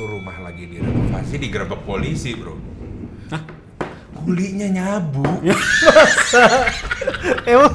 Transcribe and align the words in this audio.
tuh 0.00 0.16
rumah 0.16 0.40
lagi 0.40 0.64
direnovasi 0.64 1.36
digerebek 1.36 1.84
polisi 1.84 2.32
bro. 2.32 2.56
Hah? 3.28 3.44
kulinya 4.16 4.72
nyabu. 4.72 5.24
Emang? 7.52 7.74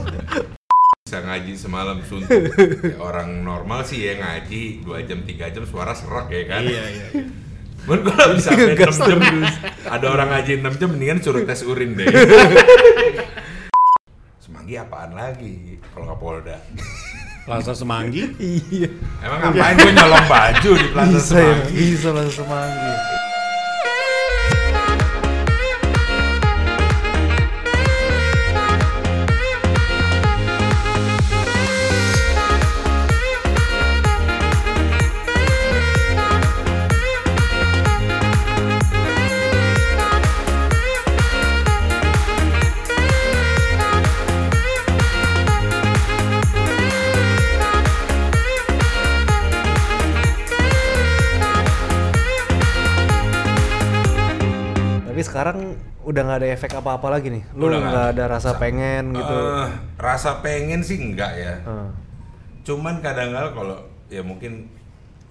Bisa 1.05 1.21
ngaji 1.21 1.53
semalam 1.53 2.01
suntuk 2.01 2.49
Kayak 2.81 2.97
orang 2.97 3.45
normal 3.45 3.85
sih 3.85 4.09
ya 4.09 4.17
ngaji 4.17 4.81
2 4.81 5.05
jam 5.05 5.21
3 5.21 5.53
jam 5.53 5.63
suara 5.69 5.93
serak 5.93 6.33
ya 6.33 6.43
kan? 6.49 6.65
Iya 6.65 6.83
iya. 6.89 7.07
Cuman 7.85 7.99
gue 8.01 8.13
gak 8.13 8.29
bisa 8.33 8.49
sampai 8.49 8.73
Gas 8.73 8.97
6 8.97 9.05
jam 9.05 9.21
Ada 9.85 10.05
orang 10.09 10.27
ngaji 10.33 10.51
6 10.65 10.81
jam 10.81 10.89
mendingan 10.97 11.19
suruh 11.21 11.45
tes 11.45 11.61
urin 11.61 11.93
deh. 11.93 12.09
Semanggi 14.41 14.81
apaan 14.81 15.13
lagi? 15.13 15.77
Kalau 15.93 16.09
nggak 16.09 16.21
Polda 16.21 16.57
Plaza 17.45 17.77
Semanggi. 17.77 18.25
iya. 18.41 18.89
Emang 19.21 19.39
ngapain 19.53 19.77
gue 19.77 19.93
nyolong 19.93 20.25
baju 20.25 20.71
di 20.81 20.87
Plaza 20.89 21.13
Bisa 21.13 21.37
ya, 21.37 21.53
Semanggi 21.53 21.83
bisa 21.93 22.09
langsung 22.09 22.35
semanggi. 22.49 22.91
Udah 56.15 56.23
nggak 56.23 56.39
ada 56.39 56.49
efek 56.49 56.71
apa-apa 56.71 57.07
lagi 57.11 57.27
nih. 57.27 57.43
Lu 57.51 57.67
Udah 57.67 57.79
nggak 57.83 58.07
ada. 58.15 58.23
rasa 58.31 58.55
Sa- 58.55 58.59
pengen 58.59 59.11
gitu. 59.11 59.35
Eh, 59.35 59.67
Rasa 59.99 60.39
pengen 60.39 60.79
sih 60.79 60.95
enggak 60.95 61.35
ya. 61.35 61.59
Heeh. 61.59 61.89
Cuman 62.63 63.03
kadang-kadang 63.03 63.51
kalau 63.51 63.77
ya 64.07 64.23
mungkin 64.23 64.71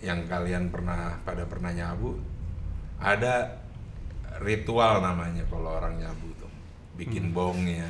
yang 0.05 0.29
kalian 0.29 0.69
pernah 0.69 1.17
pada 1.25 1.49
pernah 1.49 1.73
nyabu 1.73 2.21
ada 3.01 3.65
ritual 4.39 5.01
namanya 5.01 5.41
kalau 5.49 5.73
orang 5.73 5.97
nyabu 5.97 6.29
tuh. 6.37 6.53
Bikin 6.95 7.33
bongnya 7.33 7.89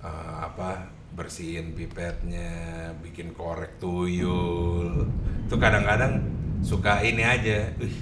eh, 0.00 0.34
apa 0.38 0.86
bersihin 1.18 1.74
pipetnya 1.74 2.54
bikin 3.02 3.34
korek 3.34 3.82
tuyul. 3.82 5.02
Itu 5.50 5.58
kadang-kadang 5.58 6.22
suka 6.62 7.02
ini 7.02 7.26
aja. 7.26 7.74
Wih, 7.82 7.96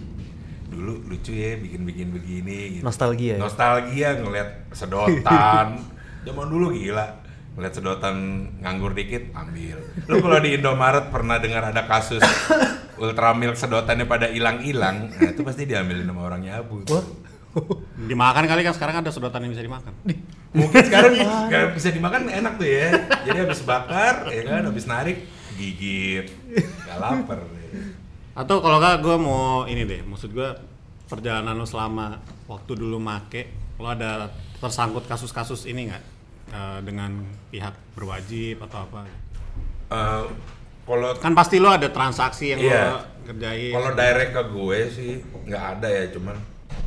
dulu 0.74 1.06
lucu 1.06 1.30
ya 1.30 1.54
bikin-bikin 1.56 2.10
begini 2.10 2.58
gitu. 2.78 2.82
Nostalgia 2.82 3.38
ya? 3.38 3.40
nostalgia 3.40 4.08
ngeliat 4.18 4.48
sedotan. 4.74 5.78
Zaman 6.26 6.46
dulu 6.50 6.74
gila. 6.74 7.22
Ngeliat 7.54 7.74
sedotan 7.78 8.16
nganggur 8.58 8.98
dikit 8.98 9.30
ambil. 9.30 9.78
Lu 10.10 10.18
kalau 10.18 10.38
di 10.42 10.58
Indomaret 10.58 11.14
pernah 11.14 11.38
dengar 11.38 11.70
ada 11.70 11.86
kasus 11.86 12.18
Ultramilk 13.02 13.54
sedotannya 13.54 14.10
pada 14.10 14.26
hilang-hilang? 14.26 15.14
Nah 15.14 15.30
itu 15.30 15.46
pasti 15.46 15.62
diambilin 15.62 16.10
sama 16.10 16.26
orang 16.26 16.42
nyabu 16.42 16.82
Wah. 16.90 17.06
Dimakan 18.10 18.44
kali 18.50 18.66
kan 18.66 18.74
sekarang 18.74 19.06
ada 19.06 19.10
sedotan 19.14 19.46
yang 19.46 19.54
bisa 19.54 19.62
dimakan. 19.62 19.94
mungkin 20.54 20.82
sekarang 20.86 21.18
nggak 21.50 21.74
bisa 21.78 21.88
dimakan 21.94 22.26
enak 22.26 22.58
tuh 22.58 22.66
ya. 22.66 22.90
Jadi 23.22 23.38
habis 23.46 23.62
bakar 23.62 24.26
ya 24.34 24.42
kan 24.42 24.66
habis 24.66 24.84
narik 24.90 25.22
gigit. 25.54 26.26
Nggak 26.50 26.98
lapar 26.98 27.38
Atau 28.34 28.58
kalau 28.60 28.82
nggak 28.82 29.02
gue 29.02 29.16
mau 29.16 29.64
ini 29.64 29.86
deh, 29.86 30.02
maksud 30.02 30.34
gue 30.34 30.50
perjalanan 31.06 31.54
lo 31.54 31.66
selama 31.66 32.18
waktu 32.50 32.74
dulu 32.74 32.98
make, 32.98 33.46
lo 33.78 33.88
ada 33.90 34.30
tersangkut 34.58 35.06
kasus-kasus 35.06 35.66
ini 35.66 35.90
nggak 35.90 36.14
Eh, 36.54 36.80
dengan 36.86 37.24
pihak 37.48 37.72
berwajib 37.96 38.60
atau 38.68 38.84
apa? 38.86 39.08
Eh, 39.90 40.24
kalau 40.84 41.10
Kan 41.18 41.32
pasti 41.32 41.56
lo 41.58 41.72
ada 41.72 41.88
transaksi 41.88 42.52
yang 42.54 42.60
Iya. 42.62 42.84
lo 42.94 42.98
kerjain. 43.26 43.72
Kalau 43.72 43.90
direct 43.96 44.30
ke 44.36 44.42
gue 44.52 44.78
sih 44.86 45.12
nggak 45.48 45.64
ada 45.80 45.88
ya, 45.88 46.04
cuman 46.12 46.36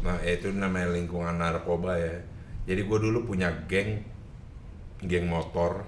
nah 0.06 0.16
ya 0.24 0.38
itu 0.38 0.54
namanya 0.54 0.94
lingkungan 0.94 1.42
narkoba 1.42 1.98
ya. 2.00 2.16
Jadi 2.64 2.82
gue 2.86 3.00
dulu 3.02 3.28
punya 3.28 3.50
geng, 3.66 4.06
geng 5.04 5.26
motor, 5.28 5.84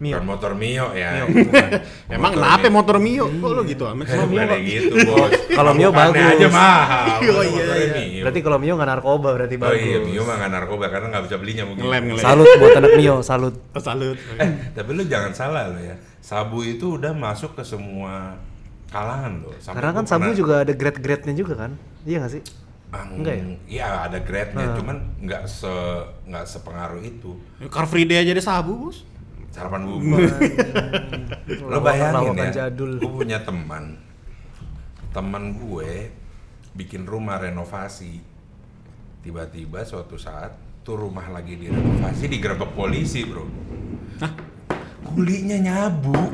Mio. 0.00 0.16
bukan 0.16 0.26
motor 0.26 0.52
Mio 0.56 0.86
ya. 0.92 1.08
Mio. 1.12 1.44
Emang 2.16 2.32
kenapa 2.32 2.64
Mio. 2.64 2.72
motor 2.72 2.96
Mio? 2.96 3.24
Kok 3.28 3.50
lo 3.52 3.62
gitu 3.62 3.84
amat? 3.84 4.04
Eh, 4.08 4.24
bukan 4.24 4.46
kayak 4.48 4.64
gitu 4.64 4.94
bos. 5.04 5.32
Kalau 5.60 5.72
Mio 5.72 5.90
bagus. 5.92 6.24
aja 6.24 6.48
mahal. 6.48 7.06
Oh, 7.30 7.44
iya, 7.44 7.64
iya. 7.76 7.92
Mio. 8.08 8.22
Berarti 8.24 8.40
kalau 8.40 8.56
Mio 8.56 8.74
nggak 8.74 8.90
narkoba 8.90 9.28
berarti 9.36 9.54
Oh 9.54 9.62
bagus. 9.62 9.84
iya 9.84 9.98
Mio 10.00 10.22
mah 10.24 10.36
nggak 10.40 10.52
narkoba 10.52 10.84
karena 10.88 11.06
nggak 11.12 11.24
bisa 11.28 11.36
belinya 11.36 11.64
mungkin. 11.64 11.82
Ngelem, 11.84 12.02
ngelem. 12.08 12.24
Salut 12.24 12.48
buat 12.56 12.72
anak 12.74 12.92
Mio, 12.96 13.16
salut. 13.20 13.54
Salut. 13.76 14.16
Eh, 14.36 14.48
tapi 14.72 14.90
lu 14.90 15.02
jangan 15.04 15.32
salah 15.32 15.68
lo 15.68 15.78
ya. 15.78 15.96
Sabu 16.18 16.58
itu 16.60 16.96
udah 16.96 17.12
masuk 17.12 17.52
ke 17.52 17.62
semua 17.62 18.40
kalangan 18.88 19.44
loh. 19.44 19.52
Sampai 19.58 19.76
Karena 19.78 19.92
kan 19.94 20.04
sabu 20.04 20.32
juga 20.32 20.64
ada 20.64 20.72
grade-grade-nya 20.72 21.34
juga 21.34 21.54
kan? 21.58 21.76
Iya 22.02 22.24
nggak 22.24 22.32
sih? 22.32 22.42
Ah, 22.88 23.04
Enggak 23.06 23.34
ya? 23.36 23.44
Iya 23.68 23.86
ada 24.08 24.18
grade-nya, 24.18 24.64
Ah. 24.64 24.74
cuman 24.74 24.96
nggak 25.20 25.42
se 25.44 25.70
nggak 26.24 26.42
sepengaruh 26.42 26.98
itu. 27.00 27.36
Car 27.68 27.84
Free 27.84 28.02
Day 28.02 28.18
aja 28.18 28.32
deh 28.32 28.42
sabu 28.42 28.88
bos. 28.88 29.04
Sarapan 29.50 29.82
bubur. 29.82 30.22
Lo 31.70 31.82
bayangin 31.82 32.38
ya, 32.38 32.70
jadul. 32.70 33.02
gue 33.02 33.10
punya 33.10 33.42
teman, 33.42 33.98
teman 35.10 35.58
gue 35.58 36.14
bikin 36.72 37.02
rumah 37.02 37.42
renovasi. 37.42 38.22
Tiba-tiba 39.20 39.84
suatu 39.84 40.16
saat 40.16 40.54
tuh 40.80 40.96
rumah 40.96 41.28
lagi 41.28 41.58
direnovasi 41.58 42.24
digerebek 42.24 42.72
polisi 42.72 43.26
bro. 43.26 43.44
Kulinya 45.00 45.58
nyabu. 45.58 46.14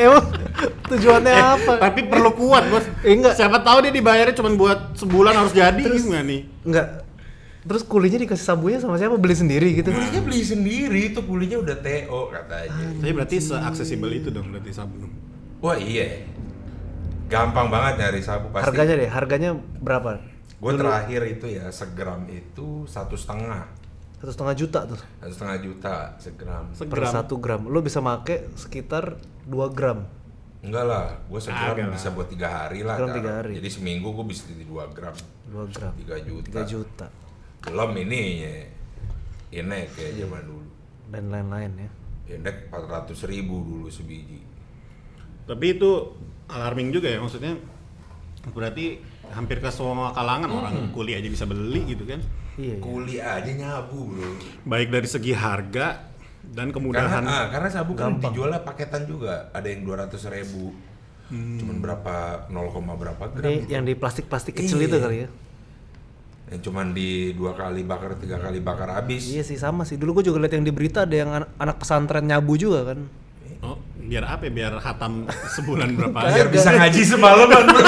Emang 0.00 0.24
tujuannya 0.88 1.34
apa? 1.36 1.72
Tapi 1.76 2.00
perlu 2.08 2.30
kuat 2.32 2.64
bos. 2.72 2.86
Eh, 3.04 3.12
enggak. 3.12 3.36
Siapa 3.36 3.60
tahu 3.60 3.84
dia 3.84 3.92
dibayarnya 3.92 4.32
cuma 4.32 4.50
buat 4.56 4.96
sebulan 4.96 5.34
harus 5.36 5.52
jadi 5.52 5.82
Terus- 5.82 6.06
gimana 6.06 6.24
nih? 6.24 6.40
Enggak. 6.64 6.86
Terus 7.62 7.86
kulinya 7.86 8.18
dikasih 8.18 8.42
sabunya 8.42 8.82
sama 8.82 8.98
siapa? 8.98 9.14
Beli 9.14 9.38
sendiri 9.38 9.70
gitu. 9.72 9.94
Kulinya 9.94 10.18
beli 10.18 10.42
sendiri, 10.42 11.14
tuh 11.14 11.22
kulinya 11.22 11.62
udah 11.62 11.76
TO 11.78 12.20
katanya. 12.28 12.90
Tapi 12.98 13.12
berarti 13.14 13.36
se-aksesibel 13.38 14.10
itu 14.12 14.28
dong 14.28 14.50
berarti 14.50 14.74
sabu. 14.74 14.98
Wah 15.62 15.78
iya, 15.78 16.26
gampang 17.30 17.70
banget 17.70 18.02
nyari 18.02 18.18
sabu 18.18 18.50
pasti. 18.50 18.66
Harganya 18.66 18.94
deh, 18.98 19.06
harganya 19.06 19.50
berapa? 19.78 20.18
Gue 20.58 20.72
terakhir 20.74 21.22
itu 21.28 21.46
ya 21.48 21.70
segram 21.70 22.26
itu 22.26 22.86
satu 22.86 23.14
setengah, 23.14 23.66
Satu 24.18 24.30
setengah 24.30 24.54
juta 24.54 24.78
tuh 24.86 24.98
satu 25.18 25.32
setengah 25.34 25.56
juta 25.58 25.94
segram. 26.18 26.64
per 26.70 26.78
Segram. 26.78 27.10
satu 27.10 27.34
gram. 27.38 27.62
Lo 27.66 27.78
bisa 27.78 27.98
make 27.98 28.46
sekitar 28.54 29.18
2 29.46 29.70
gram. 29.70 30.06
Enggak 30.62 30.84
lah, 30.86 31.06
gue 31.26 31.40
segram 31.42 31.74
Agak 31.74 31.86
lah. 31.90 31.94
bisa 31.94 32.08
buat 32.10 32.26
tiga 32.30 32.46
hari 32.46 32.86
lah. 32.86 32.94
Tiga 33.02 33.42
hari. 33.42 33.58
Jadi 33.58 33.68
seminggu 33.70 34.14
gue 34.14 34.26
bisa 34.26 34.46
di 34.46 34.62
dua 34.62 34.86
gram, 34.90 35.14
2 35.50 35.74
gram. 35.74 35.90
tiga 35.98 36.16
juta. 36.22 36.46
3 36.46 36.62
juta. 36.66 37.06
Belum 37.62 37.90
ini 37.96 38.20
ya, 38.42 38.54
ini 39.54 39.78
kayak 39.88 40.12
zaman 40.18 40.42
dulu. 40.44 40.64
Dan 41.08 41.24
lain-lain 41.28 41.70
ya. 41.78 41.90
Indek 42.32 42.70
400 42.70 43.12
ribu 43.28 43.60
dulu 43.62 43.86
sebiji. 43.86 44.40
Tapi 45.44 45.76
itu 45.76 45.90
alarming 46.48 46.90
juga 46.90 47.10
ya 47.10 47.18
maksudnya. 47.18 47.54
Berarti 48.50 48.98
hampir 49.30 49.62
ke 49.62 49.70
semua 49.70 50.10
kalangan 50.10 50.50
orang 50.50 50.74
kuliah 50.90 51.18
aja 51.18 51.28
bisa 51.28 51.46
beli 51.46 51.86
gitu 51.86 52.02
kan. 52.04 52.18
Iya, 52.58 52.76
iya. 52.76 52.82
Kuli 52.82 53.16
aja 53.16 53.50
nyabu 53.52 54.12
bro. 54.12 54.30
Baik 54.66 54.88
dari 54.90 55.08
segi 55.08 55.32
harga 55.32 56.10
dan 56.42 56.68
Karena, 56.68 56.74
kemudahan. 56.74 57.22
ah, 57.24 57.46
karena 57.48 57.68
sabu 57.70 57.94
kan 57.94 58.18
Gampang. 58.18 58.32
dijualnya 58.34 58.60
paketan 58.60 59.06
juga. 59.06 59.48
Ada 59.54 59.66
yang 59.70 59.86
200 59.86 60.18
ribu. 60.28 60.74
Cuman 61.32 61.80
berapa, 61.80 62.44
0, 62.52 62.92
berapa 62.92 63.24
gram. 63.32 63.40
Ini 63.40 63.64
gitu. 63.64 63.72
yang 63.72 63.84
di 63.88 63.94
plastik-plastik 63.96 64.52
kecil 64.52 64.82
Iya. 64.82 64.88
itu 64.90 64.96
kali 65.00 65.16
ya. 65.24 65.28
Yang 66.48 66.60
cuman 66.60 66.86
di 66.90 67.08
dua 67.32 67.52
kali 67.52 67.80
bakar 67.82 68.12
tiga 68.14 68.36
kali 68.36 68.58
bakar 68.58 68.90
habis 68.92 69.24
Iya 69.26 69.42
sih 69.42 69.56
sama 69.56 69.82
sih. 69.82 69.94
Dulu 69.94 70.18
gue 70.18 70.24
juga 70.26 70.38
lihat 70.38 70.52
yang 70.52 70.62
di 70.62 70.70
berita 70.70 71.02
ada 71.02 71.14
yang 71.14 71.30
an- 71.32 71.50
anak 71.56 71.78
pesantren 71.78 72.22
nyabu 72.22 72.54
juga 72.54 72.88
kan. 72.88 72.98
Oh, 73.62 73.78
biar 73.96 74.26
apa 74.26 74.42
ya? 74.42 74.52
Biar 74.52 74.72
hatam 74.76 75.24
sebulan 75.48 75.88
berapa 75.96 76.18
biar 76.28 76.48
bisa 76.48 76.70
ngaji 76.70 77.00
semalaman 77.06 77.62
bro. 77.68 77.80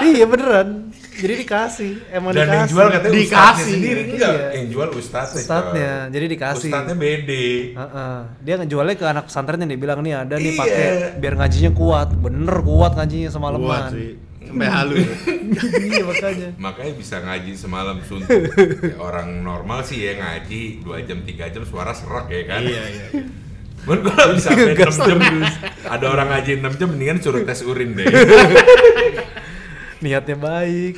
iya 0.00 0.24
beneran. 0.24 0.68
Jadi 1.12 1.34
dikasih. 1.38 1.92
Emang 2.08 2.32
dan 2.32 2.40
yang 2.40 2.52
dikasih. 2.56 2.70
jual 2.70 2.86
katanya 2.88 3.12
Dikasih. 3.14 3.66
sendiri 3.68 4.00
enggak 4.08 4.32
Iya. 4.32 4.48
yang 4.54 4.66
jual 4.70 4.88
ustadznya 4.92 5.38
Ustadznya, 5.38 5.92
coy. 6.00 6.10
jadi 6.10 6.26
dikasih. 6.30 6.70
ustadznya 6.70 6.96
bede 6.96 7.46
Heeh. 7.74 8.16
Dia 8.40 8.54
ngejualnya 8.56 8.94
ke 8.96 9.04
anak 9.04 9.24
pesantren 9.28 9.60
yang 9.60 9.70
dibilang 9.70 10.00
nih 10.00 10.14
ada 10.16 10.34
nih 10.34 10.48
Iya. 10.48 10.56
pakai 10.56 10.86
biar 11.18 11.34
ngajinya 11.36 11.70
kuat. 11.72 12.08
Bener 12.14 12.56
kuat 12.58 12.92
ngajinya 12.94 13.28
Kuat 13.28 13.34
semalaman. 13.34 13.82
sih. 13.92 14.10
Sampai 14.52 14.68
halu. 14.76 14.94
ya. 15.00 15.08
iya 15.80 16.02
makanya. 16.04 16.48
makanya 16.60 16.92
bisa 17.00 17.16
ngaji 17.24 17.52
semalam 17.56 17.96
suntuk 18.04 18.52
Kayak 18.52 19.00
orang 19.00 19.40
normal 19.40 19.80
sih 19.80 20.04
ya 20.04 20.20
ngaji 20.20 20.84
dua 20.84 21.00
jam 21.00 21.24
tiga 21.24 21.48
jam 21.48 21.64
suara 21.64 21.96
serak 21.96 22.28
ya 22.28 22.44
kan 22.44 22.60
iya, 22.60 22.84
iya. 22.84 23.06
iya. 23.16 23.24
Cuman 23.82 23.98
gue 24.04 24.12
gak 24.14 24.30
bisa 24.38 24.48
main 24.54 24.78
6 24.78 25.08
jam 25.08 25.18
Ada 25.90 26.06
orang 26.06 26.28
ngaji 26.30 26.50
6 26.62 26.78
jam 26.78 26.88
mendingan 26.92 27.18
suruh 27.18 27.42
tes 27.42 27.64
urin 27.66 27.96
deh 27.98 28.06
Niatnya 30.04 30.34
baik. 30.34 30.94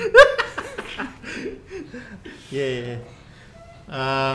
Iya, 2.53 2.67
iya. 2.67 2.83
iya. 2.93 2.99
Eh, 3.85 4.35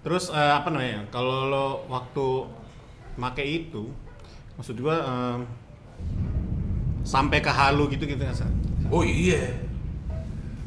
terus 0.00 0.32
eh, 0.32 0.52
apa 0.56 0.72
namanya? 0.72 1.04
Kalau 1.12 1.52
lo 1.52 1.66
waktu 1.92 2.48
make 3.20 3.44
itu, 3.44 3.92
maksud 4.56 4.80
gua 4.80 4.96
eh, 5.04 5.36
sampai 7.08 7.40
ke 7.40 7.48
halu 7.48 7.88
gitu 7.88 8.04
gitu 8.04 8.20
nggak? 8.20 8.36
Oh 8.92 9.00
iya 9.00 9.48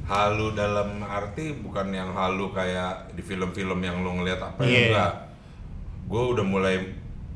Halu 0.09 0.57
dalam 0.57 0.99
arti 1.05 1.53
bukan 1.55 1.93
yang 1.93 2.11
halu 2.11 2.49
kayak 2.51 3.13
di 3.13 3.21
film-film 3.21 3.77
yang 3.79 4.01
lo 4.01 4.17
ngeliat 4.17 4.41
apa 4.41 4.59
Iya. 4.65 4.73
ya 4.73 4.81
enggak 4.89 5.13
Gue 6.09 6.23
udah 6.35 6.43
mulai 6.43 6.75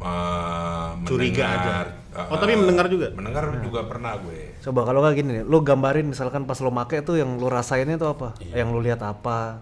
uh, 0.01 0.91
Curiga 1.05 1.45
mendengar, 1.47 1.85
aja. 1.87 2.27
Oh, 2.27 2.37
tapi 2.39 2.53
mendengar 2.55 2.87
juga? 2.89 3.07
Mendengar 3.15 3.43
juga 3.61 3.79
pernah 3.87 4.17
gue 4.19 4.57
Coba 4.59 4.81
kalau 4.83 4.99
nggak 4.99 5.15
gini 5.15 5.29
nih, 5.39 5.43
lu 5.45 5.61
gambarin 5.61 6.09
misalkan 6.09 6.43
pas 6.43 6.57
lo 6.59 6.73
make 6.73 6.99
tuh 7.05 7.15
yang 7.15 7.37
lu 7.37 7.47
rasainnya 7.47 7.95
tuh 7.95 8.11
apa? 8.11 8.33
Yang 8.41 8.67
lu 8.73 8.79
lihat 8.81 8.99
apa? 9.05 9.61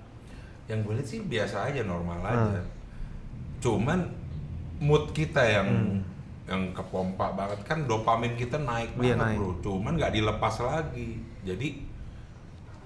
Yang 0.65 0.79
gue 0.87 0.93
lihat 0.95 1.07
sih 1.11 1.19
biasa 1.21 1.67
aja, 1.69 1.81
normal 1.83 2.23
aja 2.23 2.61
Hmm. 2.63 2.65
Cuman 3.59 3.99
mood 4.79 5.11
kita 5.11 5.43
yang 5.43 5.67
yang 6.45 6.71
kepompa 6.71 7.31
banget 7.31 7.59
kan 7.63 7.83
dopamin 7.83 8.33
kita 8.33 8.59
naik 8.59 8.91
Iya, 8.93 9.15
banget 9.15 9.17
naik. 9.17 9.37
bro 9.37 9.51
cuman 9.61 9.93
nggak 9.95 10.13
dilepas 10.13 10.55
lagi 10.59 11.09
jadi 11.41 11.67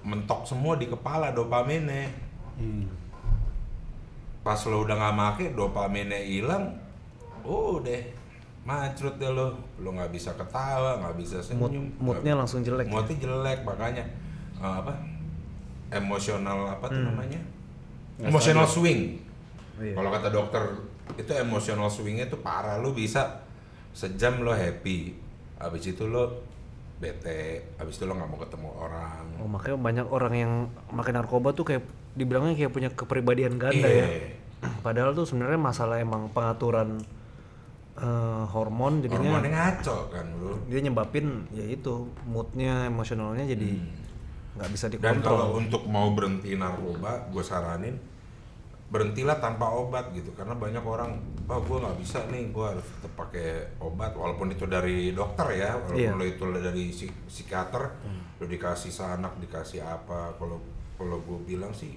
mentok 0.00 0.44
semua 0.44 0.74
di 0.74 0.86
kepala 0.86 1.30
dopaminnya 1.30 2.06
Hmm. 2.54 2.86
pas 4.40 4.58
lo 4.64 4.80
udah 4.80 4.94
nggak 4.96 5.14
make 5.14 5.46
dopaminnya 5.52 6.18
hilang 6.18 6.74
oh 7.40 7.78
deh 7.78 8.02
macrut 8.60 9.14
deh 9.16 9.28
lo 9.28 9.50
lo 9.76 9.88
nggak 9.88 10.10
bisa 10.10 10.30
ketawa 10.32 10.98
nggak 10.98 11.14
bisa 11.16 11.38
Mood, 11.52 11.70
senyum 11.70 11.86
moodnya 11.98 12.22
nggak- 12.24 12.38
langsung 12.38 12.60
jelek. 12.60 12.84
ya? 12.84 12.92
moodnya 12.92 13.16
jelek 13.16 13.58
makanya 13.62 14.04
eh, 14.56 14.74
apa 14.76 14.92
emosional 15.90 16.58
apa 16.68 16.86
tuh 16.86 16.94
Hmm. 16.96 17.08
namanya 17.10 17.40
Nggak 18.16 18.28
emotional 18.28 18.66
stabil. 18.66 18.74
swing 18.76 19.00
Iya. 19.78 19.94
kalau 19.94 20.10
kata 20.10 20.28
dokter 20.28 20.62
itu 21.16 21.30
emotional 21.32 21.86
swingnya 21.88 22.26
tuh 22.26 22.38
parah 22.38 22.76
lo 22.76 22.90
bisa 22.90 23.46
sejam 23.92 24.40
lo 24.40 24.52
happy 24.52 25.14
habis 25.56 25.84
itu 25.86 26.04
lo 26.04 26.44
bete 26.98 27.62
habis 27.78 27.94
itu 27.94 28.04
lo 28.04 28.14
nggak 28.14 28.28
mau 28.28 28.40
ketemu 28.40 28.68
orang 28.74 29.24
Oh, 29.38 29.46
makanya 29.46 29.78
banyak 29.78 30.06
orang 30.10 30.34
yang 30.34 30.52
makan 30.90 31.14
narkoba 31.14 31.54
tuh 31.54 31.62
kayak 31.64 31.86
dibilangnya 32.12 32.58
kayak 32.58 32.72
punya 32.74 32.90
kepribadian 32.90 33.54
ganda 33.54 33.86
ya. 33.86 34.06
Iya. 34.06 34.34
Padahal 34.86 35.14
tuh 35.14 35.22
sebenarnya 35.22 35.54
masalah 35.56 36.02
emang 36.02 36.26
pengaturan 36.28 36.98
eh, 37.94 38.44
hormon 38.50 38.98
jadinya 38.98 39.38
hormonnya 39.38 39.50
ngaco 39.52 39.96
kan 40.10 40.26
bro 40.38 40.54
dia 40.66 40.78
nyebabin 40.80 41.46
ya 41.50 41.64
itu 41.66 42.06
moodnya 42.26 42.86
emosionalnya 42.86 43.46
jadi 43.46 43.78
nggak 44.58 44.68
bisa 44.70 44.86
Hmm. 44.90 44.98
Dan 44.98 45.22
kalau 45.22 45.54
dikontrol. 45.54 45.60
untuk 45.62 45.82
mau 45.86 46.10
berhenti 46.10 46.50
narkoba, 46.54 47.30
gue 47.30 47.42
saranin 47.42 47.94
berhentilah 48.88 49.36
tanpa 49.36 49.68
obat 49.68 50.08
gitu. 50.12 50.32
Karena 50.32 50.56
banyak 50.56 50.80
orang 50.80 51.20
oh 51.44 51.60
gue 51.60 51.76
nggak 51.76 51.96
bisa 52.00 52.24
nih 52.28 52.48
gue 52.48 52.64
harus 52.64 52.84
tetap 52.84 53.12
pakai 53.16 53.76
obat. 53.78 54.16
Walaupun 54.16 54.48
itu 54.48 54.64
dari 54.64 55.12
dokter 55.12 55.44
ya 55.54 55.76
walaupun 55.76 56.16
lo 56.16 56.24
itu 56.24 56.44
dari 56.48 56.84
psik- 56.88 57.28
psikiater 57.28 57.84
lo 58.38 58.46
dikasih 58.46 58.88
sanak 58.88 59.36
dikasih 59.38 59.82
apa 59.82 60.32
kalau 60.38 60.62
kalau 60.96 61.20
gue 61.20 61.38
bilang 61.44 61.70
sih 61.70 61.94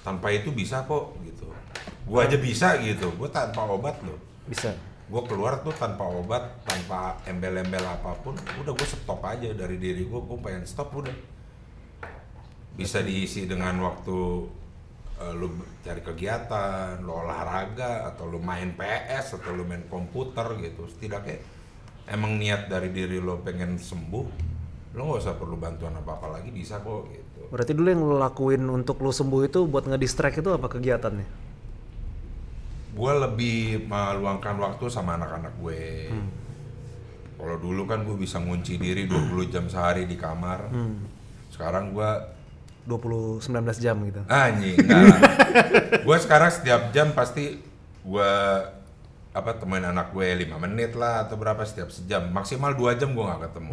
tanpa 0.00 0.30
itu 0.30 0.54
bisa 0.54 0.86
kok 0.86 1.18
gitu. 1.26 1.50
Gue 2.06 2.20
aja 2.22 2.38
bisa 2.38 2.78
gitu. 2.78 3.10
Gue 3.18 3.28
tanpa 3.28 3.66
obat 3.66 3.98
loh. 4.06 4.18
Bisa. 4.46 4.70
gue 5.10 5.22
keluar 5.26 5.58
tuh 5.66 5.74
tanpa 5.74 6.06
obat 6.06 6.62
tanpa 6.62 7.18
embel-embel 7.26 7.82
apa 7.82 8.14
pun 8.22 8.30
udah 8.62 8.70
gue 8.70 8.86
stop 8.86 9.18
aja 9.26 9.50
dari 9.50 9.74
diri 9.74 10.06
gue 10.06 10.20
gue 10.22 10.38
pengen 10.38 10.62
stop 10.62 10.94
udah. 10.94 11.10
Bisa 12.78 13.02
diisi 13.02 13.50
dengan 13.50 13.74
waktu 13.82 14.46
eh, 15.20 15.34
lu 15.36 15.52
cari 15.84 16.00
kegiatan 16.00 16.98
lu 17.04 17.12
olahraga 17.12 18.08
atau 18.08 18.26
lu 18.26 18.40
main 18.40 18.72
PS 18.74 19.40
atau 19.40 19.52
lu 19.52 19.68
main 19.68 19.84
komputer 19.86 20.56
gitu. 20.64 20.88
Setidaknya 20.88 21.38
emang 22.08 22.40
niat 22.40 22.66
dari 22.66 22.90
diri 22.90 23.20
lo 23.20 23.38
pengen 23.44 23.76
sembuh 23.78 24.48
lo 24.90 25.00
nggak 25.06 25.22
usah 25.22 25.38
perlu 25.38 25.54
bantuan 25.54 25.94
apa 25.94 26.18
apa 26.18 26.40
lagi 26.40 26.50
bisa 26.50 26.82
kok 26.82 27.06
gitu. 27.12 27.46
Berarti 27.52 27.72
dulu 27.78 27.88
yang 27.92 28.02
lu 28.02 28.16
lakuin 28.18 28.66
untuk 28.66 28.98
lu 28.98 29.14
sembuh 29.14 29.46
itu 29.46 29.62
buat 29.70 29.86
ngedistract 29.86 30.42
itu 30.42 30.50
apa 30.50 30.66
kegiatannya? 30.66 31.50
gue 32.90 33.12
lebih 33.16 33.86
meluangkan 33.86 34.58
waktu 34.58 34.84
sama 34.90 35.14
anak-anak 35.14 35.54
gue. 35.62 36.10
Kalau 37.40 37.56
dulu 37.56 37.88
kan 37.88 38.04
gue 38.04 38.16
bisa 38.18 38.36
ngunci 38.42 38.76
diri 38.76 39.08
20 39.08 39.48
jam 39.48 39.64
sehari 39.70 40.04
di 40.04 40.18
kamar. 40.18 40.68
Sekarang 41.48 41.94
gue 41.94 42.10
20 42.90 43.38
19 43.46 43.78
jam 43.78 43.96
gitu. 44.02 44.20
anjing 44.26 44.76
lah 44.82 45.06
gue 46.06 46.16
sekarang 46.18 46.50
setiap 46.50 46.90
jam 46.90 47.14
pasti 47.14 47.62
gue 48.02 48.32
apa 49.30 49.50
temuin 49.54 49.86
anak 49.86 50.10
gue 50.10 50.26
lima 50.34 50.58
menit 50.58 50.98
lah 50.98 51.22
atau 51.22 51.38
berapa 51.38 51.62
setiap 51.62 51.94
sejam 51.94 52.26
maksimal 52.34 52.74
dua 52.74 52.98
jam 52.98 53.14
gue 53.14 53.22
nggak 53.22 53.46
ketemu 53.46 53.70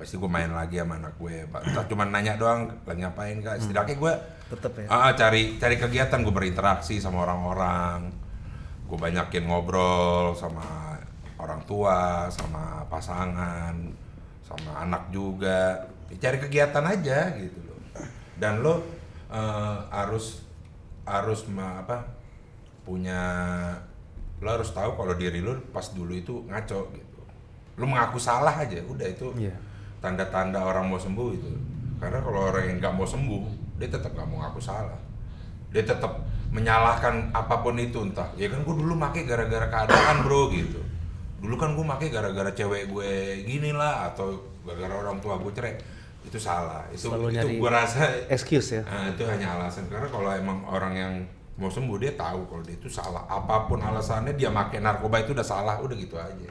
pasti 0.00 0.16
gue 0.16 0.30
main 0.32 0.48
lagi 0.48 0.80
sama 0.80 0.96
anak 0.96 1.14
gue 1.20 1.44
entah 1.44 1.84
cuma 1.84 2.08
nanya 2.08 2.40
doang 2.40 2.72
lagi 2.88 3.04
ngapain 3.04 3.38
kak 3.44 3.60
setidaknya 3.60 4.00
gue 4.00 4.12
Tetep 4.52 4.72
ya. 4.84 4.86
Ah, 4.92 5.12
cari 5.16 5.56
cari 5.56 5.80
kegiatan 5.80 6.20
gue 6.20 6.34
berinteraksi 6.34 7.00
sama 7.00 7.24
orang-orang. 7.24 8.12
Gue 8.84 8.98
banyakin 9.00 9.48
ngobrol 9.48 10.36
sama 10.36 11.00
orang 11.40 11.64
tua, 11.64 12.28
sama 12.28 12.84
pasangan, 12.92 13.72
sama 14.44 14.70
anak 14.76 15.08
juga. 15.08 15.88
Ya, 16.12 16.28
cari 16.28 16.36
kegiatan 16.36 16.84
aja 16.84 17.32
gitu 17.40 17.56
loh. 17.64 17.71
Dan 18.42 18.58
lo 18.60 18.82
eh, 19.30 19.76
harus 19.94 20.42
harus 21.06 21.46
ma- 21.46 21.78
apa 21.78 22.02
punya 22.82 23.20
lo 24.42 24.48
harus 24.50 24.74
tahu 24.74 24.98
kalau 24.98 25.14
diri 25.14 25.38
lo 25.38 25.54
pas 25.70 25.86
dulu 25.88 26.10
itu 26.12 26.42
ngaco 26.50 26.90
gitu. 26.90 27.20
Lo 27.78 27.86
mengaku 27.86 28.18
salah 28.18 28.52
aja, 28.52 28.82
udah 28.82 29.06
itu 29.06 29.30
Iya. 29.38 29.54
tanda-tanda 30.02 30.58
orang 30.60 30.90
mau 30.90 30.98
sembuh 30.98 31.28
itu. 31.30 31.46
Karena 32.02 32.18
kalau 32.18 32.50
orang 32.50 32.66
yang 32.66 32.76
nggak 32.82 32.94
mau 32.94 33.06
sembuh 33.06 33.42
dia 33.78 33.86
tetap 33.86 34.10
nggak 34.12 34.26
mau 34.26 34.42
ngaku 34.42 34.58
salah. 34.58 34.98
Dia 35.70 35.86
tetap 35.86 36.18
menyalahkan 36.52 37.30
apa 37.32 37.62
pun 37.62 37.78
itu 37.78 38.02
entah. 38.02 38.28
Ya 38.34 38.50
kan 38.50 38.60
gue 38.60 38.74
dulu 38.74 38.92
make 38.92 39.22
gara-gara 39.24 39.64
keadaan 39.64 40.26
bro 40.26 40.50
gitu. 40.50 40.82
Dulu 41.38 41.54
kan 41.56 41.72
gue 41.72 41.86
make 41.86 42.10
gara-gara 42.10 42.50
cewek 42.50 42.90
gue 42.90 43.10
gini 43.46 43.70
lah 43.70 44.10
atau 44.10 44.36
gara-gara 44.66 45.00
orang 45.00 45.16
tua 45.18 45.38
gue 45.38 45.50
cerai 45.50 45.78
itu 46.22 46.38
salah. 46.38 46.86
Itu 46.90 47.10
Selalu 47.10 47.34
itu 47.34 47.48
gue 47.58 47.70
rasa 47.70 48.08
Excuse 48.30 48.80
ya. 48.80 48.82
Nah, 48.86 49.10
itu 49.10 49.22
hanya 49.26 49.58
alasan. 49.58 49.90
Karena 49.90 50.08
kalau 50.08 50.30
emang 50.30 50.62
orang 50.64 50.94
yang 50.94 51.14
mau 51.58 51.68
sembuh 51.68 51.98
dia 52.00 52.14
tahu 52.14 52.46
kalau 52.48 52.62
dia 52.62 52.76
itu 52.78 52.88
salah. 52.88 53.26
Apa 53.26 53.66
pun 53.66 53.82
alasannya 53.82 54.34
dia 54.38 54.48
make 54.48 54.78
narkoba 54.78 55.20
itu 55.22 55.34
udah 55.34 55.46
salah 55.46 55.76
udah 55.82 55.96
gitu 55.98 56.16
aja. 56.16 56.50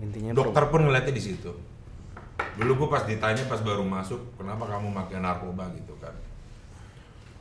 Intinya 0.00 0.36
dokter 0.36 0.64
pun 0.68 0.84
ngeliatnya 0.88 1.14
di 1.14 1.22
situ. 1.22 1.52
Dulu 2.56 2.84
gue 2.84 2.88
pas 2.88 3.04
ditanya 3.04 3.44
pas 3.48 3.60
baru 3.60 3.84
masuk 3.84 4.36
kenapa 4.40 4.64
kamu 4.64 4.92
pakai 4.92 5.20
narkoba? 5.20 5.68
gitu 5.76 5.92
kan. 6.00 6.12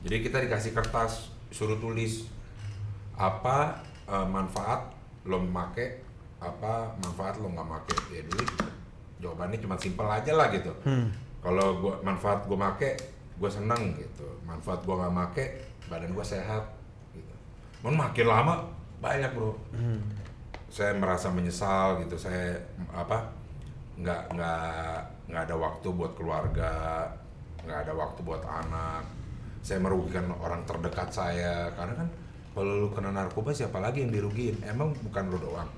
Jadi 0.05 0.21
kita 0.21 0.37
dikasih 0.43 0.71
kertas 0.75 1.33
suruh 1.49 1.79
tulis 1.79 2.27
apa 3.15 3.79
eh, 4.11 4.27
manfaat 4.27 4.91
lo 5.25 5.39
make 5.39 6.03
apa 6.43 6.93
manfaat 6.99 7.39
lo 7.39 7.47
nggak 7.49 7.67
make 7.67 7.95
ya 8.11 8.21
dulu 8.27 8.43
jawabannya 9.19 9.57
cuma 9.61 9.75
simpel 9.79 10.07
aja 10.09 10.31
lah 10.35 10.51
gitu. 10.51 10.71
Kalau 11.39 11.77
gua 11.77 11.93
manfaat 12.01 12.43
gue 12.49 12.57
make 12.57 12.91
gue 13.35 13.49
seneng 13.51 13.95
gitu. 13.99 14.25
Manfaat 14.47 14.81
gue 14.81 14.95
nggak 14.95 15.13
make 15.13 15.45
badan 15.91 16.11
gue 16.11 16.25
sehat 16.25 16.63
gitu. 17.13 17.33
Mau 17.85 17.93
makin 17.93 18.25
lama 18.25 18.65
banyak 18.99 19.31
bro. 19.35 19.53
Saya 20.73 20.97
merasa 20.97 21.29
menyesal 21.29 22.01
gitu. 22.03 22.17
Saya 22.17 22.57
apa 22.91 23.29
nggak 23.95 24.35
nggak 24.35 24.97
nggak 25.31 25.43
ada 25.47 25.55
waktu 25.55 25.87
buat 25.93 26.11
keluarga 26.19 27.05
nggak 27.63 27.79
ada 27.87 27.93
waktu 27.93 28.19
buat 28.25 28.43
anak. 28.43 29.05
Saya 29.61 29.81
merugikan 29.81 30.29
orang 30.41 30.65
terdekat 30.65 31.09
saya. 31.13 31.69
Karena 31.77 31.93
kan 32.03 32.07
kalau 32.55 32.87
lu 32.87 32.89
kena 32.89 33.13
narkoba 33.13 33.53
siapa 33.53 33.77
lagi 33.77 34.01
yang 34.01 34.11
dirugiin? 34.11 34.59
Emang 34.65 34.91
bukan 35.05 35.23
lu 35.29 35.37
doang. 35.37 35.69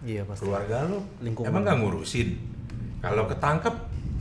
Iya 0.00 0.24
pasti. 0.24 0.48
keluarga 0.48 0.88
lu. 0.88 1.04
Lingkungan. 1.20 1.52
emang 1.52 1.62
nggak 1.68 1.78
ngurusin 1.84 2.30
kalau 3.00 3.24
ketangkep 3.28 3.74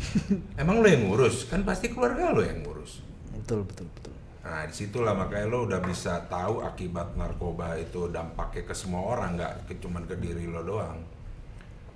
emang 0.62 0.79
lu 0.79 0.88
yang 0.88 1.03
ngurus 1.12 1.48
kan 1.51 1.63
pasti 1.67 1.91
keluarga 1.91 2.31
lu 2.31 2.43
yang 2.43 2.63
ngurus 2.63 3.03
Betul 3.50 3.65
betul 3.65 3.89
betul. 3.98 4.13
Nah 4.45 4.62
di 4.69 4.74
situlah 4.77 5.17
makanya 5.17 5.50
lo 5.50 5.65
udah 5.65 5.81
bisa 5.81 6.21
tahu 6.29 6.62
akibat 6.62 7.17
narkoba 7.17 7.81
itu 7.81 8.05
dampaknya 8.13 8.62
ke 8.62 8.77
semua 8.77 9.09
orang 9.09 9.41
nggak 9.41 9.53
ke 9.65 9.81
cuman 9.81 10.05
ke 10.05 10.13
diri 10.21 10.45
lo 10.45 10.62
doang. 10.62 11.01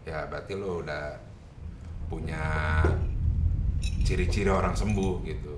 Ya 0.02 0.26
berarti 0.26 0.58
lo 0.58 0.82
udah 0.82 1.14
punya 2.10 2.42
ciri-ciri 4.02 4.50
orang 4.50 4.74
sembuh 4.74 5.14
gitu. 5.30 5.54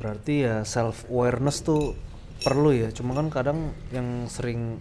Berarti 0.00 0.34
ya 0.40 0.64
self 0.64 1.04
awareness 1.12 1.60
tuh 1.60 1.92
perlu 2.40 2.72
ya. 2.72 2.88
Cuma 2.88 3.12
kan 3.12 3.28
kadang 3.28 3.76
yang 3.92 4.24
sering 4.24 4.80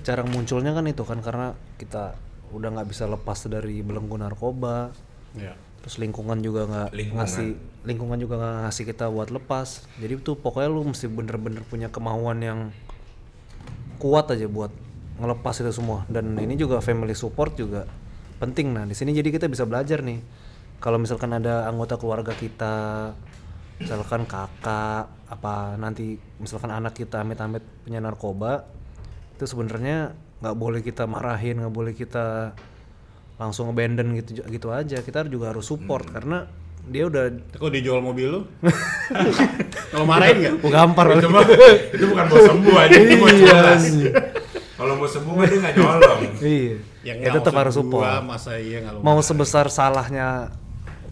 cara 0.00 0.24
munculnya 0.24 0.72
kan 0.72 0.88
itu 0.88 1.04
kan 1.04 1.20
karena 1.20 1.52
kita 1.76 2.16
udah 2.50 2.68
nggak 2.78 2.88
bisa 2.90 3.06
lepas 3.06 3.46
dari 3.46 3.80
belenggu 3.80 4.16
narkoba. 4.18 4.92
Iya. 5.30 5.54
terus 5.80 5.96
lingkungan 5.96 6.44
juga 6.44 6.68
nggak 6.68 6.90
ngasih 6.92 7.56
lingkungan 7.88 8.20
juga 8.20 8.36
nggak 8.36 8.56
ngasih 8.68 8.84
kita 8.84 9.08
buat 9.08 9.32
lepas. 9.32 9.88
Jadi 9.96 10.20
tuh 10.20 10.36
pokoknya 10.36 10.68
lu 10.68 10.84
mesti 10.92 11.08
bener-bener 11.08 11.64
punya 11.64 11.88
kemauan 11.88 12.44
yang 12.44 12.60
kuat 13.96 14.28
aja 14.28 14.44
buat 14.44 14.68
ngelepas 15.16 15.64
itu 15.64 15.72
semua. 15.72 16.04
Dan 16.04 16.36
ini 16.36 16.60
juga 16.60 16.84
family 16.84 17.16
support 17.16 17.56
juga 17.56 17.88
penting. 18.36 18.76
Nah 18.76 18.84
di 18.84 18.92
sini 18.92 19.16
jadi 19.16 19.32
kita 19.32 19.48
bisa 19.48 19.64
belajar 19.64 20.04
nih. 20.04 20.20
Kalau 20.84 21.00
misalkan 21.00 21.32
ada 21.32 21.64
anggota 21.64 21.96
keluarga 21.96 22.36
kita 22.36 23.12
misalkan 23.80 24.28
kakak 24.28 25.08
apa 25.32 25.80
nanti 25.80 26.20
misalkan 26.36 26.68
anak 26.68 26.92
kita 26.92 27.24
amit-amit 27.24 27.64
punya 27.80 27.96
narkoba 27.96 28.68
itu 29.40 29.48
sebenarnya 29.48 30.12
nggak 30.40 30.56
boleh 30.56 30.80
kita 30.80 31.04
marahin 31.04 31.60
nggak 31.60 31.74
boleh 31.74 31.92
kita 31.92 32.56
langsung 33.40 33.72
abandon 33.72 34.16
gitu 34.20 34.44
gitu 34.44 34.68
aja. 34.72 35.00
Kita 35.00 35.24
juga 35.28 35.52
harus 35.52 35.68
support 35.68 36.08
karena 36.08 36.48
dia 36.88 37.06
udah 37.06 37.24
Kok 37.56 37.70
dijual 37.72 38.00
mobil 38.00 38.28
lu? 38.28 38.40
Kalau 39.92 40.04
marahin 40.08 40.36
nggak? 40.40 40.54
gua 40.64 40.70
gampar. 40.72 41.06
Itu 41.16 41.28
mah 41.28 41.44
itu 41.92 42.04
bukan 42.08 42.24
mau 42.28 42.40
sembuh 42.40 42.74
aja 42.76 42.96
itu 42.96 43.14
mau 43.20 43.28
Iya, 43.28 43.38
jelas 43.44 43.82
kalau 44.80 44.96
mau 44.96 45.04
sembuh 45.04 45.32
mah 45.36 45.44
dia 45.44 45.58
nggak 45.60 45.74
nyolong. 45.76 46.20
Iya. 46.40 46.76
Yang 47.04 47.16
ya 47.20 47.30
tetap 47.36 47.52
harus 47.52 47.74
support. 47.76 48.08
Gua, 48.08 48.24
masa 48.24 48.56
iya 48.56 48.80
mau 49.04 49.20
sebesar 49.20 49.68
salahnya 49.68 50.56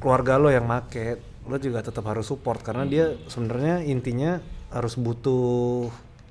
keluarga 0.01 0.41
lo 0.41 0.49
yang 0.49 0.65
make 0.65 1.21
lo 1.45 1.57
juga 1.61 1.85
tetap 1.85 2.05
harus 2.09 2.29
support 2.29 2.61
karena 2.65 2.89
dia 2.89 3.17
sebenarnya 3.29 3.85
intinya 3.85 4.41
harus 4.73 4.97
butuh 4.97 5.89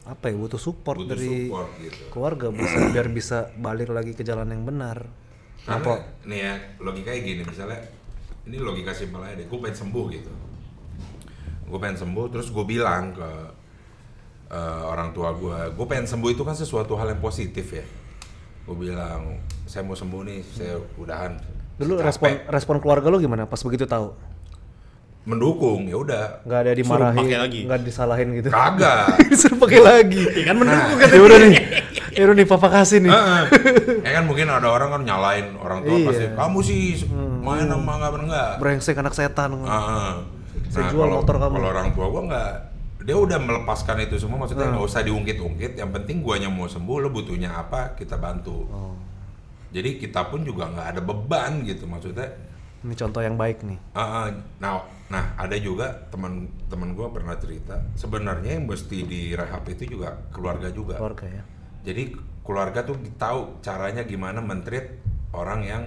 apa 0.08 0.32
ya 0.32 0.36
butuh 0.40 0.56
support 0.56 1.04
butuh 1.04 1.12
dari 1.14 1.52
support 1.52 1.70
gitu. 1.84 2.02
keluarga 2.16 2.48
bisa 2.56 2.78
biar 2.96 3.08
bisa 3.12 3.38
balik 3.60 3.92
lagi 3.92 4.16
ke 4.16 4.24
jalan 4.24 4.48
yang 4.48 4.64
benar. 4.64 5.04
Karena 5.68 6.00
nih 6.24 6.40
ya 6.40 6.54
logikanya 6.80 7.20
gini 7.20 7.42
misalnya 7.44 7.80
ini 8.48 8.56
logika 8.64 8.96
simpel 8.96 9.20
aja 9.20 9.44
deh 9.44 9.46
gue 9.52 9.60
pengen 9.60 9.76
sembuh 9.76 10.06
gitu. 10.16 10.32
Gue 11.68 11.80
pengen 11.84 12.00
sembuh 12.00 12.26
terus 12.32 12.48
gue 12.56 12.64
bilang 12.64 13.12
ke 13.12 13.30
eh, 14.48 14.84
orang 14.88 15.12
tua 15.12 15.36
gue 15.36 15.76
gue 15.76 15.86
pengen 15.92 16.08
sembuh 16.08 16.32
itu 16.32 16.48
kan 16.48 16.56
sesuatu 16.56 16.96
hal 16.96 17.12
yang 17.12 17.20
positif 17.20 17.68
ya. 17.76 17.84
Gue 18.64 18.76
bilang 18.88 19.44
saya 19.68 19.84
mau 19.84 20.00
sembuh 20.00 20.22
nih 20.24 20.40
saya 20.48 20.80
udahan. 20.96 21.36
Dulu 21.78 22.00
Capek. 22.00 22.08
respon 22.08 22.32
respon 22.48 22.76
keluarga 22.80 23.12
lo 23.12 23.20
gimana 23.20 23.44
pas 23.44 23.60
begitu 23.60 23.84
tahu 23.84 24.37
mendukung 25.28 25.84
ya 25.84 25.98
udah 25.98 26.26
nggak 26.42 26.60
ada 26.62 26.72
dimarahin 26.72 27.20
pakai 27.20 27.38
lagi. 27.38 27.60
nggak 27.68 27.80
disalahin 27.84 28.28
gitu 28.34 28.48
kagak 28.48 29.12
disuruh 29.30 29.60
pakai 29.60 29.82
lagi 29.82 30.24
Iya 30.24 30.44
kan 30.46 30.56
mendukung 30.56 30.88
Nah. 30.88 30.98
kan? 30.98 31.10
ya 31.10 31.22
udah 31.22 31.38
nih 31.44 31.54
ya 32.16 32.22
udah 32.24 32.36
nih 32.36 32.48
papa 32.48 32.68
kasih 32.72 32.98
nih 33.02 33.12
Heeh. 33.12 33.42
ya 34.02 34.12
kan 34.14 34.24
mungkin 34.24 34.48
ada 34.48 34.68
orang 34.68 34.90
kan 34.90 35.02
nyalain 35.04 35.52
orang 35.54 35.80
tua 35.82 35.94
Iya. 35.94 36.08
pasti 36.08 36.26
kamu 36.32 36.60
sih 36.62 36.82
main 37.38 37.66
sama 37.66 37.92
nggak 37.94 38.12
bener 38.14 38.26
nggak 38.26 38.52
brengsek 38.58 38.96
anak 38.96 39.14
setan 39.14 39.52
Heeh. 39.60 40.12
Saya 40.68 40.82
Nah, 40.82 40.90
jual 40.90 41.00
kalau- 41.02 41.18
motor 41.18 41.36
kamu. 41.38 41.54
Kalau 41.54 41.70
orang 41.70 41.90
tua 41.90 42.06
gua 42.08 42.22
nggak, 42.26 42.52
dia 43.02 43.16
udah 43.16 43.40
melepaskan 43.40 43.98
itu 44.02 44.16
semua. 44.18 44.36
Maksudnya 44.38 44.68
Hmm. 44.68 44.74
nggak 44.74 44.84
usah 44.86 45.00
diungkit-ungkit. 45.02 45.72
Yang 45.74 45.92
penting 45.94 46.18
guanya 46.20 46.50
mau 46.50 46.68
sembuh, 46.68 46.98
lo 47.00 47.10
butuhnya 47.10 47.56
apa, 47.56 47.96
kita 47.96 48.16
bantu. 48.18 48.68
Oh. 48.68 48.92
Jadi 49.70 49.96
kita 49.98 50.28
pun 50.28 50.44
juga 50.44 50.68
nggak 50.68 50.88
ada 50.90 51.02
beban 51.02 51.64
gitu. 51.64 51.84
Maksudnya, 51.86 52.28
ini 52.88 52.96
contoh 52.96 53.20
yang 53.20 53.36
baik 53.36 53.68
nih 53.68 53.80
ah. 54.00 54.32
nah, 54.64 54.80
nah 55.12 55.36
ada 55.36 55.60
juga 55.60 55.92
teman-teman 56.08 56.96
gua 56.96 57.12
pernah 57.12 57.36
cerita. 57.36 57.80
Sebenarnya 58.00 58.56
yang 58.56 58.66
mesti 58.66 59.04
direhab 59.04 59.68
itu 59.68 60.00
juga 60.00 60.16
keluarga 60.32 60.72
juga. 60.72 60.96
keluarga 60.98 61.28
ya 61.28 61.44
Jadi 61.88 62.16
keluarga 62.44 62.80
tuh 62.84 62.96
tahu 63.16 63.60
caranya 63.64 64.04
gimana 64.04 64.40
mentreat 64.44 65.00
orang 65.32 65.62
yang 65.64 65.84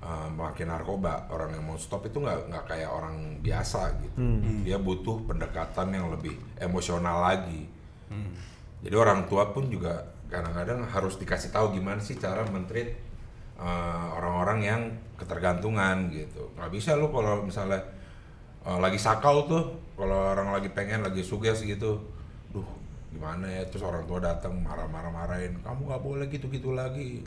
uh, 0.00 0.28
makin 0.32 0.72
narkoba, 0.72 1.28
orang 1.32 1.56
yang 1.56 1.64
mau 1.64 1.76
stop 1.76 2.08
itu 2.08 2.20
nggak 2.20 2.48
nggak 2.52 2.64
kayak 2.68 2.88
orang 2.88 3.40
biasa 3.44 4.00
gitu. 4.00 4.16
Dia 4.64 4.80
butuh 4.80 5.24
pendekatan 5.28 5.92
yang 5.92 6.08
lebih 6.12 6.36
emosional 6.60 7.20
lagi. 7.20 7.68
Jadi 8.84 8.94
orang 8.96 9.24
tua 9.28 9.52
pun 9.52 9.68
juga 9.68 10.12
kadang-kadang 10.28 10.84
harus 10.88 11.16
dikasih 11.20 11.52
tahu 11.52 11.76
gimana 11.76 12.00
sih 12.00 12.16
cara 12.16 12.44
mentreat 12.48 12.96
uh, 13.56 14.06
orang-orang 14.16 14.58
yang 14.62 14.80
ketergantungan 15.14 16.10
gitu. 16.10 16.50
Nggak 16.58 16.70
bisa 16.74 16.98
lo 16.98 17.10
kalau 17.10 17.42
misalnya 17.46 17.78
uh, 18.66 18.78
lagi 18.78 18.98
sakau 18.98 19.46
tuh, 19.46 19.62
kalau 19.94 20.34
orang 20.34 20.50
lagi 20.50 20.70
pengen 20.74 21.02
lagi 21.02 21.22
suges 21.22 21.62
gitu, 21.62 21.98
duh 22.50 22.66
gimana 23.14 23.46
ya 23.46 23.62
terus 23.70 23.86
orang 23.86 24.02
tua 24.10 24.18
datang 24.18 24.58
marah-marah 24.58 25.06
marahin 25.14 25.54
kamu 25.62 25.86
nggak 25.86 26.02
boleh 26.02 26.26
gitu-gitu 26.26 26.74
lagi 26.74 27.22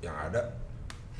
yang 0.00 0.16
ada 0.16 0.40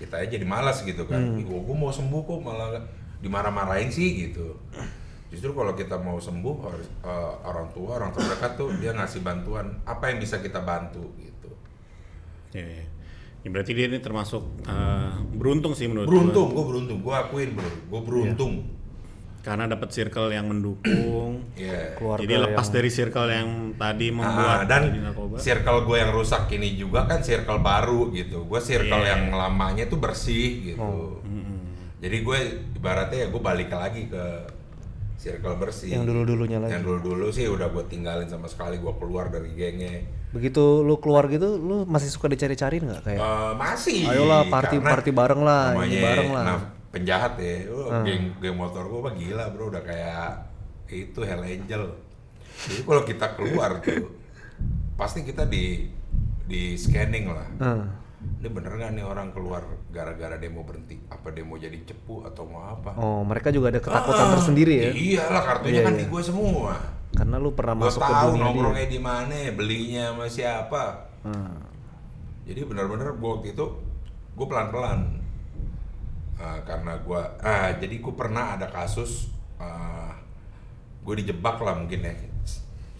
kita 0.01 0.17
aja 0.17 0.41
jadi 0.41 0.47
malas 0.49 0.81
gitu 0.89 1.05
kan 1.05 1.21
Hmm. 1.21 1.45
Gua 1.45 1.77
mau 1.77 1.93
sembuh 1.93 2.25
kok 2.25 2.41
malah 2.41 2.81
dimarah-marahin 3.21 3.93
sih 3.93 4.25
gitu 4.25 4.57
justru 5.29 5.53
kalau 5.53 5.77
kita 5.77 6.01
mau 6.01 6.17
sembuh 6.17 6.57
harus 6.65 6.89
eh, 7.05 7.33
orang 7.45 7.69
tua 7.77 8.01
orang 8.01 8.09
terdekat 8.11 8.57
tuh 8.57 8.73
dia 8.81 8.97
ngasih 8.97 9.21
bantuan 9.21 9.69
apa 9.85 10.09
yang 10.09 10.17
bisa 10.17 10.41
kita 10.41 10.65
bantu 10.65 11.05
gitu 11.21 11.53
Iya, 12.57 12.81
iya. 12.81 12.85
Ya, 13.41 13.49
berarti 13.49 13.73
dia 13.73 13.89
ini 13.89 13.99
termasuk 13.99 14.43
eh, 14.63 15.13
beruntung 15.33 15.73
sih 15.73 15.89
menurut 15.89 16.07
beruntung 16.07 16.53
gua 16.53 16.65
beruntung 16.69 16.99
gua 17.01 17.15
akuin 17.25 17.57
bro 17.57 17.71
gua 17.89 18.01
beruntung 18.05 18.53
gua. 18.61 18.79
Karena 19.41 19.65
dapat 19.65 19.89
circle 19.89 20.29
yang 20.29 20.45
mendukung. 20.47 21.41
Iya 21.57 21.97
keluarga 21.97 22.21
Jadi 22.21 22.35
lepas 22.37 22.61
yang- 22.63 22.77
dari 22.77 22.91
circle 22.93 23.29
yang 23.31 23.49
tadi 23.75 24.07
Ah, 24.07 24.15
membuat 24.15 24.59
dan 24.69 24.83
circle 25.37 25.79
gue 25.83 25.97
yang 25.97 26.13
rusak 26.13 26.45
ini 26.51 26.69
juga 26.75 27.09
kan 27.09 27.25
circle 27.25 27.57
baru 27.59 28.13
gitu. 28.13 28.45
Gue 28.45 28.61
circle 28.61 29.01
Iya. 29.01 29.17
yang 29.17 29.33
lamanya 29.33 29.89
tuh 29.89 29.97
bersih 29.97 30.49
gitu. 30.67 30.81
Oh. 30.81 31.17
Jadi 32.01 32.17
gue 32.21 32.39
ibaratnya 32.75 33.25
ya 33.25 33.29
gue 33.29 33.41
balik 33.41 33.69
lagi 33.71 34.09
ke 34.09 34.25
circle 35.17 35.57
bersih. 35.57 35.93
yang 35.93 36.05
dulu-dulunya 36.05 36.57
lagi 36.57 36.77
Yang 36.77 36.85
dulu-dulu 36.85 37.29
sih 37.29 37.45
udah 37.45 37.69
gue 37.69 37.85
tinggalin 37.89 38.25
sama 38.25 38.45
sekali. 38.45 38.77
Gue 38.77 38.93
keluar 38.97 39.29
dari 39.29 39.53
gengnya. 39.53 40.05
Begitu 40.31 40.63
lu 40.81 40.97
keluar 40.97 41.27
gitu 41.27 41.57
lu 41.57 41.83
masih 41.85 42.07
suka 42.07 42.27
dicari-cariin 42.27 42.85
nggak 42.85 43.03
kayak 43.03 43.19
Eh, 43.19 43.53
masih. 43.55 44.07
Ayolah, 44.07 44.47
party- 44.47 44.79
party 44.79 45.11
bareng 45.11 45.41
lah, 45.41 45.75
ini 45.81 45.99
bareng 45.99 46.31
lah. 46.31 46.45
Nah, 46.45 46.59
penjahat 46.89 47.35
ya. 47.37 47.67
Oh, 47.69 47.87
Ah. 47.89 48.03
geng, 48.03 48.39
geng 48.39 48.55
motor 48.55 48.83
gue 48.85 49.01
mah 49.01 49.13
gila 49.13 49.45
bro. 49.49 49.69
Udah 49.69 49.81
kayak 49.81 50.47
itu 50.89 51.21
Hell 51.21 51.41
Angel. 51.41 51.83
Jadi 52.61 52.83
kalau 52.83 53.03
kita 53.03 53.27
keluar 53.33 53.79
tuh 53.81 54.11
pasti 54.95 55.23
kita 55.23 55.45
di 55.45 55.91
di 56.45 56.75
scanning 56.75 57.27
lah. 57.27 57.47
Hmm. 57.59 57.85
Ini 58.21 58.49
bener 58.49 58.77
nggak 58.77 58.91
nih 58.93 59.03
orang 59.03 59.31
keluar 59.31 59.63
gara-gara 59.89 60.37
demo 60.37 60.61
berhenti? 60.61 61.01
Apa 61.07 61.31
demo 61.31 61.57
jadi 61.57 61.75
cepu 61.81 62.23
atau 62.23 62.45
mau 62.45 62.69
apa? 62.71 62.93
oh 62.95 63.23
mereka 63.23 63.49
juga 63.49 63.73
ada 63.73 63.81
ketakutan 63.81 64.27
Ah, 64.27 64.33
tersendiri 64.35 64.75
ya 64.77 64.91
Iyalah 64.93 65.43
kartunya 65.43 65.81
Iya, 65.81 65.83
kan 65.83 65.95
iya. 65.95 66.01
di 66.01 66.07
gue 66.07 66.23
semua. 66.23 66.73
Karena 67.11 67.37
lu 67.43 67.50
pernah 67.52 67.75
Gue 67.75 67.90
masuk 67.90 68.02
ke 68.02 68.12
tahu 68.12 68.29
dunia 68.31 68.38
dia 68.38 68.45
nongkrongnya 68.47 68.87
di 68.87 69.00
mana, 69.02 69.38
belinya 69.55 70.05
sama 70.14 70.26
siapa. 70.31 70.85
Hmm. 71.26 71.59
Jadi 72.47 72.61
benar-benar 72.67 73.19
gue 73.19 73.31
waktu 73.31 73.49
itu 73.55 73.67
gue 74.38 74.47
pelan-pelan. 74.47 75.00
Ah, 76.40 76.62
karena 76.64 76.97
gue 76.97 77.21
ah 77.45 77.69
jadi 77.76 78.00
gue 78.00 78.14
pernah 78.17 78.57
ada 78.57 78.64
kasus 78.73 79.29
gue 81.00 81.14
dijebak 81.25 81.57
lah 81.61 81.75
mungkin 81.76 82.00
ya. 82.07 82.14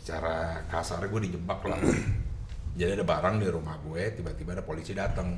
Secara 0.00 0.64
kasar 0.67 1.05
gue 1.07 1.21
dijebak 1.31 1.61
lah. 1.69 1.79
Jadi 2.79 2.97
ada 2.97 3.05
barang 3.05 3.37
di 3.43 3.49
rumah 3.50 3.76
gue 3.85 4.02
tiba-tiba 4.17 4.57
ada 4.57 4.64
polisi 4.64 4.97
datang. 4.97 5.37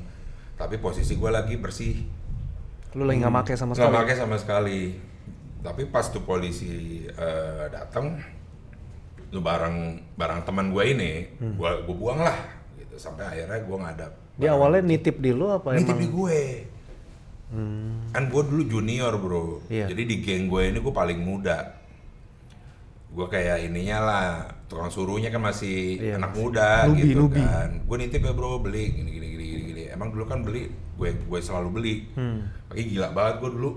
Tapi 0.55 0.79
posisi 0.79 1.19
gue 1.19 1.31
lagi 1.33 1.59
bersih. 1.59 1.95
Lu 2.95 3.03
lagi 3.09 3.19
nggak 3.25 3.35
make 3.35 3.55
sama 3.59 3.75
nggak 3.75 3.83
sekali? 3.83 3.99
pakai 3.99 4.15
sama 4.15 4.37
sekali. 4.39 4.81
Tapi 5.63 5.83
pas 5.91 6.07
tuh 6.09 6.23
polisi 6.23 7.03
eh, 7.07 7.67
datang 7.71 8.19
lu 9.33 9.41
barang 9.41 9.77
barang 10.15 10.41
teman 10.43 10.69
gue 10.69 10.85
ini 10.87 11.13
Hmm. 11.35 11.57
gue 11.57 11.71
gue 11.83 11.95
buang 11.95 12.21
lah 12.21 12.37
gitu 12.75 12.95
sampai 12.95 13.25
akhirnya 13.27 13.59
gue 13.59 13.77
nggak 13.77 13.95
ada 13.95 14.07
dia 14.35 14.51
awalnya 14.51 14.83
nitip 14.83 15.17
di 15.17 15.31
lu 15.31 15.49
apa 15.49 15.73
ini 15.73 15.81
emang 15.81 15.89
TV 15.91 16.03
gue 16.07 16.41
Hmm. 17.49 18.09
kan 18.09 18.25
gue 18.27 18.43
dulu 18.43 18.63
junior 18.67 19.13
bro 19.15 19.61
Iya. 19.67 19.85
jadi 19.87 20.03
di 20.03 20.17
geng 20.19 20.49
gue 20.49 20.63
ini 20.67 20.79
gue 20.79 20.89
paling 20.91 21.17
muda 21.19 21.77
gue 23.09 23.27
kayak 23.27 23.61
ininya 23.63 23.99
lah 24.01 24.27
tukang 24.67 24.89
suruhnya 24.89 25.29
kan 25.29 25.43
masih 25.43 25.97
Iya, 25.99 26.17
anak 26.17 26.33
masih. 26.33 26.41
muda 26.43 26.69
Nubi, 26.87 27.01
gitu 27.03 27.17
nubi. 27.19 27.37
kan 27.39 27.69
gue 27.79 27.97
nitip 27.99 28.23
ya 28.23 28.33
bro 28.33 28.57
beli 28.59 28.85
gini 28.91 29.11
gini 29.11 29.27
gini 29.29 29.45
gini, 29.47 29.63
gini. 29.67 29.83
emang 29.87 30.09
dulu 30.09 30.25
kan 30.25 30.41
beli 30.41 30.69
gue 30.95 31.09
gue 31.15 31.39
selalu 31.39 31.69
beli 31.71 31.95
Hmm. 32.15 32.49
Gila 32.71 33.09
banget 33.11 33.35
gue 33.39 33.51
dulu 33.53 33.71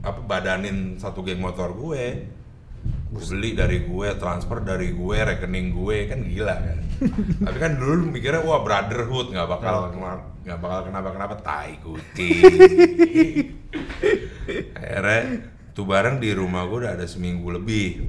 apa 0.00 0.18
badanin 0.20 0.78
satu 0.96 1.22
geng 1.22 1.38
motor 1.38 1.70
gue 1.72 2.26
gue 3.14 3.24
beli 3.24 3.50
dari 3.52 3.78
gue 3.80 4.08
transfer 4.16 4.58
dari 4.60 4.90
gue 4.90 5.16
rekening 5.16 5.70
gue 5.72 5.96
kan 6.04 6.18
gila 6.20 6.56
kan 6.56 6.78
tapi 7.46 7.56
kan 7.56 7.72
dulu 7.74 8.10
mikirnya 8.10 8.42
wah 8.42 8.60
brotherhood 8.60 9.30
nggak 9.30 9.46
bakal 9.48 9.88
kena- 9.88 10.26
nggak 10.42 10.58
bakal 10.58 10.78
kenapa 10.84 11.08
kenapa 11.10 11.34
tai 11.38 11.78
kucing 11.78 12.42
akhirnya 14.76 15.20
tuh 15.70 15.84
barang 15.84 16.18
di 16.18 16.30
rumah 16.30 16.64
gue 16.64 16.78
udah 16.80 16.92
ada 16.92 17.06
seminggu 17.06 17.50
lebih 17.50 18.06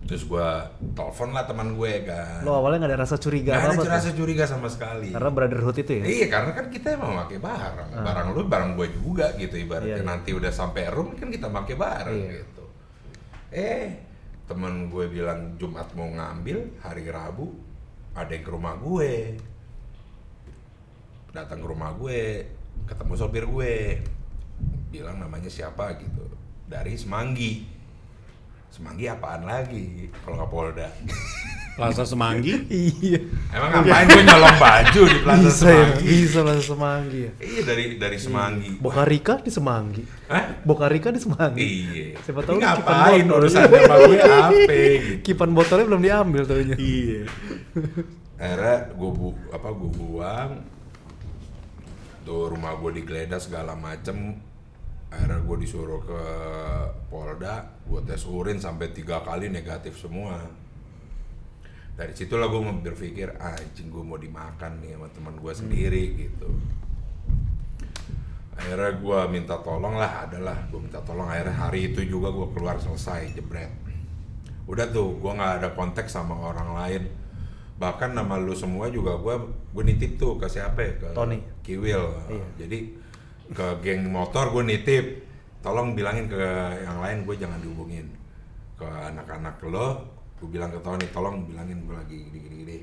terus 0.00 0.24
gua 0.24 0.64
telepon 0.88 1.30
lah 1.30 1.44
teman 1.44 1.68
gue 1.70 1.92
kan 2.02 2.40
Lo 2.40 2.56
awalnya 2.56 2.80
nggak 2.80 2.92
ada 2.92 3.00
rasa 3.02 3.16
curiga 3.16 3.50
Nggak 3.50 3.60
ada 3.60 3.68
apa-apa 3.68 3.84
tuh? 3.84 3.92
rasa 3.92 4.10
curiga 4.10 4.44
sama 4.46 4.66
sekali 4.66 5.12
Karena 5.12 5.28
brotherhood 5.28 5.76
itu 5.76 5.92
ya? 5.92 6.04
Iya 6.06 6.26
karena 6.28 6.50
kan 6.50 6.66
kita 6.66 6.96
emang 6.96 7.12
pakai 7.18 7.38
barang, 7.38 7.90
barang 7.98 8.26
lu 8.32 8.40
barang 8.42 8.70
gue 8.74 8.88
juga 8.94 9.36
gitu 9.36 9.54
ibaratnya 9.58 9.90
Iya, 9.92 10.00
iya. 10.00 10.08
nanti 10.08 10.30
udah 10.32 10.48
sampai 10.50 10.88
room 10.88 11.12
kan 11.12 11.28
kita 11.28 11.46
pakai 11.46 11.74
barang 11.76 12.14
Iya. 12.14 12.30
gitu. 12.40 12.57
Eh 13.48 14.04
temen 14.48 14.88
gue 14.88 15.04
bilang 15.12 15.60
Jumat 15.60 15.92
mau 15.92 16.08
ngambil 16.08 16.80
hari 16.80 17.04
Rabu 17.08 17.52
ada 18.18 18.34
yang 18.34 18.42
ke 18.42 18.50
rumah 18.50 18.74
gue, 18.80 19.38
datang 21.30 21.62
ke 21.62 21.68
rumah 21.70 21.94
gue, 21.94 22.50
ketemu 22.88 23.12
sopir 23.14 23.44
gue, 23.46 24.02
bilang 24.90 25.22
namanya 25.22 25.46
siapa 25.46 25.94
gitu. 26.02 26.26
Dari 26.66 26.98
Semanggi. 26.98 27.77
Semanggi 28.78 29.10
apaan 29.10 29.42
lagi 29.42 30.06
kalau 30.22 30.38
nggak 30.38 30.50
Polda? 30.54 30.86
Plaza 31.74 32.06
Semanggi. 32.06 32.54
Iya. 32.70 33.18
Emang 33.50 33.70
ngapain 33.74 34.06
gue 34.06 34.22
nyolong 34.22 34.56
baju 34.56 35.02
di 35.02 35.18
Plaza 35.18 35.42
Bisa 35.42 35.66
ya, 35.66 35.74
Semanggi? 35.74 36.04
bisa 36.06 36.40
lah 36.46 36.54
Semanggi 36.58 37.18
ya. 37.18 37.32
Iya 37.38 37.62
dari 37.66 37.84
dari 37.98 38.18
Semanggi. 38.18 38.70
Bokarika 38.78 39.34
di 39.38 39.50
Semanggi. 39.50 40.02
Hah? 40.30 40.62
Bokarika 40.62 41.10
di 41.10 41.18
Semanggi. 41.18 41.62
Iya. 41.62 42.06
Siapa 42.22 42.38
Tapi 42.38 42.48
tahu 42.48 42.58
ngapain 42.62 43.26
urusannya 43.26 43.66
sama 43.82 43.94
gue 43.98 44.16
apa 44.22 44.46
gitu. 44.48 44.74
Kipan 45.26 45.50
botolnya 45.50 45.84
belum 45.86 46.02
diambil 46.02 46.42
taunya. 46.46 46.76
Iya. 46.78 47.22
Akhirnya 48.42 48.76
gue 48.94 49.10
bu 49.10 49.26
apa 49.50 49.68
gue 49.70 49.90
buang. 49.92 50.50
Tuh 52.22 52.42
rumah 52.46 52.78
gue 52.78 52.90
digeledah 52.96 53.42
segala 53.42 53.74
macem. 53.74 54.38
Akhirnya 55.08 55.40
gue 55.40 55.56
disuruh 55.64 56.00
ke 56.04 56.22
Polda, 57.08 57.64
gue 57.88 58.00
tes 58.04 58.20
urin 58.28 58.60
sampai 58.60 58.92
tiga 58.92 59.24
kali 59.24 59.48
negatif 59.48 59.96
semua. 59.96 60.36
Dari 61.96 62.12
situlah 62.14 62.46
gue 62.46 62.60
berpikir, 62.84 63.34
"Ah, 63.40 63.56
anjing 63.56 63.90
gue 63.90 64.04
mau 64.04 64.20
dimakan 64.20 64.78
nih 64.84 64.94
sama 64.94 65.08
teman 65.10 65.34
gue 65.40 65.52
sendiri 65.56 66.04
gitu. 66.14 66.48
Akhirnya 68.58 68.90
gue 68.98 69.20
minta 69.30 69.56
tolong 69.62 69.96
lah, 69.98 70.28
adalah 70.28 70.54
gue 70.70 70.78
minta 70.82 71.00
tolong. 71.02 71.26
Akhirnya 71.26 71.56
hari 71.56 71.90
itu 71.90 72.04
juga 72.06 72.28
gue 72.30 72.46
keluar 72.54 72.78
selesai 72.78 73.34
jebret. 73.34 73.70
Udah 74.68 74.86
tuh, 74.92 75.16
gue 75.16 75.32
nggak 75.32 75.64
ada 75.64 75.68
kontak 75.72 76.06
sama 76.10 76.36
orang 76.36 76.76
lain. 76.76 77.02
Bahkan 77.78 78.18
nama 78.18 78.34
lu 78.36 78.52
semua 78.52 78.90
juga 78.90 79.14
gue 79.18 79.34
gue 79.72 79.82
nitip 79.86 80.18
tuh 80.18 80.36
ke 80.36 80.50
siapa 80.50 80.78
ya? 80.82 80.92
Ke 80.98 81.08
Tony. 81.14 81.38
Kiwil. 81.62 82.02
Iya. 82.30 82.46
Jadi 82.66 82.78
ke 83.52 83.66
geng 83.84 84.08
motor 84.08 84.52
gue 84.52 84.64
nitip. 84.64 85.06
Tolong 85.58 85.92
bilangin 85.92 86.30
ke 86.30 86.38
yang 86.86 87.02
lain 87.02 87.26
gue 87.26 87.34
jangan 87.34 87.58
dihubungin. 87.58 88.06
Ke 88.78 88.86
anak-anak 88.86 89.58
lo, 89.66 90.06
gue 90.38 90.48
bilang 90.48 90.70
ke 90.70 90.78
Tony, 90.78 91.06
tolong 91.10 91.44
bilangin 91.44 91.82
gue 91.82 91.94
lagi 91.98 92.18
gini-gini. 92.30 92.78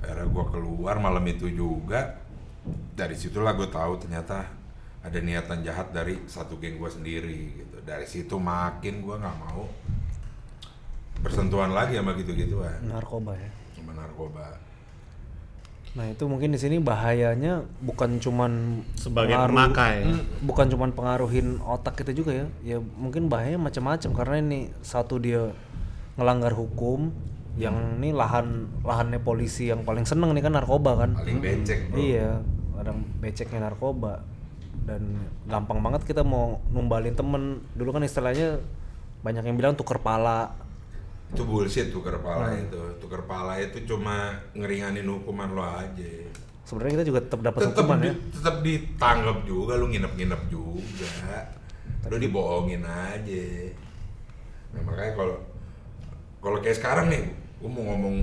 Akhirnya 0.00 0.30
gue 0.30 0.44
keluar 0.48 0.96
malam 1.02 1.24
itu 1.26 1.50
juga. 1.50 2.22
Dari 2.94 3.16
situlah 3.16 3.56
gue 3.56 3.68
tahu 3.68 3.98
ternyata 3.98 4.46
ada 5.00 5.18
niatan 5.18 5.64
jahat 5.64 5.90
dari 5.96 6.20
satu 6.28 6.60
geng 6.60 6.76
gue 6.76 6.90
sendiri 6.92 7.38
gitu. 7.56 7.76
Dari 7.82 8.04
situ 8.04 8.36
makin 8.36 9.00
gue 9.00 9.16
nggak 9.16 9.36
mau 9.40 9.64
bersentuhan 11.20 11.76
lagi 11.76 12.00
sama 12.00 12.16
gitu-gituan 12.16 12.80
Narkoba 12.80 13.36
ya. 13.36 13.50
sama 13.76 13.92
narkoba. 13.92 14.56
Nah 15.90 16.06
itu 16.06 16.22
mungkin 16.30 16.54
di 16.54 16.58
sini 16.60 16.78
bahayanya 16.78 17.66
bukan 17.82 18.22
cuman 18.22 18.82
Sebagai 18.94 19.34
pengaruh- 19.34 19.56
pemakai. 19.58 19.96
Hmm, 20.06 20.22
bukan 20.46 20.66
cuman 20.70 20.90
pengaruhin 20.94 21.58
otak 21.66 21.98
kita 21.98 22.14
juga 22.14 22.30
ya. 22.30 22.46
Ya 22.62 22.78
mungkin 22.78 23.26
bahayanya 23.26 23.58
macam-macam 23.58 24.10
karena 24.14 24.36
ini 24.38 24.60
satu 24.86 25.18
dia 25.18 25.50
ngelanggar 26.14 26.54
hukum, 26.54 27.10
yang 27.58 27.98
ini 27.98 28.14
lahan 28.14 28.70
lahannya 28.86 29.18
polisi 29.18 29.66
yang 29.66 29.82
paling 29.82 30.06
seneng 30.06 30.30
nih 30.30 30.46
kan 30.46 30.54
narkoba 30.54 30.94
kan. 30.94 31.10
Paling 31.18 31.42
becek 31.42 31.90
bro. 31.90 31.98
Iya, 31.98 32.30
kadang 32.78 32.98
beceknya 33.18 33.60
narkoba 33.66 34.22
dan 34.86 35.02
gampang 35.50 35.82
banget 35.82 36.06
kita 36.06 36.22
mau 36.22 36.62
numbalin 36.70 37.18
temen. 37.18 37.66
Dulu 37.74 37.98
kan 37.98 38.06
istilahnya 38.06 38.62
banyak 39.26 39.42
yang 39.42 39.56
bilang 39.58 39.74
tuker 39.74 39.98
pala. 39.98 40.54
Itu 41.30 41.42
bullshit 41.42 41.88
tuker 41.88 42.18
pala 42.18 42.48
Hmm. 42.48 42.64
itu 42.64 42.80
tuker 42.98 43.22
pala 43.22 43.54
itu 43.56 43.78
cuma 43.84 44.16
ngeringanin 44.52 45.06
hukuman 45.06 45.50
lo 45.50 45.62
aja 45.62 46.12
Sebenarnya 46.62 46.92
kita 46.96 47.06
juga 47.06 47.20
tetap 47.20 47.40
dapat 47.42 47.60
hukuman 47.66 47.98
ya. 47.98 48.04
di- 48.08 48.18
tetap 48.32 48.56
ditangkap 48.60 49.38
juga 49.42 49.72
lu 49.74 49.86
nginep-nginep 49.88 50.42
juga 50.48 51.10
lu 52.04 52.16
dibohongin 52.16 52.82
aja 52.82 53.46
nah 54.70 54.82
makanya 54.82 55.12
kalau 55.14 55.36
kalau 56.38 56.58
kayak 56.58 56.76
sekarang 56.76 57.06
nih 57.08 57.22
gue 57.56 57.68
mau 57.68 57.84
ngomong 57.84 58.16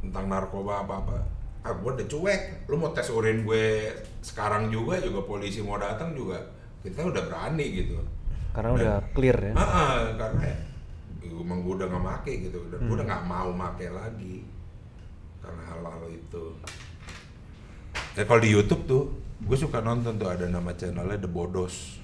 tentang 0.00 0.24
narkoba 0.26 0.80
apa 0.80 0.94
apa 0.98 1.16
ah 1.62 1.72
gue 1.72 1.90
udah 1.90 2.06
cuek 2.06 2.40
lu 2.66 2.76
mau 2.76 2.90
tes 2.90 3.08
urin 3.08 3.42
gue 3.42 3.90
sekarang 4.20 4.68
juga 4.68 4.96
juga 4.98 5.20
polisi 5.20 5.58
mau 5.58 5.76
datang 5.76 6.12
juga 6.12 6.38
kita 6.80 7.02
udah 7.02 7.22
berani 7.22 7.66
gitu 7.74 7.96
Karena 8.50 8.68
Dan- 8.70 8.78
udah 8.78 8.96
clear 9.12 9.36
ya. 9.38 9.52
Ah, 9.52 9.60
ah, 9.60 9.92
karena 10.16 10.40
ya, 10.42 10.56
emang 11.32 11.66
gue 11.66 11.74
udah 11.82 11.88
gak 11.90 12.04
make 12.04 12.32
gitu 12.46 12.58
dan 12.70 12.78
gue 12.86 12.94
udah 12.94 13.06
gak 13.06 13.24
mau 13.26 13.48
make 13.50 13.86
lagi 13.90 14.46
karena 15.42 15.62
hal-hal 15.66 16.04
itu. 16.10 16.44
Ya 18.16 18.24
kalau 18.24 18.40
di 18.40 18.50
YouTube 18.50 18.82
tuh, 18.88 19.02
gue 19.44 19.56
suka 19.56 19.78
nonton 19.84 20.16
tuh 20.16 20.26
ada 20.30 20.48
nama 20.48 20.72
channelnya 20.72 21.20
The 21.20 21.30
Bodos. 21.30 22.00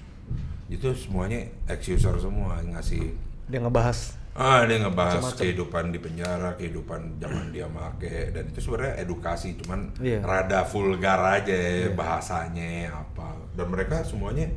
Itu 0.69 0.93
semuanya 0.95 1.43
ex 1.67 1.89
user 1.89 2.15
semua 2.17 2.61
ngasih. 2.63 3.13
Dia 3.49 3.59
ngebahas 3.59 4.23
Ah 4.33 4.65
dia 4.65 4.81
ngebahas 4.81 5.37
kehidupan 5.37 5.93
di 5.93 6.01
penjara, 6.01 6.57
kehidupan 6.57 7.21
zaman 7.21 7.53
dia 7.53 7.69
make 7.69 8.33
dan 8.33 8.49
itu 8.49 8.65
sebenarnya 8.65 9.05
edukasi 9.05 9.53
cuman 9.61 9.93
Iya. 10.01 10.25
rada 10.25 10.65
vulgar 10.65 11.21
aja 11.21 11.53
bahasanya 11.93 12.89
apa 12.89 13.37
dan 13.53 13.69
mereka 13.69 14.01
semuanya 14.01 14.49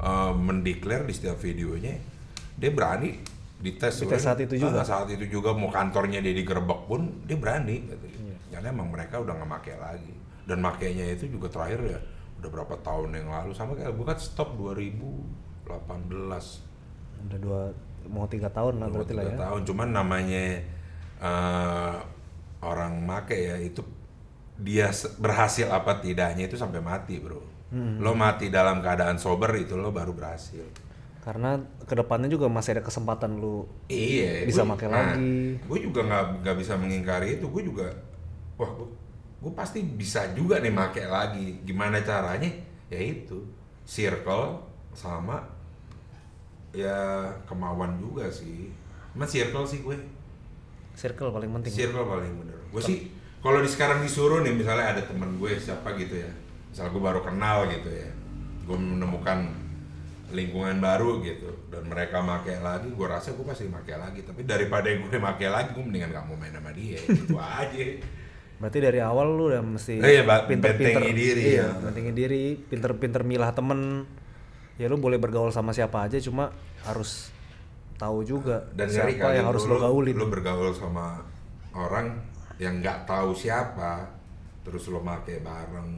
uh, 0.00 0.32
mendeklar 0.32 1.04
di 1.04 1.12
setiap 1.12 1.36
videonya 1.36 2.00
dia 2.56 2.70
berani 2.72 3.20
dites 3.60 3.94
Dites 4.00 4.20
saat 4.20 4.40
itu 4.40 4.56
juga. 4.56 4.80
Ah, 4.80 4.86
saat 4.86 5.08
itu 5.08 5.24
juga 5.28 5.52
mau 5.52 5.68
kantornya 5.68 6.18
dia 6.18 6.32
digerebek 6.32 6.80
pun 6.88 7.22
dia 7.24 7.36
berani 7.36 7.84
gitu. 7.84 8.06
Iya. 8.08 8.36
karena 8.50 8.68
emang 8.72 8.88
mereka 8.88 9.20
udah 9.20 9.36
nggak 9.36 9.50
make 9.50 9.74
lagi 9.76 10.14
dan 10.48 10.58
makainya 10.58 11.04
itu 11.12 11.30
juga 11.30 11.46
terakhir 11.46 11.80
ya 11.86 11.98
udah 12.40 12.50
berapa 12.50 12.74
tahun 12.80 13.14
yang 13.14 13.28
lalu 13.28 13.52
sama 13.52 13.76
kayak 13.76 13.92
gue 13.92 14.06
kan 14.08 14.18
stop 14.18 14.56
2018 14.56 15.68
udah 17.20 17.38
dua 17.38 17.60
mau 18.08 18.24
tiga 18.26 18.48
tahun 18.48 18.80
lah 18.80 18.88
Dua, 18.88 18.94
berarti 19.04 19.12
lah 19.12 19.22
tiga 19.22 19.34
ya. 19.36 19.40
tahun 19.44 19.60
cuman 19.68 19.88
namanya 19.92 20.44
eh, 21.20 21.94
orang 22.60 22.92
make 22.98 23.36
ya 23.36 23.56
itu 23.56 23.84
dia 24.56 24.88
berhasil 25.16 25.68
apa 25.68 26.00
tidaknya 26.00 26.48
itu 26.48 26.56
sampai 26.56 26.80
mati 26.80 27.20
bro 27.20 27.40
Hmm. 27.70 28.02
lo 28.02 28.18
mati 28.18 28.50
dalam 28.50 28.82
keadaan 28.82 29.14
sober 29.14 29.54
itu 29.54 29.78
lo 29.78 29.94
baru 29.94 30.10
berhasil 30.10 30.58
Karena 31.20 31.54
ke 31.84 31.92
depannya 31.92 32.26
juga 32.26 32.48
masih 32.48 32.74
ada 32.74 32.82
kesempatan 32.82 33.36
lu 33.36 33.68
iya 33.86 34.42
Bisa 34.42 34.64
gua- 34.64 34.72
make 34.72 34.88
lagi. 34.88 35.60
gue 35.60 35.78
juga 35.82 36.00
nggak 36.02 36.24
nggak 36.40 36.56
bisa 36.56 36.72
mengingkari 36.74 37.36
itu. 37.36 37.44
Gue 37.46 37.62
juga 37.62 37.92
wah 38.56 38.70
gue 38.70 38.88
gue 39.40 39.52
pasti 39.52 39.84
bisa 39.84 40.32
juga 40.32 40.58
nih 40.58 40.72
make 40.72 41.04
lagi. 41.04 41.60
Gimana 41.62 42.00
caranya? 42.00 42.48
Ya 42.88 42.98
itu 42.98 43.44
circle 43.84 44.64
sama 44.90 45.44
ya 46.72 47.28
kemauan 47.44 47.98
juga 47.98 48.30
sih. 48.30 48.70
Cuma 49.12 49.26
circle 49.26 49.66
sih 49.66 49.80
gue. 49.80 49.96
Circle 50.94 51.30
paling 51.30 51.50
penting. 51.52 51.72
circle 51.74 52.04
paling 52.04 52.32
bener. 52.38 52.58
Gue 52.70 52.80
sih 52.80 52.98
kalau 53.40 53.58
di 53.58 53.68
sekarang 53.68 54.00
disuruh 54.00 54.40
nih 54.40 54.52
misalnya 54.52 54.96
ada 54.96 55.02
temen 55.02 55.36
gue 55.36 55.52
siapa 55.54 55.92
gitu 55.96 56.16
ya. 56.16 56.30
Misal 56.70 56.88
gue 56.88 57.02
baru 57.02 57.20
kenal 57.20 57.68
gitu 57.68 57.90
ya. 57.90 58.08
Gue 58.64 58.76
menemukan 58.76 59.50
lingkungan 60.30 60.78
baru 60.78 61.18
gitu 61.22 61.50
dan 61.70 61.86
mereka 61.86 62.22
make 62.22 62.54
lagi 62.62 62.88
gue 62.90 63.06
rasa 63.06 63.34
gue 63.34 63.44
pasti 63.46 63.66
make 63.66 63.90
lagi 63.90 64.22
tapi 64.22 64.46
daripada 64.46 64.86
gue 64.86 65.18
make 65.18 65.46
lagi 65.46 65.68
gue 65.74 65.84
mendingan 65.84 66.10
gak 66.14 66.24
mau 66.26 66.36
main 66.38 66.54
sama 66.54 66.70
dia 66.74 66.98
gitu 67.18 67.36
aja 67.38 67.86
Berarti 68.60 68.76
dari 68.76 69.00
awal 69.00 69.40
lu 69.40 69.48
udah 69.48 69.64
mesti 69.64 70.04
Eh, 70.04 70.20
iya, 70.20 70.22
pinter-pinter 70.44 71.00
diri, 71.16 71.56
iya, 71.56 71.64
ya. 71.64 71.80
bentengi 71.80 72.12
diri, 72.12 72.60
pinter-pinter 72.60 73.24
milah 73.24 73.56
temen. 73.56 74.04
Ya 74.76 74.84
lu 74.84 75.00
boleh 75.00 75.16
bergaul 75.16 75.48
sama 75.48 75.72
siapa 75.72 76.04
aja, 76.04 76.20
cuma 76.20 76.52
harus 76.84 77.32
tahu 77.96 78.24
juga 78.24 78.64
dan 78.72 78.88
siapa 78.88 79.12
kali 79.12 79.40
yang 79.40 79.48
harus 79.52 79.68
lu, 79.68 79.76
lo 79.76 79.84
gaulin. 79.84 80.16
lu 80.16 80.28
bergaul 80.32 80.72
sama 80.72 81.20
orang 81.76 82.16
yang 82.56 82.80
nggak 82.80 83.04
tahu 83.04 83.36
siapa 83.36 84.08
terus 84.64 84.88
lo 84.88 85.04
make 85.04 85.36
bareng 85.44 85.88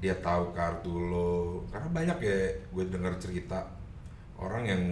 dia 0.00 0.14
tahu 0.20 0.52
kartu 0.52 0.92
lo. 0.92 1.64
Karena 1.72 1.88
banyak 1.88 2.18
ya 2.20 2.38
gue 2.72 2.84
dengar 2.88 3.16
cerita 3.16 3.64
orang 4.36 4.62
yang 4.68 4.82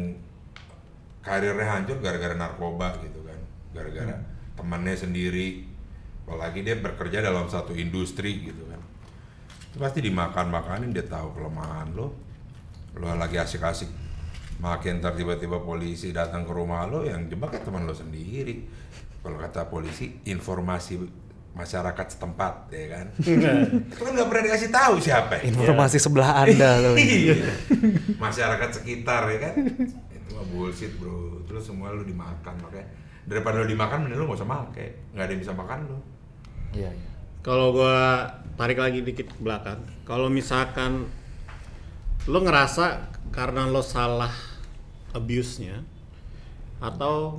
karirnya 1.24 1.64
hancur 1.64 2.00
gara-gara 2.00 2.36
narkoba 2.36 2.96
gitu 3.04 3.20
kan. 3.24 3.40
Gara-gara 3.72 4.16
temannya 4.56 4.96
sendiri. 4.96 5.68
Apalagi 6.24 6.64
dia 6.64 6.80
bekerja 6.80 7.20
dalam 7.20 7.48
satu 7.48 7.76
industri 7.76 8.48
gitu 8.48 8.64
kan. 8.68 8.80
Itu 9.68 9.76
pasti 9.76 10.00
dimakan 10.00 10.48
makanin 10.48 10.94
dia 10.94 11.04
tahu 11.04 11.36
kelemahan 11.36 11.92
lo. 11.92 12.16
Lo 12.96 13.12
lagi 13.12 13.36
asik-asik. 13.36 13.90
Makin 14.54 15.02
ntar 15.02 15.18
tiba-tiba 15.18 15.60
polisi 15.60 16.14
datang 16.14 16.46
ke 16.46 16.52
rumah 16.54 16.86
lo 16.86 17.02
yang 17.02 17.26
jebak 17.28 17.58
ya 17.58 17.60
teman 17.60 17.84
lo 17.84 17.92
sendiri. 17.92 18.64
Kalau 19.20 19.36
kata 19.40 19.68
polisi 19.68 20.20
informasi 20.24 21.23
masyarakat 21.54 22.06
setempat 22.10 22.66
ya 22.68 22.86
kan 22.90 23.06
itu 23.94 24.02
kan 24.02 24.12
nggak 24.12 24.26
pernah 24.26 24.42
dikasih 24.44 24.70
tahu 24.70 24.94
siapa 24.98 25.38
ya. 25.38 25.42
Informasi 25.48 25.96
sebelah 25.96 26.42
anda 26.42 26.70
tuh. 26.84 26.94
Iya. 26.98 27.34
masyarakat 28.18 28.70
sekitar 28.74 29.30
ya 29.30 29.38
kan 29.40 29.54
itu 30.10 30.28
mah 30.30 30.46
bullshit 30.50 30.92
bro 30.98 31.46
terus 31.46 31.62
semua 31.64 31.90
lu 31.90 32.02
dimakan 32.02 32.58
makanya 32.58 32.90
daripada 33.24 33.62
lu 33.62 33.70
dimakan 33.70 34.04
mending 34.04 34.18
lu 34.18 34.26
gak 34.26 34.42
usah 34.42 34.50
make 34.50 34.86
nggak 35.14 35.24
ada 35.24 35.32
yang 35.32 35.42
bisa 35.42 35.54
makan 35.54 35.78
lu 35.86 35.98
Iya, 36.74 36.90
iya. 36.90 37.10
Kalau 37.38 37.70
gua 37.70 38.26
tarik 38.56 38.82
lagi 38.82 38.98
dikit 38.98 39.30
ke 39.30 39.38
belakang, 39.38 39.78
kalau 40.02 40.26
misalkan 40.26 41.06
lo 42.24 42.40
ngerasa 42.40 42.98
karena 43.30 43.68
lo 43.68 43.78
salah 43.78 44.32
abuse-nya 45.12 45.86
atau 46.80 47.38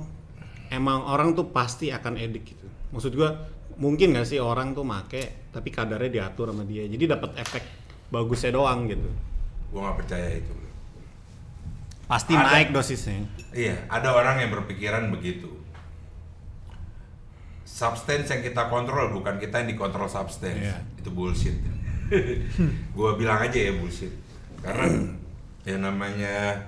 emang 0.68 1.04
orang 1.04 1.36
tuh 1.36 1.50
pasti 1.50 1.92
akan 1.92 2.16
edik 2.16 2.48
gitu. 2.48 2.64
Maksud 2.90 3.12
gua 3.12 3.44
mungkin 3.76 4.16
nggak 4.16 4.28
sih 4.28 4.40
orang 4.40 4.72
tuh 4.72 4.84
make 4.84 5.52
tapi 5.52 5.68
kadarnya 5.72 6.08
diatur 6.08 6.52
sama 6.52 6.64
dia. 6.64 6.84
Jadi 6.88 7.04
dapat 7.08 7.36
efek 7.40 7.62
bagusnya 8.08 8.52
doang 8.54 8.88
gitu. 8.88 9.08
gua 9.72 9.90
nggak 9.90 9.98
percaya 10.04 10.28
itu. 10.40 10.52
Pasti 12.06 12.32
Ada. 12.38 12.46
naik 12.54 12.70
dosisnya. 12.70 13.26
Iya, 13.50 13.82
ada 13.90 14.14
orang 14.14 14.38
yang 14.38 14.54
berpikiran 14.54 15.10
begitu. 15.10 15.50
Substance 17.66 18.30
yang 18.30 18.46
kita 18.46 18.70
kontrol 18.70 19.10
bukan 19.10 19.42
kita 19.42 19.58
yang 19.60 19.68
dikontrol 19.74 20.06
substance. 20.06 20.70
Iya. 20.70 20.78
Itu 21.02 21.10
bullshit. 21.10 21.58
gua 22.96 23.18
bilang 23.18 23.42
aja 23.42 23.58
ya 23.58 23.74
bullshit. 23.74 24.14
Karena 24.62 24.86
yang 25.66 25.82
namanya 25.82 26.62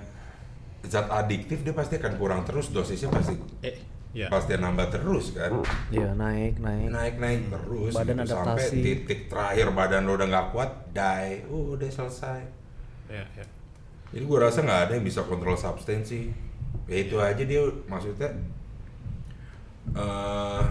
zat 0.83 1.07
adiktif 1.07 1.63
dia 1.63 1.71
pasti 1.71 1.95
akan 1.95 2.19
kurang 2.19 2.43
terus 2.43 2.71
dosisnya 2.71 3.07
pasti 3.11 3.35
Eh, 3.63 3.79
ya. 4.13 4.27
pasti 4.29 4.57
nambah 4.57 4.87
terus 4.89 5.37
kan. 5.37 5.51
Iya, 5.93 6.17
naik, 6.17 6.57
naik. 6.57 6.87
Naik 6.89 7.15
naik 7.21 7.41
terus 7.53 7.93
Badan 7.93 8.17
gitu. 8.25 8.33
sampai 8.33 8.63
adaptasi. 8.65 8.77
titik 8.81 9.21
terakhir 9.29 9.67
badan 9.73 10.01
lo 10.09 10.17
udah 10.17 10.27
nggak 10.27 10.47
kuat, 10.53 10.71
die. 10.93 11.45
Uh, 11.49 11.77
udah 11.77 11.89
selesai. 11.89 12.41
Ya, 13.09 13.25
ya. 13.37 13.45
Jadi 14.09 14.23
gue 14.25 14.37
rasa 14.41 14.65
nggak 14.65 14.81
ada 14.89 14.91
yang 14.97 15.05
bisa 15.05 15.21
kontrol 15.25 15.57
substansi. 15.57 16.33
Ya 16.89 16.97
itu 16.97 17.17
aja 17.21 17.43
dia 17.45 17.61
maksudnya 17.85 18.29
eh 19.89 20.63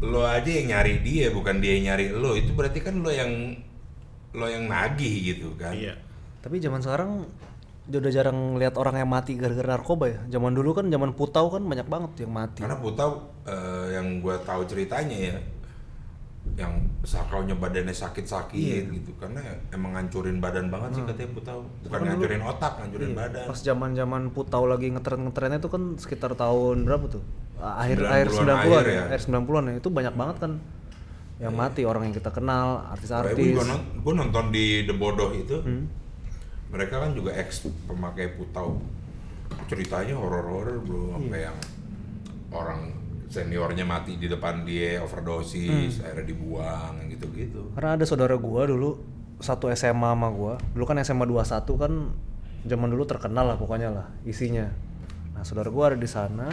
lo 0.00 0.26
aja 0.26 0.50
yang 0.50 0.74
nyari 0.74 1.04
dia 1.06 1.30
bukan 1.30 1.62
dia 1.62 1.78
yang 1.78 1.94
nyari 1.94 2.10
lo 2.10 2.34
itu 2.34 2.50
berarti 2.56 2.82
kan 2.82 2.98
lo 2.98 3.10
yang 3.12 3.54
lo 4.34 4.46
yang 4.46 4.70
nagih 4.70 5.34
gitu 5.34 5.54
kan. 5.58 5.74
Iya. 5.74 5.98
Tapi 6.40 6.62
zaman 6.62 6.80
sekarang 6.80 7.26
udah 7.92 8.12
jarang 8.12 8.38
lihat 8.54 8.76
orang 8.76 8.94
yang 8.96 9.08
mati 9.08 9.34
gara-gara 9.34 9.74
narkoba 9.74 10.06
ya. 10.06 10.20
Zaman 10.30 10.52
dulu 10.52 10.70
kan 10.72 10.86
zaman 10.86 11.10
putau 11.10 11.48
kan 11.48 11.58
banyak 11.60 11.84
banget 11.84 12.22
yang 12.22 12.30
mati. 12.30 12.62
Karena 12.62 12.76
Putau 12.76 13.10
eh, 13.42 13.96
yang 13.96 14.20
gue 14.20 14.36
tahu 14.40 14.62
ceritanya 14.64 15.16
ya 15.16 15.36
yang 16.56 16.72
sakaunya 17.02 17.52
badannya 17.52 17.92
sakit-sakit 17.92 18.82
gitu 18.90 19.12
karena 19.16 19.38
emang 19.70 19.92
ngancurin 19.92 20.40
badan 20.40 20.66
banget 20.66 20.90
sih 20.92 21.02
katanya 21.04 21.30
Putau 21.32 21.58
bukan 21.80 21.90
Kan 21.90 22.00
dulu- 22.00 22.08
ngancurin 22.10 22.42
otak 22.42 22.72
ngancurin 22.80 23.08
Iya, 23.08 23.16
badan 23.16 23.44
Pas 23.46 23.60
zaman-zaman 23.60 24.22
putau 24.30 24.62
lagi 24.64 24.86
ngetren-ngetrennya 24.88 25.58
itu 25.58 25.68
kan 25.68 25.82
sekitar 25.96 26.32
tahun 26.34 26.84
berapa 26.84 27.06
tuh? 27.08 27.22
Akhir 27.60 28.02
akhir 28.02 28.26
90-an 28.30 28.40
90-an 28.40 28.56
akhir 28.56 28.84
ya. 28.84 28.92
ya. 28.92 29.02
Akhir 29.06 29.20
90-an 29.28 29.62
ya. 29.62 29.74
Itu 29.76 29.88
banyak 29.90 30.14
banget 30.16 30.36
kan 30.38 30.52
yang 31.40 31.54
mati 31.56 31.82
orang 31.84 32.02
yang 32.04 32.14
kita 32.14 32.28
kenal, 32.28 32.84
artis-artis. 32.88 33.56
gue 33.56 33.64
nonton, 33.64 34.12
nonton 34.14 34.44
di 34.52 34.84
The 34.84 34.92
Bodoh 34.92 35.32
itu 35.32 35.56
Hmm. 35.60 35.88
Mereka 36.70 37.02
kan 37.02 37.10
juga 37.12 37.34
ex 37.34 37.66
pemakai 37.86 38.38
putau 38.38 38.78
ceritanya 39.66 40.14
horor-horor 40.14 40.82
bro 40.82 41.18
sampai 41.18 41.46
yang 41.46 41.58
orang 42.50 42.80
seniornya 43.30 43.86
mati 43.86 44.18
di 44.18 44.26
depan 44.26 44.66
dia 44.66 44.98
overdosis 45.02 46.02
akhirnya 46.02 46.34
dibuang 46.34 47.06
gitu-gitu 47.10 47.70
Karena 47.78 47.94
ada 47.94 48.04
saudara 48.06 48.34
gua 48.34 48.66
dulu 48.66 48.98
satu 49.40 49.72
SMA 49.72 50.10
sama 50.12 50.28
gua. 50.30 50.54
Dulu 50.76 50.84
kan 50.84 50.98
SMA 51.00 51.24
21 51.24 51.64
kan 51.80 51.92
zaman 52.66 52.88
dulu 52.92 53.08
terkenal 53.08 53.48
lah 53.48 53.56
pokoknya 53.56 53.88
lah 53.94 54.06
isinya. 54.26 54.68
Nah, 55.32 55.42
saudara 55.46 55.72
gua 55.72 55.94
ada 55.94 55.98
di 55.98 56.10
sana. 56.10 56.50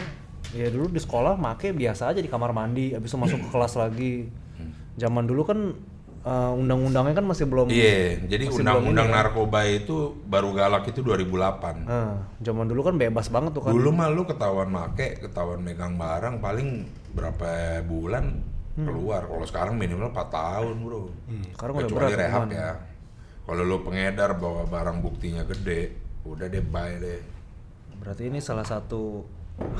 Ya 0.56 0.72
dulu 0.72 0.88
di 0.88 0.96
sekolah 0.96 1.36
make 1.36 1.76
biasa 1.76 2.08
aja 2.08 2.24
di 2.24 2.30
kamar 2.30 2.56
mandi, 2.56 2.96
habis 2.96 3.12
itu 3.12 3.20
masuk 3.20 3.38
ke 3.44 3.48
kelas 3.52 3.74
lagi. 3.76 4.14
Zaman 4.96 5.28
dulu 5.28 5.44
kan 5.44 5.76
eh, 6.22 6.50
undang-undangnya 6.54 7.14
kan 7.14 7.26
masih 7.26 7.46
belum 7.46 7.66
iya 7.68 8.18
jadi 8.24 8.48
masih 8.48 8.58
belum 8.58 8.62
undang-undang 8.62 9.08
kan. 9.08 9.16
narkoba 9.22 9.60
itu 9.64 9.96
baru 10.24 10.50
galak 10.52 10.84
itu 10.86 11.00
2008 11.00 11.86
Nah, 11.86 12.26
zaman 12.38 12.66
dulu 12.66 12.80
kan 12.82 12.94
bebas 12.96 13.26
banget 13.28 13.54
tuh 13.54 13.62
kan. 13.64 13.72
dulu 13.72 13.88
mah 13.90 14.08
lu 14.08 14.22
ketahuan 14.24 14.68
make 14.68 15.20
ketahuan 15.20 15.60
megang 15.60 15.94
barang 15.94 16.38
paling 16.38 16.84
berapa 17.12 17.82
bulan 17.82 18.44
keluar. 18.78 19.26
Kalau 19.26 19.42
sekarang 19.42 19.74
minimal 19.74 20.14
4 20.14 20.30
tahun 20.30 20.76
bro. 20.78 21.10
Sekarang 21.50 21.72
udah 21.76 21.90
berat 21.90 22.14
rehab 22.14 22.46
ya. 22.46 22.78
Kalau 23.42 23.62
lu 23.66 23.82
pengedar 23.82 24.38
bawa 24.38 24.70
barang 24.70 25.02
buktinya 25.02 25.42
gede 25.42 25.98
udah 26.22 26.46
deh 26.46 26.62
bye 26.62 26.94
deh. 26.94 27.18
Berarti 27.98 28.30
ini 28.30 28.38
salah 28.38 28.62
satu 28.62 29.26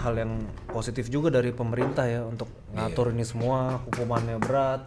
hal 0.02 0.18
yang 0.18 0.42
positif 0.66 1.06
juga 1.06 1.30
dari 1.30 1.54
pemerintah 1.54 2.10
ya 2.10 2.26
untuk 2.26 2.50
ngatur 2.74 3.14
ini 3.14 3.22
semua, 3.22 3.78
hukumannya 3.86 4.42
berat. 4.42 4.82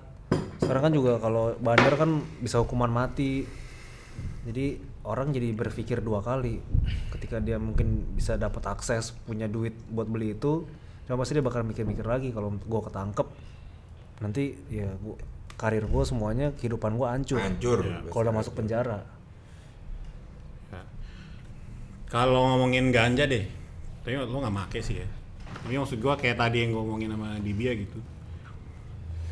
Sekarang 0.62 0.88
kan 0.88 0.94
juga 0.96 1.20
kalau 1.20 1.58
bandar 1.60 2.00
kan 2.00 2.24
bisa 2.40 2.64
hukuman 2.64 2.88
mati. 2.88 3.44
Jadi 4.42 4.80
orang 5.06 5.34
jadi 5.34 5.54
berpikir 5.54 6.02
dua 6.02 6.22
kali 6.22 6.62
ketika 7.14 7.38
dia 7.38 7.62
mungkin 7.62 8.18
bisa 8.18 8.38
dapat 8.38 8.66
akses 8.70 9.14
punya 9.26 9.46
duit 9.46 9.74
buat 9.90 10.10
beli 10.10 10.34
itu, 10.34 10.66
cuma 11.06 11.22
pasti 11.22 11.38
dia 11.38 11.46
bakal 11.46 11.62
mikir-mikir 11.66 12.06
lagi 12.06 12.34
kalau 12.34 12.54
gua 12.66 12.82
ketangkep 12.86 13.28
nanti 14.22 14.58
ya 14.70 14.90
gua, 15.02 15.18
karir 15.58 15.86
gua 15.86 16.06
semuanya 16.06 16.54
kehidupan 16.58 16.98
gua 16.98 17.14
hancur 17.14 17.42
hancur 17.42 17.86
kalau 18.10 18.22
udah 18.26 18.36
masuk 18.36 18.54
penjara. 18.58 19.06
Ya. 20.74 20.82
Kalau 22.10 22.42
ngomongin 22.54 22.90
ganja 22.90 23.30
deh, 23.30 23.46
tapi 24.02 24.18
lo 24.18 24.26
nggak 24.26 24.54
make 24.54 24.82
sih 24.82 25.06
ya. 25.06 25.08
Tapi 25.62 25.78
maksud 25.78 26.02
gua 26.02 26.18
kayak 26.18 26.38
tadi 26.42 26.66
yang 26.66 26.74
gua 26.74 26.86
ngomongin 26.86 27.14
sama 27.14 27.38
Dibia 27.42 27.78
gitu. 27.78 27.98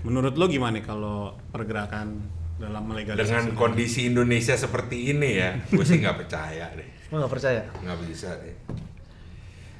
Menurut 0.01 0.33
lo 0.33 0.45
gimana 0.45 0.79
kalau 0.79 1.17
pergerakan 1.49 2.23
dalam 2.55 2.83
melegalisasi? 2.85 3.23
dengan 3.25 3.45
kondisi 3.53 3.99
Indonesia 4.05 4.51
seperti 4.53 5.09
ini 5.09 5.29
ya 5.33 5.55
gue 5.65 5.79
sih 5.81 5.95
nggak 5.97 6.17
percaya 6.17 6.67
deh 6.69 6.88
Lo 7.07 7.17
nggak 7.17 7.31
percaya? 7.31 7.63
nggak 7.73 7.99
bisa 8.03 8.35
deh 8.35 8.55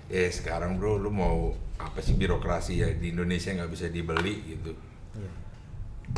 eh 0.10 0.28
sekarang 0.30 0.76
bro 0.76 0.96
lu 0.96 1.08
mau 1.10 1.52
apa 1.76 2.00
sih 2.00 2.16
birokrasi 2.16 2.74
ya 2.78 2.88
di 2.90 3.12
Indonesia 3.12 3.52
nggak 3.52 3.68
bisa 3.68 3.86
dibeli 3.88 4.36
gitu 4.50 4.72
Iya. 5.12 5.32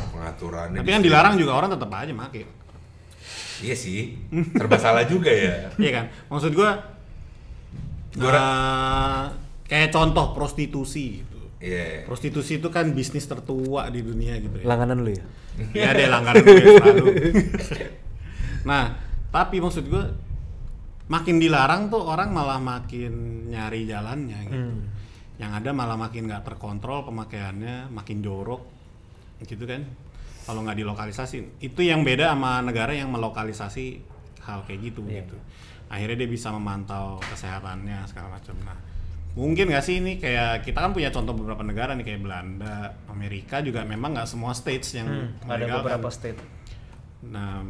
pengaturannya 0.06 0.78
Tapi 0.78 0.90
kan 0.90 1.00
di- 1.00 1.08
dilarang 1.08 1.34
juga 1.34 1.52
orang 1.54 1.70
tetap 1.72 1.90
aja 1.90 2.12
make. 2.12 2.46
iya 3.58 3.74
sih 3.74 4.14
serba 4.54 4.76
salah 4.76 5.02
juga 5.02 5.28
ya 5.28 5.66
Iya 5.74 5.90
kan? 5.92 6.04
Maksud 6.28 6.52
gua 6.52 6.78
Gua 8.12 8.30
eh, 8.30 9.22
kayak 9.64 9.90
contoh 9.90 10.30
prostitusi 10.30 11.26
gitu. 11.62 11.70
iya 11.70 12.02
Prostitusi 12.02 12.58
itu 12.58 12.68
kan 12.68 12.90
bisnis 12.90 13.22
tertua 13.24 13.86
di 13.86 14.02
dunia 14.02 14.34
gitu 14.42 14.58
ya. 14.58 14.66
Langganan 14.66 15.06
lu 15.06 15.14
ya? 15.14 15.24
Iya 15.70 15.88
deh 15.94 16.06
langganan 16.10 16.42
gue 16.42 16.74
selalu. 16.74 17.06
nah, 18.70 18.98
tapi 19.30 19.62
maksud 19.62 19.86
gue 19.86 20.04
makin 21.06 21.36
dilarang 21.38 21.92
tuh 21.92 22.02
orang 22.02 22.32
malah 22.32 22.58
makin 22.58 23.46
nyari 23.46 23.86
jalannya 23.86 24.38
gitu. 24.48 24.58
Hmm. 24.58 24.80
Yang 25.38 25.52
ada 25.62 25.70
malah 25.70 25.98
makin 25.98 26.26
nggak 26.26 26.44
terkontrol 26.44 27.06
pemakaiannya, 27.06 27.90
makin 27.90 28.18
jorok 28.20 28.62
gitu 29.42 29.66
kan. 29.66 29.82
Kalau 30.42 30.66
nggak 30.66 30.74
dilokalisasi, 30.74 31.62
itu 31.62 31.80
yang 31.86 32.02
beda 32.02 32.34
sama 32.34 32.58
negara 32.58 32.90
yang 32.90 33.14
melokalisasi 33.14 34.02
hal 34.42 34.66
kayak 34.66 34.90
gitu 34.90 35.06
Iya. 35.06 35.22
gitu. 35.22 35.36
Akhirnya 35.86 36.24
dia 36.24 36.30
bisa 36.30 36.50
memantau 36.50 37.20
kesehatannya 37.30 38.08
segala 38.10 38.38
macam. 38.40 38.56
Nah, 38.66 38.78
mungkin 39.32 39.72
nggak 39.72 39.80
sih 39.80 39.96
ini 39.96 40.20
kayak 40.20 40.62
kita 40.62 40.78
kan 40.78 40.92
punya 40.92 41.08
contoh 41.08 41.32
beberapa 41.32 41.64
negara 41.64 41.96
nih 41.96 42.04
kayak 42.04 42.20
Belanda, 42.20 42.76
Amerika 43.08 43.64
juga 43.64 43.80
memang 43.82 44.12
nggak 44.12 44.28
semua 44.28 44.52
states 44.52 44.92
yang 44.92 45.08
Hmm, 45.08 45.48
ada 45.48 45.64
melegalkan. 45.64 45.78
beberapa 45.80 46.08
state. 46.08 46.40
Nah, 47.24 47.64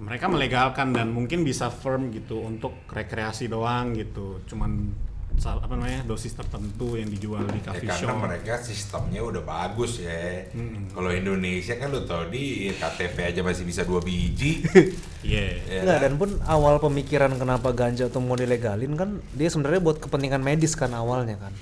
mereka 0.00 0.26
melegalkan 0.26 0.96
dan 0.96 1.12
mungkin 1.12 1.44
bisa 1.44 1.68
firm 1.68 2.08
gitu 2.08 2.40
untuk 2.40 2.72
rekreasi 2.88 3.46
doang 3.46 3.92
gitu. 3.92 4.40
Cuman 4.48 4.96
apa 5.42 5.72
namanya 5.72 6.04
dosis 6.04 6.32
tertentu 6.32 6.94
yang 6.94 7.08
dijual 7.08 7.40
di 7.46 7.56
Ya, 7.56 7.64
coffee 7.66 7.88
karena 7.88 8.12
shop. 8.12 8.20
mereka 8.20 8.52
sistemnya 8.58 9.20
udah 9.20 9.40
bagus 9.40 9.98
ya. 9.98 10.44
Kalau 10.90 11.08
Indonesia 11.08 11.74
kan 11.74 11.88
lu 11.88 12.04
tau 12.04 12.26
di 12.26 12.68
KTP 12.70 13.16
aja 13.32 13.40
masih 13.40 13.64
bisa 13.64 13.82
dua 13.82 14.00
biji. 14.00 14.60
Iya. 15.20 15.52
ya 15.60 15.78
Enggak, 15.84 15.96
kan? 15.96 16.02
dan 16.02 16.12
pun 16.16 16.30
awal 16.48 16.80
pemikiran 16.80 17.36
kenapa 17.36 17.76
ganja 17.76 18.08
itu 18.08 18.16
mau 18.18 18.32
dilegalin 18.34 18.96
kan 18.96 19.20
dia 19.30 19.52
sebenarnya 19.52 19.76
buat 19.78 20.00
kepentingan 20.00 20.40
medis 20.40 20.72
kan 20.72 20.88
awalnya 20.90 21.36
kan. 21.36 21.52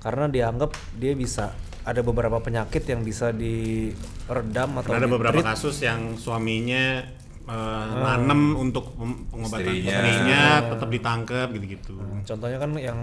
Karena 0.00 0.24
dianggap 0.26 0.72
dia 0.96 1.12
bisa 1.12 1.52
ada 1.84 2.00
beberapa 2.00 2.40
penyakit 2.40 2.82
yang 2.82 3.04
bisa 3.04 3.36
diredam 3.36 4.70
atau 4.74 4.90
Karena 4.90 5.04
ada 5.04 5.10
beberapa 5.10 5.40
kasus 5.44 5.76
yang 5.78 6.16
suaminya 6.16 7.04
eh, 7.46 7.84
nanem 7.96 8.54
untuk 8.54 8.92
pengobatan 9.30 9.70
Istrinya. 9.70 9.90
istrinya, 9.90 10.42
tetap 10.68 10.88
ditangkap 10.90 11.48
gitu-gitu. 11.50 11.94
Contohnya 12.22 12.58
kan 12.58 12.70
yang 12.74 12.98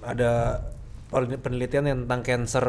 ada 0.00 0.62
penelitian 1.10 1.84
yang 1.84 1.98
tentang 2.06 2.22
cancer 2.22 2.66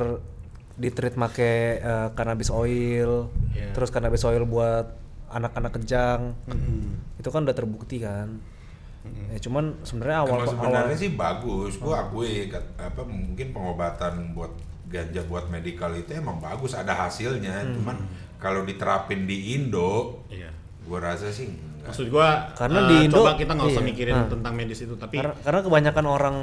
di 0.74 0.90
treat 0.90 1.14
make 1.14 1.40
eh, 1.78 2.10
cannabis 2.14 2.50
oil, 2.50 3.28
Iya. 3.52 3.72
terus 3.72 3.90
cannabis 3.90 4.24
oil 4.24 4.44
buat 4.44 4.96
anak-anak 5.30 5.78
kejang, 5.78 6.34
Mm-mm. 6.48 7.20
itu 7.22 7.30
kan 7.30 7.46
udah 7.46 7.54
terbukti 7.54 8.02
kan. 8.02 8.40
Ya, 9.32 9.40
cuman 9.40 9.80
sebenarnya 9.82 10.18
awal 10.24 10.44
awal 10.44 10.48
sebenarnya 10.50 10.98
sih 10.98 11.16
bagus, 11.16 11.80
gua 11.80 12.04
akui 12.04 12.52
apa 12.76 13.02
mungkin 13.04 13.56
pengobatan 13.56 14.36
buat 14.36 14.52
ganja 14.90 15.22
buat 15.24 15.48
medikal 15.48 15.94
itu 15.94 16.18
emang 16.18 16.42
bagus, 16.42 16.74
ada 16.74 16.92
hasilnya. 16.98 17.64
Hmm. 17.64 17.74
Cuman 17.80 17.98
kalau 18.42 18.64
diterapin 18.64 19.24
di 19.24 19.56
Indo, 19.56 20.24
Iya. 20.28 20.52
Gua 20.90 21.00
rasa 21.06 21.30
sih 21.30 21.46
enggak. 21.48 21.88
Maksud 21.88 22.08
gua 22.10 22.50
Karena 22.52 22.80
eh, 22.80 22.88
di 22.88 22.96
Indo- 23.06 23.22
coba 23.22 23.32
kita 23.34 23.52
nggak 23.52 23.70
usah 23.70 23.80
iya. 23.80 23.88
mikirin 23.88 24.16
Ah. 24.16 24.26
tentang 24.28 24.54
medis 24.54 24.80
itu, 24.80 24.94
tapi 24.94 25.16
karena, 25.16 25.34
karena 25.38 25.60
kebanyakan 25.62 26.06
orang 26.08 26.36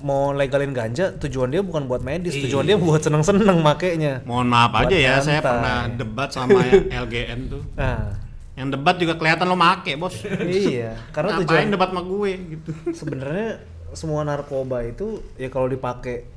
mau 0.00 0.32
legalin 0.32 0.70
ganja 0.70 1.12
tujuan 1.18 1.48
dia 1.48 1.60
bukan 1.60 1.84
buat 1.84 2.00
medis, 2.00 2.32
Iya. 2.32 2.48
tujuan 2.48 2.64
dia 2.64 2.78
buat 2.78 3.00
seneng-seneng 3.00 3.58
makainya. 3.60 4.24
mohon 4.24 4.46
maaf 4.46 4.72
Buat 4.72 4.86
aja 4.86 4.96
ya, 4.96 5.14
saya 5.18 5.38
nyantai. 5.38 5.44
pernah 5.44 5.76
debat 6.00 6.28
sama 6.28 6.58
LGN 6.88 7.40
tuh. 7.48 7.62
Nah, 7.74 8.16
Yang 8.52 8.68
debat 8.72 8.96
juga 8.96 9.14
kelihatan 9.14 9.46
lo 9.46 9.54
make, 9.54 9.92
Bos. 9.94 10.20
iya, 10.42 10.92
karena 11.10 11.32
Ngapain 11.34 11.42
tujuan 11.42 11.68
debat 11.70 11.88
sama 11.88 12.02
gue 12.02 12.30
gitu. 12.50 12.70
sebenarnya 12.90 13.48
semua 13.90 14.20
narkoba 14.22 14.80
itu 14.82 15.06
ya 15.34 15.48
kalau 15.48 15.66
dipakai 15.66 16.28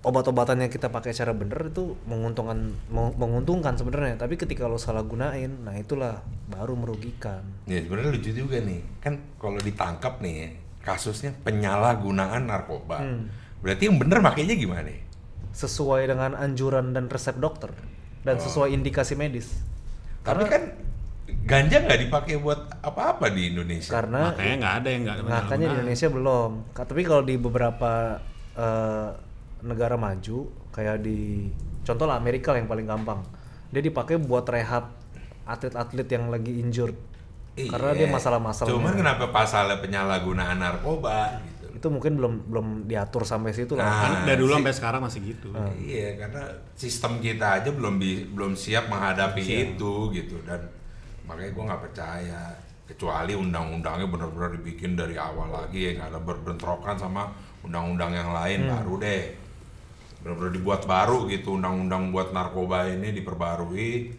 obat-obatan 0.00 0.60
yang 0.60 0.70
kita 0.70 0.86
pakai 0.86 1.10
secara 1.10 1.32
bener 1.32 1.58
itu 1.66 1.96
menguntungkan 2.04 2.58
meng- 2.86 3.16
menguntungkan 3.16 3.74
sebenarnya 3.74 4.14
tapi 4.16 4.36
ketika 4.36 4.64
lo 4.64 4.76
salah 4.76 5.02
gunain 5.02 5.50
nah 5.60 5.74
itulah 5.74 6.20
baru 6.46 6.74
merugikan 6.74 7.42
Ya 7.64 7.80
sebenarnya 7.80 8.14
lucu 8.14 8.30
juga 8.30 8.60
nih, 8.60 8.80
kan 9.00 9.18
kalau 9.36 9.58
ditangkap 9.58 10.20
nih 10.20 10.34
ya, 10.36 10.48
kasusnya 10.84 11.34
penyalahgunaan 11.42 12.46
narkoba. 12.46 13.02
Hmm. 13.02 13.26
Berarti 13.58 13.90
yang 13.90 13.98
bener 13.98 14.20
makainya 14.20 14.54
gimana? 14.54 14.90
sesuai 15.50 16.04
dengan 16.06 16.36
anjuran 16.36 16.92
dan 16.92 17.08
resep 17.08 17.32
dokter 17.34 17.72
dan 18.22 18.36
sesuai 18.36 18.70
indikasi 18.70 19.16
medis 19.16 19.64
Tapi 20.20 20.44
kan 20.44 20.62
ganja 21.42 21.80
nggak 21.80 22.00
dipakai 22.02 22.36
buat 22.36 22.60
apa-apa 22.78 23.32
di 23.32 23.50
Indonesia. 23.50 23.88
karena 23.90 24.30
Makanya 24.30 24.54
nggak 24.60 24.74
ada 24.76 24.88
yang 24.88 25.02
nggak 25.02 25.16
makanya 25.24 25.66
di. 25.66 25.74
Indonesia 25.74 26.08
belum 26.08 26.50
tapi 26.70 27.00
kalau 27.02 27.22
di 27.22 27.34
beberapa 27.36 28.20
eh, 28.54 29.08
negara 29.66 29.94
maju 29.94 30.38
kayak 30.70 31.02
di 31.02 31.50
contoh 31.82 32.06
lah 32.06 32.16
Amerika 32.16 32.50
lah 32.50 32.58
yang 32.58 32.70
paling 32.70 32.86
gampang. 32.86 33.20
Dia 33.68 33.82
dipakai 33.82 34.16
buat 34.16 34.46
rehab 34.46 34.94
atlet-atlet 35.44 36.08
yang 36.08 36.28
lagi 36.28 36.58
injured. 36.58 36.96
Karena 37.56 37.92
dia 37.92 38.04
Iya. 38.04 38.12
masalah-masalah. 38.12 38.68
Cuman 38.68 38.92
kenapa 38.94 39.24
pasalnya 39.30 39.80
penyalahgunaan 39.80 40.56
narkoba 40.56 41.40
gitu? 41.42 41.54
itu 41.68 41.88
mungkin 41.88 42.16
belum 42.16 42.34
belum 42.48 42.66
diatur 42.84 43.20
sampai 43.22 43.52
situ 43.52 43.76
lah. 43.76 43.84
Nah, 43.84 44.00
Kan 44.02 44.12
dari 44.24 44.40
dulu 44.40 44.48
sih. 44.48 44.56
sampai 44.56 44.72
sekarang 44.72 45.00
masih 45.02 45.20
gitu. 45.26 45.48
Iya, 45.76 46.16
karena 46.16 46.42
sistem 46.72 47.20
kita 47.20 47.60
aja 47.60 47.68
belum 47.68 47.96
bi- 47.96 48.24
belum 48.26 48.56
siap 48.56 48.88
menghadapi 48.88 49.44
itu 49.44 49.94
gitu. 50.10 50.40
Dan 50.42 50.56
makanya 51.24 51.52
gua 51.52 51.64
nggak 51.68 51.82
percaya. 51.84 52.42
Kecuali 52.86 53.32
undang-undangnya 53.34 54.08
benar-benar 54.08 54.54
dibikin 54.54 54.94
dari 54.94 55.18
awal 55.18 55.50
lagi 55.50 55.84
ya 55.84 56.00
nggak 56.00 56.08
ada 56.12 56.20
berbentrokan 56.22 56.96
sama 56.96 57.28
undang-undang 57.60 58.14
yang 58.14 58.30
lain 58.30 58.60
baru 58.64 58.94
deh 58.96 59.22
benar-benar 60.26 60.58
dibuat 60.58 60.82
baru 60.90 61.30
gitu 61.30 61.54
undang-undang 61.54 62.10
buat 62.10 62.34
narkoba 62.34 62.90
ini 62.90 63.14
diperbarui. 63.14 64.10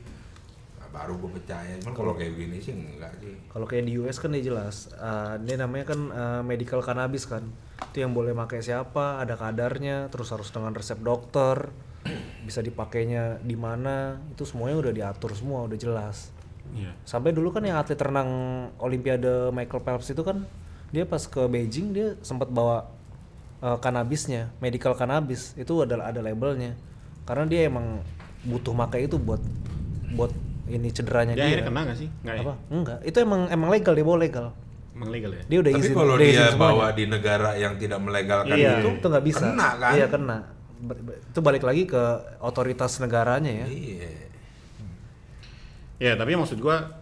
Nah, 0.79 0.87
baru 0.87 1.19
gue 1.19 1.35
percaya. 1.35 1.75
Cuman 1.83 1.91
kalau 1.99 2.15
kayak 2.15 2.31
gini 2.31 2.63
sih 2.63 2.71
enggak 2.71 3.11
sih. 3.19 3.35
Kalau 3.51 3.67
kayak 3.67 3.91
di 3.91 3.99
US 3.99 4.15
kan 4.23 4.31
dia 4.31 4.39
jelas 4.39 4.87
eh, 4.95 5.35
dia 5.43 5.59
namanya 5.59 5.91
kan 5.91 5.99
eh, 6.07 6.41
medical 6.47 6.79
cannabis 6.79 7.27
kan. 7.27 7.43
Itu 7.91 8.07
yang 8.07 8.15
boleh 8.15 8.31
pakai 8.31 8.63
siapa 8.63 9.19
ada 9.19 9.35
kadarnya 9.35 10.07
terus 10.07 10.31
harus 10.31 10.47
dengan 10.47 10.71
resep 10.71 10.95
dokter 11.03 11.67
bisa 12.47 12.63
dipakainya 12.63 13.43
di 13.43 13.59
mana 13.59 14.23
itu 14.31 14.47
semuanya 14.47 14.87
udah 14.87 14.93
diatur 14.95 15.35
semua 15.35 15.67
udah 15.67 15.75
jelas. 15.75 16.31
Iya. 16.67 16.91
sampai 17.07 17.31
dulu 17.31 17.55
kan 17.55 17.63
yang 17.63 17.79
atlet 17.79 17.95
renang 17.95 18.27
Olimpiade 18.83 19.55
Michael 19.55 19.87
Phelps 19.87 20.11
itu 20.11 20.19
kan 20.19 20.43
dia 20.91 21.07
pas 21.07 21.23
ke 21.23 21.39
Beijing 21.47 21.95
dia 21.95 22.19
sempat 22.19 22.51
bawa 22.51 22.96
eh, 23.61 23.77
kanabisnya 23.81 24.53
medical 24.59 24.93
cannabis 24.93 25.53
itu 25.57 25.73
ada 25.81 26.01
ada 26.03 26.19
labelnya 26.21 26.77
karena 27.27 27.43
dia 27.45 27.67
emang 27.67 28.01
butuh 28.47 28.71
makai 28.71 29.05
itu 29.09 29.19
buat 29.19 29.41
buat 30.15 30.31
ini 30.67 30.91
cederanya 30.91 31.35
Dia 31.35 31.43
dia, 31.43 31.47
akhirnya 31.47 31.65
kena 31.71 31.79
nggak 31.87 31.97
sih? 31.99 32.09
Nggak 32.23 32.35
ya? 32.35 32.41
apa 32.43 32.53
enggak 32.71 32.99
itu 33.03 33.17
emang 33.23 33.41
emang 33.47 33.69
legal 33.71 33.93
dia 33.95 34.05
bawa 34.07 34.19
legal 34.19 34.47
Emang 34.97 35.09
legal 35.13 35.31
ya? 35.35 35.43
dia 35.45 35.57
udah 35.61 35.71
tapi 35.71 35.81
izin 35.83 35.93
kalau 35.93 36.13
udah 36.17 36.25
izin 36.27 36.33
dia 36.33 36.45
semuanya. 36.49 36.63
bawa 36.63 36.85
di 36.91 37.03
negara 37.05 37.49
yang 37.55 37.73
tidak 37.77 37.99
melegalkan 38.01 38.55
iya 38.57 38.73
itu 38.81 38.89
itu 38.97 39.07
nggak 39.07 39.25
bisa 39.25 39.45
kena 39.47 39.69
kan 39.77 39.91
iya 39.95 40.07
kena 40.07 40.37
itu 41.33 41.39
balik 41.41 41.63
lagi 41.65 41.83
ke 41.89 42.03
otoritas 42.39 43.01
negaranya 43.01 43.51
ya 43.63 43.67
iya 43.67 44.09
Ya 45.97 46.13
tapi 46.13 46.37
maksud 46.37 46.61
gua 46.61 47.01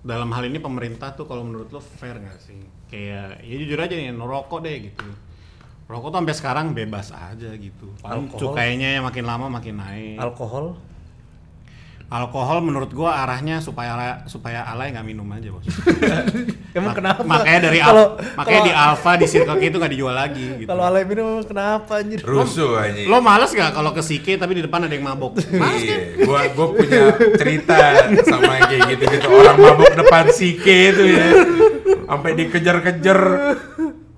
dalam 0.00 0.28
hal 0.32 0.48
ini 0.48 0.56
pemerintah 0.56 1.12
tuh 1.12 1.28
kalau 1.28 1.44
menurut 1.44 1.68
lo 1.68 1.80
fair 1.80 2.16
nggak 2.16 2.40
sih? 2.40 2.56
Kayak 2.88 3.44
ya 3.44 3.54
jujur 3.60 3.76
aja 3.76 3.92
nih 3.92 4.08
ngerokok 4.12 4.58
deh 4.64 4.88
gitu. 4.88 5.04
Rokok 5.84 6.08
tuh 6.08 6.18
sampai 6.18 6.34
sekarang 6.34 6.66
bebas 6.72 7.12
aja 7.12 7.50
gitu. 7.52 7.92
Paling 7.98 8.26
Alkohol. 8.26 8.40
cukainya 8.40 8.96
yang 8.96 9.04
makin 9.04 9.24
lama 9.24 9.46
makin 9.48 9.76
naik. 9.76 10.16
alkohol 10.16 10.80
Alkohol 12.04 12.60
menurut 12.60 12.88
gua 12.88 13.16
arahnya 13.18 13.58
supaya 13.58 13.96
supaya 14.24 14.62
alay 14.64 14.92
nggak 14.92 15.02
minum 15.02 15.24
aja 15.26 15.50
bos. 15.50 15.64
emang 16.78 16.92
kenapa 16.92 17.20
Makanya 17.20 17.60
dari 17.64 17.80
Al- 17.80 18.20
makanya 18.32 18.60
di 18.62 18.72
Alfa 18.72 19.12
di 19.16 19.26
Circle 19.26 19.56
K 19.56 19.62
itu 19.64 19.76
nggak 19.76 19.88
dijual 19.90 20.14
lagi 20.14 20.44
gitu. 20.62 20.68
kalau 20.68 20.84
alay 20.84 21.02
minum 21.02 21.24
emang 21.32 21.44
kenapa 21.44 21.98
anjir 21.98 22.20
rusuh 22.22 22.76
anjing 22.78 23.08
Lo 23.08 23.18
males 23.18 23.50
gak 23.50 23.72
kalau 23.72 23.90
ke 23.90 24.00
Sike 24.00 24.36
tapi 24.36 24.52
di 24.52 24.62
depan 24.62 24.84
ada 24.84 24.92
yang 24.92 25.02
mabok? 25.02 25.36
Males 25.48 25.80
kan? 25.80 25.80
Iya, 25.80 25.98
gua 26.22 26.40
gua 26.52 26.66
punya 26.72 27.02
cerita 27.34 27.78
sama 28.22 28.52
yang 28.52 28.64
kayak 28.68 28.82
gitu-gitu 28.94 29.26
orang 29.26 29.56
mabuk 29.58 29.92
depan 29.96 30.24
sike 30.30 30.76
itu 30.92 31.04
ya. 31.08 31.26
Sampai 32.04 32.30
dikejar-kejar 32.36 33.18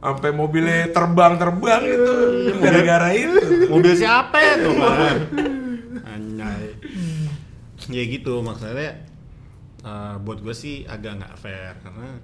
sampai 0.00 0.30
mobilnya 0.30 0.92
terbang-terbang 0.92 1.82
itu 1.82 2.12
gara-gara 2.60 3.08
itu. 3.16 3.40
Mobil 3.72 3.92
siapa 3.96 4.36
itu? 4.38 4.70
Pak? 4.76 5.14
Anjay. 6.04 6.64
Ya 7.90 8.02
gitu 8.06 8.42
maksudnya 8.42 9.02
eh, 9.82 10.14
buat 10.22 10.38
gue 10.42 10.54
sih 10.54 10.86
agak 10.86 11.22
nggak 11.22 11.34
fair 11.38 11.74
karena 11.82 12.18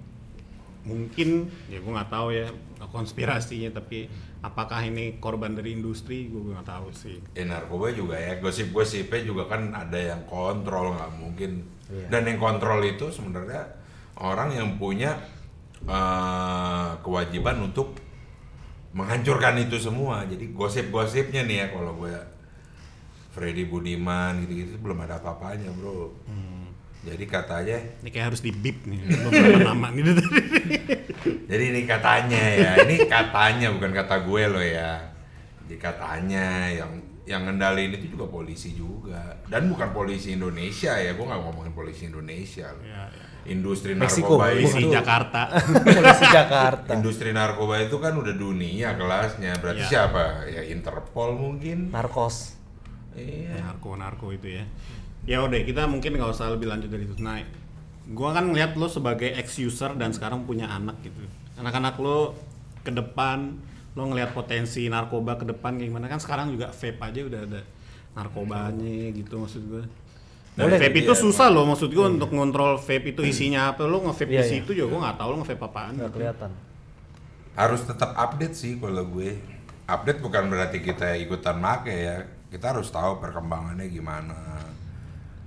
mungkin 0.83 1.47
ya 1.71 1.79
gue 1.79 1.93
nggak 1.95 2.11
tahu 2.11 2.35
ya 2.35 2.51
konspirasinya 2.91 3.71
tapi 3.71 4.11
apakah 4.43 4.83
ini 4.83 5.23
korban 5.23 5.55
dari 5.55 5.79
industri 5.79 6.27
gue 6.27 6.51
nggak 6.51 6.67
tahu 6.67 6.91
sih. 6.91 7.23
Ya 7.39 7.47
narkoba 7.47 7.95
juga 7.95 8.19
ya, 8.19 8.43
gosip-gosipnya 8.43 9.23
juga 9.23 9.47
kan 9.47 9.71
ada 9.71 9.97
yang 9.97 10.27
kontrol 10.27 10.99
nggak 10.99 11.13
mungkin. 11.17 11.63
Dan 12.11 12.25
yang 12.25 12.41
kontrol 12.41 12.81
itu 12.83 13.13
sebenarnya 13.13 13.69
orang 14.19 14.57
yang 14.57 14.81
punya 14.81 15.15
eh, 15.87 16.91
kewajiban 17.03 17.57
untuk 17.63 17.99
menghancurkan 18.93 19.57
itu 19.59 19.81
semua. 19.81 20.25
Jadi 20.29 20.53
gosip-gosipnya 20.53 21.43
nih 21.45 21.57
ya 21.65 21.67
kalau 21.73 21.97
gue 21.97 22.13
Freddy 23.33 23.65
Budiman 23.65 24.45
gitu-gitu 24.45 24.77
belum 24.79 25.09
ada 25.09 25.17
apa-apanya 25.17 25.73
bro. 25.73 26.13
Jadi 27.03 27.27
katanya, 27.27 27.83
Ini 27.99 28.15
kayak 28.15 28.27
harus 28.31 28.47
di 28.47 28.55
bip 28.55 28.87
nih 28.87 29.03
beberapa 29.27 29.59
nama 29.75 29.91
nih. 29.91 30.07
jadi 31.51 31.65
ini 31.75 31.83
katanya 31.83 32.39
ya, 32.55 32.71
ini 32.87 33.11
katanya 33.11 33.75
bukan 33.75 33.91
kata 33.91 34.23
gue 34.23 34.43
loh 34.47 34.63
ya. 34.63 35.03
Jadi 35.67 35.83
katanya 35.83 36.71
yang 36.71 36.93
yang 37.27 37.43
ngendalin 37.43 37.91
itu 37.99 38.15
juga 38.15 38.31
polisi 38.31 38.75
juga 38.79 39.35
dan 39.51 39.67
bukan 39.67 39.91
polisi 39.91 40.39
Indonesia 40.39 40.95
ya, 40.95 41.11
gue 41.19 41.27
nggak 41.27 41.43
ngomongin 41.43 41.75
polisi 41.75 42.07
Indonesia. 42.07 42.71
loh. 42.71 42.87
Ya, 42.87 43.11
ya. 43.11 43.27
Industri 43.43 43.99
Meksiko, 43.99 44.39
narkoba 44.39 44.55
itu, 44.55 44.87
Jakarta. 44.87 45.43
polisi 45.83 46.27
Jakarta 46.31 46.91
industri 46.95 47.31
narkoba 47.31 47.83
itu 47.83 47.99
kan 47.99 48.15
udah 48.15 48.31
dunia 48.33 48.95
kelasnya. 48.95 49.59
Berarti 49.59 49.83
Ya. 49.83 50.07
siapa? 50.07 50.47
Ya 50.47 50.63
Interpol 50.63 51.35
mungkin. 51.35 51.91
narkos 51.91 52.55
Iya. 53.13 53.61
narko 53.61 53.95
narko 53.95 54.31
itu 54.31 54.49
ya 54.49 54.65
ya 55.23 55.39
udah 55.39 55.59
kita 55.61 55.85
mungkin 55.85 56.17
nggak 56.17 56.33
usah 56.33 56.51
lebih 56.51 56.67
lanjut 56.67 56.89
dari 56.89 57.05
itu 57.05 57.15
nah 57.19 57.39
gua 58.09 58.33
kan 58.33 58.49
ngeliat 58.49 58.75
lo 58.75 58.89
sebagai 58.89 59.31
ex 59.33 59.55
user 59.59 59.95
dan 59.95 60.11
sekarang 60.11 60.43
punya 60.43 60.67
anak 60.67 60.99
gitu 61.03 61.23
anak-anak 61.55 61.95
lo 61.99 62.35
ke 62.81 62.91
depan 62.91 63.55
lo 63.93 64.03
ngelihat 64.09 64.33
potensi 64.33 64.89
narkoba 64.89 65.37
ke 65.37 65.45
depan 65.45 65.77
kayak 65.77 65.93
gimana 65.93 66.07
kan 66.07 66.19
sekarang 66.19 66.51
juga 66.51 66.73
vape 66.73 66.99
aja 66.99 67.21
udah 67.23 67.41
ada 67.45 67.61
narkobanya 68.13 69.13
gitu 69.13 69.35
maksud 69.37 69.63
gua 69.69 69.85
dan 70.53 70.69
Boleh, 70.69 70.79
vape 70.85 70.99
itu 71.01 71.13
iya, 71.17 71.23
susah 71.25 71.49
loh 71.49 71.65
maksud 71.65 71.89
gua 71.97 72.13
untuk 72.13 72.29
ngontrol 72.29 72.77
vape 72.77 73.17
itu 73.17 73.25
isinya 73.25 73.73
apa. 73.73 73.89
Lo 73.89 74.05
nge-vape 74.05 74.29
Iya, 74.29 74.45
di 74.45 74.45
iya. 74.45 74.53
situ 74.61 74.71
juga 74.77 74.89
gua 74.93 75.01
nggak 75.09 75.17
tahu 75.17 75.29
lo 75.33 75.37
nge-vape 75.41 75.65
apaan. 75.65 75.93
Nggak 75.97 76.11
gitu. 76.13 76.17
kelihatan. 76.21 76.51
Harus 77.57 77.81
tetap 77.89 78.11
update 78.13 78.57
sih 78.57 78.77
kalau 78.77 79.05
gue. 79.09 79.41
Update 79.89 80.21
bukan 80.21 80.53
berarti 80.53 80.85
kita 80.85 81.17
ikutan 81.17 81.57
make 81.57 81.89
ya. 81.89 82.29
Kita 82.53 82.77
harus 82.77 82.93
tahu 82.93 83.17
perkembangannya 83.17 83.89
gimana. 83.89 84.61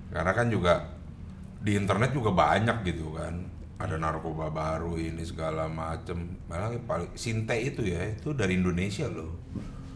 Karena 0.10 0.32
kan 0.34 0.50
juga 0.50 0.90
di 1.62 1.78
internet 1.78 2.10
juga 2.10 2.34
banyak 2.34 2.82
gitu 2.90 3.14
kan. 3.14 3.46
Ada 3.78 4.02
narkoba 4.02 4.50
baru 4.50 4.98
ini 4.98 5.22
segala 5.22 5.70
macem. 5.70 6.34
Malah 6.50 6.82
paling 6.82 7.14
sinte 7.14 7.54
itu 7.62 7.86
ya 7.86 8.10
itu 8.10 8.34
dari 8.34 8.58
Indonesia 8.58 9.06
loh 9.06 9.38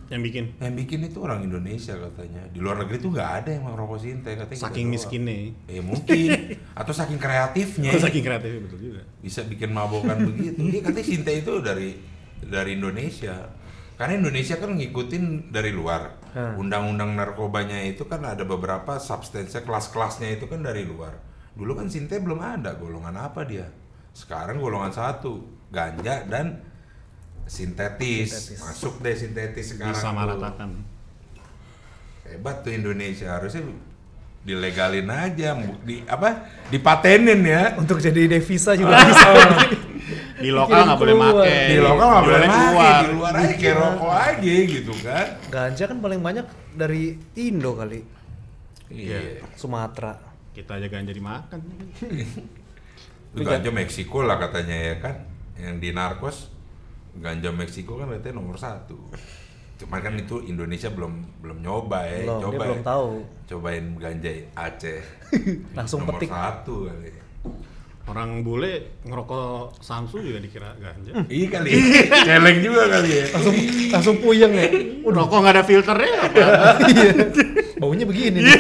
Yang 0.10 0.22
bikin? 0.26 0.44
Yang 0.58 0.74
bikin 0.82 1.00
itu 1.06 1.18
orang 1.22 1.40
Indonesia 1.46 1.94
katanya. 1.94 2.42
Di 2.50 2.58
luar 2.58 2.82
negeri 2.82 2.98
tuh 2.98 3.14
nggak 3.14 3.32
ada 3.46 3.50
yang 3.54 3.64
rokok 3.78 4.00
sinte 4.02 4.32
katanya 4.34 4.62
saking 4.66 4.88
miskinnya. 4.90 5.54
ya 5.70 5.82
mungkin. 5.86 6.30
Atau 6.80 6.94
saking 6.98 7.22
kreatifnya. 7.22 7.94
Oh, 7.94 8.02
saking 8.02 8.26
kreatifnya 8.26 8.62
betul 8.66 8.80
juga. 8.82 9.02
bisa 9.22 9.46
bikin 9.46 9.70
mabokan 9.70 10.18
begitu. 10.26 10.58
Dia 10.66 10.82
katanya 10.82 11.06
sinte 11.06 11.32
itu 11.38 11.54
dari 11.62 11.94
dari 12.42 12.74
Indonesia. 12.74 13.38
Karena 14.02 14.18
Indonesia 14.18 14.56
kan 14.58 14.74
ngikutin 14.74 15.54
dari 15.54 15.72
luar. 15.72 16.20
Hmm. 16.30 16.62
undang-undang 16.62 17.18
narkobanya 17.18 17.90
itu 17.90 18.06
kan 18.06 18.22
ada 18.22 18.46
beberapa 18.46 19.02
substansinya 19.02 19.66
kelas-kelasnya 19.66 20.38
itu 20.38 20.46
kan 20.46 20.62
dari 20.62 20.86
luar. 20.86 21.18
Dulu 21.58 21.74
kan 21.74 21.90
sinte 21.90 22.22
belum 22.22 22.38
ada 22.38 22.78
golongan 22.78 23.18
apa 23.18 23.42
dia. 23.50 23.66
Sekarang 24.14 24.62
golongan 24.62 24.94
satu 24.94 25.42
ganja 25.74 26.22
dan 26.30 26.69
sintetis, 27.50 28.30
Sintetis. 28.30 28.60
masuk 28.62 29.02
deh 29.02 29.16
sintetis 29.18 29.66
sekarang 29.74 30.14
meratakan. 30.14 30.70
hebat 32.24 32.62
tuh 32.62 32.70
Indonesia 32.70 33.34
harusnya 33.34 33.66
dilegalin 34.40 35.10
aja 35.10 35.58
di 35.82 36.06
apa 36.06 36.46
dipatenin 36.70 37.42
ya 37.42 37.74
Untuk 37.76 37.98
jadi 37.98 38.30
devisa 38.30 38.78
juga 38.78 39.02
bisa. 39.02 39.30
Di 40.40 40.56
lokal 40.56 40.88
nggak 40.88 41.00
boleh 41.04 41.16
make. 41.20 41.52
di 41.68 41.78
lokal 41.84 42.06
nggak 42.08 42.24
boleh 42.24 42.40
keluar. 42.48 42.96
di 43.04 43.08
luar 43.12 43.34
aja 43.36 43.54
kayak 43.60 43.76
rokok 43.76 44.14
aja 44.16 44.54
gitu 44.72 44.94
kan 45.04 45.26
Ganja 45.52 45.84
kan 45.84 45.98
paling 46.00 46.22
banyak 46.24 46.46
dari 46.72 47.04
Indo 47.36 47.76
kali, 47.76 48.00
iya 48.88 49.44
Sumatera. 49.60 50.16
Kita 50.56 50.80
aja 50.80 50.88
ganja 50.88 51.12
dimakan. 51.12 51.60
Itu 53.36 53.42
ganja 53.44 53.68
Meksiko 53.68 54.24
lah 54.24 54.40
katanya 54.40 54.78
ya 54.80 54.96
kan 55.04 55.16
yang 55.60 55.76
di 55.76 55.92
narkos 55.92 56.48
ganja 57.16 57.50
Meksiko 57.50 57.96
kan 57.96 58.08
katanya 58.08 58.38
nomor 58.38 58.56
satu 58.56 58.98
cuman 59.76 60.00
kan 60.00 60.14
itu 60.14 60.44
Indonesia 60.44 60.88
belum 60.88 61.40
belum 61.40 61.58
nyoba 61.60 62.04
ya 62.04 62.18
Belum, 62.22 62.36
dia 62.36 62.46
coba 62.46 62.60
belum 62.62 62.76
ya. 62.76 62.86
tahu. 62.86 63.08
cobain 63.48 63.86
ganja 63.96 64.32
Aceh 64.54 65.00
Langsung 65.78 66.04
nomor 66.04 66.16
petik. 66.16 66.30
satu 66.30 66.76
kali 66.86 67.12
Orang 68.04 68.42
bule 68.42 68.98
ngerokok 69.04 69.78
Samsu 69.78 70.18
juga 70.18 70.42
dikira 70.42 70.74
ganja. 70.76 71.14
iya 71.30 71.46
kali 71.48 71.70
celeng 72.20 72.58
juga 72.60 72.90
kali 72.90 73.10
ya 73.14 73.26
Langsung 73.32 73.56
langsung 73.88 74.16
puyeng 74.18 74.50
ya. 74.52 74.66
Rokok 75.00 75.38
nggak 75.40 75.54
ada 75.54 75.64
filternya 75.64 76.12
apa? 76.20 76.40
Iya. 76.90 77.14
Baunya 77.78 78.04
begini 78.04 78.42
nih. 78.42 78.60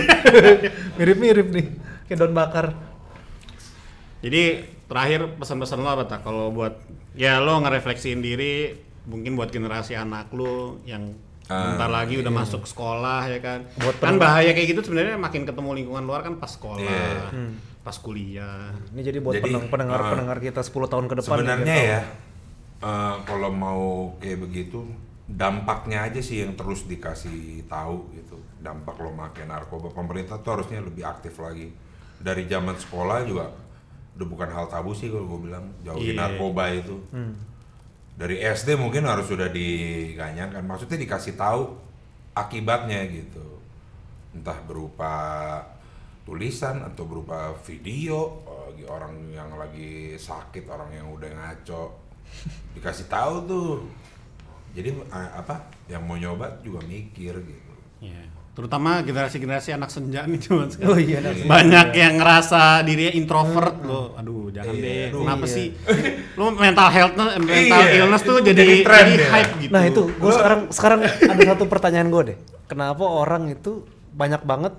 Mirip-mirip 0.96 1.48
nih. 1.50 1.66
Kayak 2.06 2.18
daun 2.20 2.32
bakar. 2.32 2.72
Jadi 4.22 4.42
terakhir 4.86 5.34
pesan-pesan 5.36 5.80
lo 5.80 5.90
apa 5.90 6.06
tak? 6.06 6.22
Kalau 6.22 6.52
buat 6.52 6.78
ya 7.20 7.44
lo 7.44 7.60
ngerefleksiin 7.60 8.24
diri, 8.24 8.72
mungkin 9.04 9.36
buat 9.36 9.52
generasi 9.52 10.00
anak 10.00 10.32
lo 10.32 10.80
yang 10.88 11.12
bentar 11.50 11.90
lagi 11.90 12.16
udah 12.22 12.32
masuk 12.32 12.64
sekolah 12.64 13.28
ya 13.28 13.40
kan. 13.44 13.68
Buat 13.76 14.00
kan 14.00 14.16
bahaya 14.16 14.56
kayak 14.56 14.72
gitu 14.72 14.82
sebenarnya 14.88 15.20
makin 15.20 15.44
ketemu 15.44 15.70
lingkungan 15.84 16.06
luar 16.08 16.24
kan 16.24 16.40
pas 16.40 16.48
sekolah, 16.48 16.80
Iya. 16.80 17.52
pas 17.82 17.98
kuliah. 17.98 18.72
Ini 18.94 19.02
jadi 19.04 19.20
buat 19.20 19.36
Jadi, 19.36 19.44
pendengar 19.50 19.68
pendengar, 19.68 20.00
ah, 20.00 20.10
pendengar 20.14 20.38
kita 20.40 20.62
10 20.64 20.88
tahun 20.88 21.06
ke 21.10 21.16
depan. 21.20 21.30
Sebenarnya 21.36 21.66
biar 21.66 21.82
tahu. 21.82 21.92
ya, 21.92 22.02
eh, 22.86 23.16
kalau 23.26 23.50
mau 23.50 23.84
kayak 24.22 24.40
begitu, 24.46 24.80
dampaknya 25.26 26.06
aja 26.06 26.22
sih 26.22 26.46
yang 26.46 26.54
terus 26.54 26.86
dikasih 26.86 27.66
tahu 27.66 28.14
gitu. 28.14 28.38
Dampak 28.62 28.96
lo 29.02 29.10
makan 29.12 29.50
narkoba, 29.50 29.90
pemerintah 29.90 30.38
tuh 30.40 30.62
harusnya 30.62 30.80
lebih 30.80 31.02
aktif 31.02 31.36
lagi. 31.36 31.74
Dari 32.20 32.46
zaman 32.46 32.78
sekolah 32.78 33.26
juga 33.26 33.50
udah 34.20 34.28
bukan 34.28 34.50
hal 34.52 34.68
tabu 34.68 34.92
sih 34.92 35.08
kalau 35.08 35.24
gue 35.26 35.48
bilang 35.48 35.64
jauhin 35.80 36.12
Iya. 36.12 36.20
narkoba 36.20 36.68
itu. 36.70 37.00
Dari 38.14 38.36
SD 38.38 38.76
mungkin 38.76 39.08
harus 39.08 39.26
sudah 39.26 39.48
diganyakan, 39.48 40.60
maksudnya 40.62 41.00
dikasih 41.00 41.34
tahu 41.34 41.72
akibatnya 42.34 43.08
gitu. 43.08 43.64
Entah 44.36 44.60
berupa 44.64 45.16
tulisan 46.28 46.84
atau 46.84 47.08
berupa 47.08 47.56
video 47.64 48.44
bagi 48.70 48.86
orang 48.86 49.34
yang 49.34 49.50
lagi 49.56 50.14
sakit 50.14 50.68
orang 50.68 50.94
yang 50.94 51.10
udah 51.10 51.26
ngaco 51.26 51.90
dikasih 52.72 53.10
tahu 53.10 53.34
tuh 53.44 53.70
jadi 54.72 54.94
eh, 54.94 55.30
apa 55.34 55.58
yang 55.90 56.06
mau 56.06 56.14
nyoba 56.14 56.62
juga 56.62 56.86
mikir 56.86 57.34
gitu 57.34 57.74
Ya. 58.00 58.22
Terutama 58.60 59.00
generasi-generasi 59.02 59.70
anak 59.72 59.88
senja 59.88 60.22
nih 60.22 60.36
cuman 60.46 60.68
sekarang. 60.68 60.92
Oh 60.92 61.00
iya. 61.00 61.20
Banyak 61.24 61.88
yang 61.94 62.14
ngerasa 62.16 62.62
dirinya 62.84 63.14
introvert 63.14 63.76
lo. 63.82 64.12
Aduh, 64.14 64.52
jangan 64.52 64.74
Iya, 64.74 64.84
deh. 64.84 65.04
aduh. 65.08 65.20
Kenapa 65.24 65.46
Iya. 65.46 65.56
sih? 65.56 65.68
Lo 66.36 66.52
mental 66.52 66.90
health 66.90 67.16
mental 67.16 67.48
Iya. 67.82 67.96
illness 67.98 68.22
tuh 68.22 68.38
jadi 68.42 68.60
Jadi 68.60 68.76
tren 68.84 69.06
jadi 69.08 69.16
ya. 69.18 69.30
hype 69.32 69.52
gitu. 69.58 69.72
Nah 69.72 69.84
itu, 69.86 70.04
gue 70.12 70.32
sekarang 70.34 70.60
sekarang 70.70 71.00
ada 71.04 71.42
satu 71.48 71.64
pertanyaan 71.66 72.10
gue 72.10 72.24
deh. 72.26 72.38
Kenapa 72.66 73.02
orang 73.02 73.48
itu 73.50 73.88
banyak 74.12 74.44
banget 74.44 74.74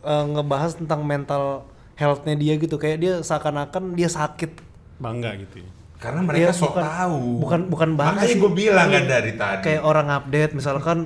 eh, 0.00 0.24
ngebahas 0.26 0.72
tentang 0.74 1.02
mental 1.02 1.66
health-nya 1.94 2.34
dia 2.34 2.54
gitu, 2.56 2.74
kayak 2.74 2.98
dia 2.98 3.12
seakan-akan 3.20 3.92
dia 3.92 4.08
sakit. 4.08 4.64
bangga 4.96 5.30
gitu. 5.36 5.60
ya. 5.60 5.70
karena 5.96 6.22
mereka 6.22 6.42
Iya, 6.44 6.52
sok 6.52 6.70
bukan- 6.72 6.86
tahu 6.86 7.18
bukan- 7.38 7.66
bukan 7.68 7.90
bangga 7.92 8.14
makanya 8.16 8.30
sih. 8.30 8.38
gue 8.38 8.52
bilang 8.52 8.86
kan 8.88 9.04
dari 9.04 9.32
tadi 9.34 9.62
Kayak 9.64 9.82
orang 9.84 10.08
update, 10.08 10.52
misalkan 10.52 10.98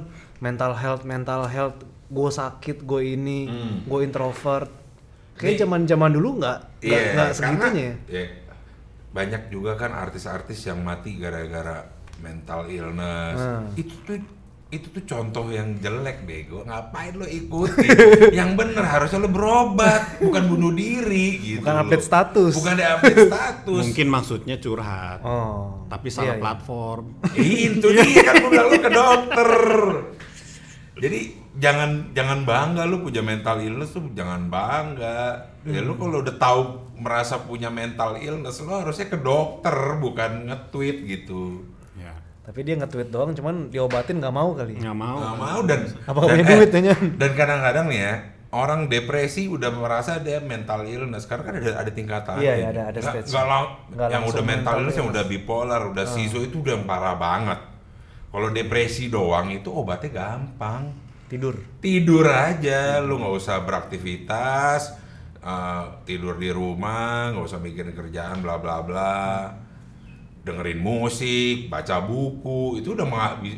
mental 0.42 0.74
health, 0.74 1.02
mental 1.04 1.46
health, 1.46 1.78
gue 2.08 2.30
sakit, 2.30 2.82
gue 2.82 3.02
ini, 3.08 3.46
Hmm. 3.46 3.86
gue 3.86 4.00
introvert. 4.02 4.68
Kayak 5.32 5.54
Nih. 5.54 5.60
zaman-zaman 5.62 6.10
dulu 6.10 6.28
nggak 6.36 6.58
nggak 6.82 7.00
Iya, 7.00 7.14
nggak 7.14 7.28
karena 7.30 7.34
segitunya. 7.62 7.90
ya. 8.04 8.20
ya, 8.20 8.24
banyak 9.12 9.42
juga 9.48 9.72
kan 9.74 9.90
artis-artis 9.92 10.60
yang 10.64 10.82
mati 10.82 11.14
gara-gara 11.14 11.86
mental 12.18 12.66
illness. 12.66 13.38
Hmm. 13.38 13.70
Itu 13.72 13.94
tuh 14.02 14.18
itu 14.68 14.88
tuh 14.88 15.04
contoh 15.04 15.52
yang 15.52 15.76
jelek 15.78 16.24
bego. 16.24 16.64
Ngapain 16.64 17.12
lo 17.12 17.28
ikutin? 17.28 17.92
yang 18.40 18.56
bener 18.56 18.80
harusnya 18.80 19.20
lo 19.20 19.28
berobat, 19.28 20.16
bukan 20.16 20.48
bunuh 20.48 20.72
diri 20.72 21.36
gitu. 21.38 21.60
Bukan 21.60 21.74
loh. 21.76 21.82
update 21.84 22.00
status. 22.02 22.52
Bukan 22.56 22.72
ada 22.74 22.86
update 22.96 23.20
status. 23.28 23.82
Mungkin 23.84 24.06
maksudnya 24.08 24.56
curhat. 24.56 25.20
Oh, 25.22 25.84
Tapi 25.86 26.08
iya, 26.08 26.14
salah 26.14 26.34
iya. 26.34 26.40
platform. 26.40 27.04
Ih, 27.36 27.56
itu 27.68 27.86
dia 27.92 28.20
kan 28.22 28.34
bilang 28.48 28.66
lu 28.66 28.78
ke 28.78 28.90
dokter. 28.90 29.50
Jadi 31.02 31.20
jangan 31.58 32.14
jangan 32.14 32.46
bangga 32.46 32.86
lu 32.86 33.02
punya 33.02 33.18
mental 33.20 33.58
illness 33.58 33.90
tuh 33.90 34.06
jangan 34.14 34.46
bangga. 34.46 35.34
Ya 35.64 35.82
lu 35.82 35.94
kalau 35.94 36.22
udah 36.22 36.36
tahu 36.36 36.60
merasa 36.94 37.42
punya 37.42 37.66
mental 37.68 38.14
illness 38.16 38.62
lu 38.62 38.70
harusnya 38.70 39.10
ke 39.10 39.18
dokter 39.18 39.74
bukan 39.98 40.46
nge-tweet 40.46 41.02
gitu. 41.04 41.66
Ya. 41.92 42.14
Tapi 42.42 42.62
dia 42.62 42.74
nge-tweet 42.76 43.10
doang, 43.10 43.30
cuman 43.32 43.66
diobatin 43.68 44.18
nggak 44.18 44.30
mau 44.30 44.54
kali. 44.54 44.78
Nggak 44.78 44.94
mau. 44.96 45.18
Nggak 45.18 45.36
mau 45.36 45.60
dan 45.64 45.80
Apa 46.02 46.18
dan, 46.20 46.30
punya 46.32 46.44
duit, 46.48 46.70
ya, 46.70 46.80
Nyan? 46.80 47.02
dan 47.16 47.30
kadang-kadang 47.34 47.86
nih 47.86 48.00
ya 48.00 48.14
orang 48.52 48.80
depresi 48.86 49.48
udah 49.48 49.72
merasa 49.72 50.20
dia 50.20 50.38
mental 50.38 50.84
illness 50.84 51.24
karena 51.24 51.42
kan 51.42 51.54
ada 51.56 51.72
ada 51.82 51.90
tingkatan. 51.90 52.36
Iya, 52.38 52.52
iya, 52.54 52.66
ada- 52.70 52.86
ada 52.90 53.00
stage. 53.00 53.26
Nggak, 53.26 53.46
lang- 53.48 53.70
yang 54.08 54.22
udah 54.22 54.44
mental 54.44 54.74
illness 54.78 54.96
yang 54.96 55.08
udah 55.08 55.24
bipolar, 55.24 55.82
udah 55.88 56.04
sizo 56.06 56.38
itu 56.38 56.60
udah 56.60 56.78
parah 56.84 57.16
banget. 57.16 57.58
Kalau 58.32 58.48
depresi 58.48 59.12
doang 59.12 59.52
itu 59.52 59.68
obatnya 59.68 60.08
gampang. 60.24 60.88
Tidur. 61.28 61.52
Tidur 61.84 62.24
aja, 62.32 63.00
lu 63.04 63.20
nggak 63.20 63.36
usah 63.36 63.60
beraktivitas, 63.60 64.96
eh, 65.44 65.84
tidur 66.08 66.40
di 66.40 66.48
rumah, 66.48 67.28
nggak 67.32 67.44
usah 67.44 67.60
mikirin 67.60 67.92
kerjaan, 67.92 68.40
bla 68.40 68.56
bla 68.56 68.80
bla. 68.80 69.22
Dengerin 70.42 70.74
musik, 70.76 71.70
baca 71.70 72.02
buku, 72.02 72.74
itu 72.76 72.92
udah 72.92 73.06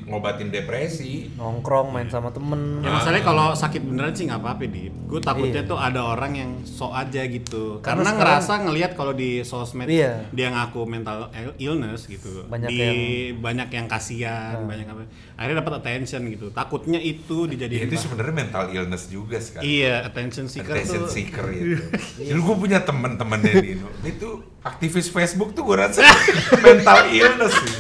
ngobatin 0.05 0.49
depresi. 0.49 1.33
Nongkrong, 1.33 1.88
main 1.88 2.07
sama 2.07 2.29
temen. 2.29 2.79
Ya 2.79 2.92
masalahnya 2.92 3.25
kalau 3.25 3.47
sakit 3.51 3.81
beneran 3.81 4.12
sih 4.12 4.25
nggak 4.25 4.37
apa-apa 4.37 4.64
di. 4.64 4.92
Gue 5.03 5.16
takutnya 5.18 5.61
Iya. 5.61 5.66
tuh 5.66 5.79
ada 5.79 6.05
orang 6.05 6.33
yang 6.35 6.51
sok 6.61 6.92
aja 6.92 7.25
gitu. 7.25 7.81
Karena 7.81 8.05
Karena, 8.05 8.05
sekarang- 8.05 8.18
ngerasa 8.37 8.53
ngelihat 8.62 8.92
kalau 8.92 9.12
di 9.12 9.40
sosmed 9.40 9.88
Iya. 9.88 10.29
dia 10.29 10.49
ngaku 10.51 10.85
mental 10.85 11.33
ill- 11.33 11.57
illness 11.59 12.05
gitu. 12.05 12.44
Banyak 12.44 12.68
di 12.68 12.77
yang- 12.77 12.93
Nah. 12.93 13.41
banyak 13.43 13.68
yang 13.70 13.87
kasihan, 13.87 14.57
banyak 14.61 14.85
apa. 14.85 15.03
Akhirnya 15.35 15.57
dapat 15.61 15.74
attention 15.80 16.28
gitu. 16.28 16.47
Takutnya 16.51 16.99
itu 16.99 17.47
Ya, 17.47 17.51
dijadiin 17.51 17.80
itu 17.82 17.91
bahan. 17.91 18.05
sebenarnya 18.05 18.35
mental 18.37 18.64
illness 18.70 19.09
juga 19.09 19.41
sekarang. 19.41 19.64
Iya, 19.64 20.05
attention 20.05 20.47
seeker 20.47 20.76
Attention 20.76 21.01
tuh. 21.01 21.11
seeker 21.11 21.47
itu. 21.49 21.80
Dulu 22.28 22.41
gue 22.45 22.57
punya 22.61 22.78
temen-temennya 22.80 23.55
Dino. 23.57 23.89
Itu 24.01 24.28
aktivis 24.61 25.09
Facebook 25.09 25.53
tuh 25.53 25.64
gue 25.64 25.76
rasa 25.78 26.01
mental 26.77 26.99
illness 27.09 27.55
sih. 27.55 27.75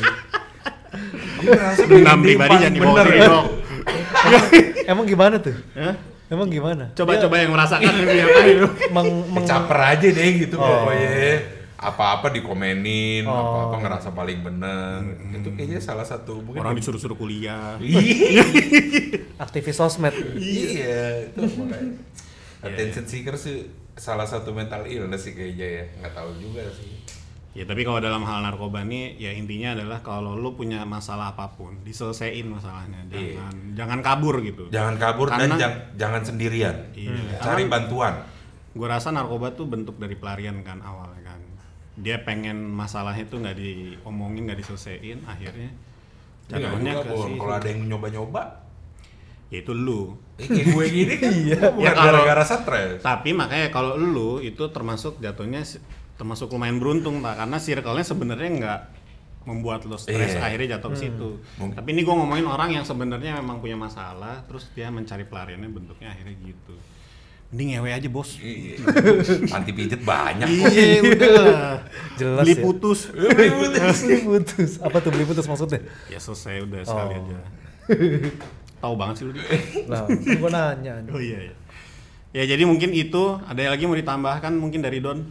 Dia 1.84 2.14
pribadi 2.16 2.54
jangan 2.56 2.72
dibawa 2.72 3.02
ya. 3.04 3.26
dok. 3.26 3.44
Emang 4.84 5.04
gimana 5.04 5.36
tuh? 5.38 5.56
Hah? 5.74 5.94
Emang 6.24 6.48
gimana? 6.48 6.88
Coba-coba 6.92 7.34
yang 7.36 7.52
merasakan 7.52 7.84
ini 8.00 8.14
ngapain 8.16 8.56
lu? 8.56 8.68
Meng, 8.90 9.08
meng- 9.28 9.44
Caper 9.44 9.78
aja 9.78 10.08
deh 10.08 10.30
gitu 10.40 10.56
Oh. 10.56 10.64
pokoknya. 10.88 11.36
Apa-apa 11.76 12.32
dikomenin, 12.32 13.22
Oh. 13.22 13.36
apa-apa 13.68 13.76
ngerasa 13.78 14.08
paling 14.10 14.40
bener. 14.40 15.04
Itu 15.30 15.52
kayaknya 15.52 15.78
salah 15.78 16.02
satu 16.02 16.40
mungkin 16.40 16.58
Orang 16.58 16.74
disuruh-suruh 16.74 17.14
kuliah. 17.14 17.76
Iya, 17.82 18.40
aktivis 19.44 19.76
sosmed. 19.76 20.16
iya, 20.34 21.28
itu 21.28 21.44
makanya. 21.54 22.00
Attention 22.62 23.04
seeker 23.04 23.36
sih 23.36 23.68
salah 23.94 24.24
satu 24.24 24.50
mental 24.50 24.88
illness 24.88 25.22
sih 25.22 25.36
kayaknya 25.36 25.66
ya 25.70 25.84
nggak 26.00 26.14
tahu 26.14 26.30
juga 26.34 26.64
sih 26.72 26.88
Ya 27.54 27.62
tapi 27.62 27.80
kalau 27.80 27.98
dalam 27.98 28.20
hal 28.20 28.42
narkoba 28.42 28.82
nih 28.82 29.14
ya 29.16 29.30
intinya 29.30 29.72
adalah 29.72 29.98
kalau 30.00 30.34
lu 30.34 30.52
punya 30.52 30.82
masalah 30.82 31.30
apa 31.30 31.46
pun 31.48 31.78
diselesaikan 31.80 32.50
masalahnya. 32.50 33.06
Iya. 33.08 33.38
Jangan 33.38 33.54
jangan 33.72 33.98
kabur 34.00 34.34
gitu. 34.40 34.66
jangan 34.68 34.94
kabur 34.96 35.26
dan 35.28 35.38
Karena- 35.46 35.56
jang- 35.56 35.82
jangan 35.94 36.22
sendirian 36.24 36.76
Iya. 36.92 37.38
cari 37.38 37.64
bantuan 37.64 38.26
Gue 38.70 38.84
rasa 38.84 39.08
narkoba 39.08 39.54
tuh 39.54 39.64
bentuk 39.64 39.94
dari 39.96 40.14
pelarian 40.14 40.58
kan 40.60 40.82
awalnya 40.82 41.22
kan. 41.24 41.38
Dia 41.94 42.18
pengen 42.20 42.58
masalahnya 42.66 43.22
tuh 43.24 43.38
nggak 43.38 43.54
diomongin, 43.54 44.50
nggak 44.50 44.58
diselesaikan, 44.58 45.22
akhirnya 45.24 45.70
Ini 45.70 46.50
nggak 46.50 46.58
jatuhnya 46.60 46.92
ke 46.96 47.38
kalau 47.38 47.54
ada 47.54 47.68
yang 47.70 47.86
nyoba-nyoba 47.86 48.42
ya 49.46 49.62
itu 49.62 49.70
lu. 49.70 50.18
eh, 50.34 50.50
kayak 50.50 50.66
gue 50.68 50.84
gini 50.90 51.14
kan 51.14 51.30
bukan 51.70 51.86
Ya, 51.86 51.94
gara-gara 51.94 52.42
stres 52.42 52.98
Tapi 52.98 53.30
makanya 53.30 53.70
kalau 53.70 53.94
lu 53.94 54.42
itu 54.42 54.66
termasuk 54.68 55.16
jatuhnya 55.16 55.62
termasuk 56.14 56.46
lumayan 56.48 56.76
beruntung 56.76 57.18
pak 57.18 57.36
karena 57.36 57.56
circle-nya 57.56 58.04
sebenarnya 58.04 58.50
nggak 58.54 58.80
membuat 59.44 59.84
lo 59.84 59.94
stres 59.94 60.32
Iya. 60.32 60.40
akhirnya 60.40 60.68
jatuh 60.74 60.90
ke 60.90 60.98
situ. 60.98 61.28
Mungkin- 61.58 61.76
Tapi 61.76 61.88
ini 61.90 62.00
gue 62.00 62.14
ngomongin 62.14 62.46
orang 62.46 62.70
yang 62.70 62.82
sebenarnya 62.82 63.36
memang 63.36 63.58
punya 63.58 63.74
masalah 63.74 64.40
terus 64.42 64.72
dia 64.72 64.88
mencari 64.88 65.22
pelariannya 65.22 65.68
bentuknya 65.68 66.08
akhirnya 66.08 66.32
gitu. 66.40 66.72
Mending 67.50 67.76
ngewe 67.76 67.90
aja 67.92 68.08
bos. 68.08 68.30
Iya. 68.36 68.80
anti 69.52 69.70
pijet 69.70 70.00
banyak 70.00 70.48
Iya 70.48 70.98
udah. 71.04 71.76
Jelas 72.16 72.40
Beli 72.40 72.54
ya. 72.54 72.62
putus. 72.62 72.98
beli 73.12 74.16
putus 74.24 74.70
apa 74.80 74.96
tuh 74.98 75.10
beli 75.10 75.24
putus 75.24 75.44
maksudnya 75.44 75.82
ya 76.08 76.16
selesai 76.16 76.62
udah 76.62 76.80
sekali 76.82 77.14
Oh. 77.14 77.20
aja. 77.20 77.38
Tahu 78.80 78.94
banget 78.96 79.14
sih 79.16 79.24
lu. 79.24 79.32
Nah 79.86 80.08
gua 80.38 80.50
nanya 80.50 81.04
Oh 81.08 81.20
iya 81.20 81.38
iya. 81.42 81.54
Ya 82.32 82.42
jadi 82.48 82.64
mungkin 82.64 82.90
itu 82.90 83.22
ada 83.40 83.60
lagi 83.66 83.84
mau 83.84 83.94
ditambahkan 83.94 84.50
mungkin 84.52 84.80
dari 84.80 84.98
Don. 84.98 85.22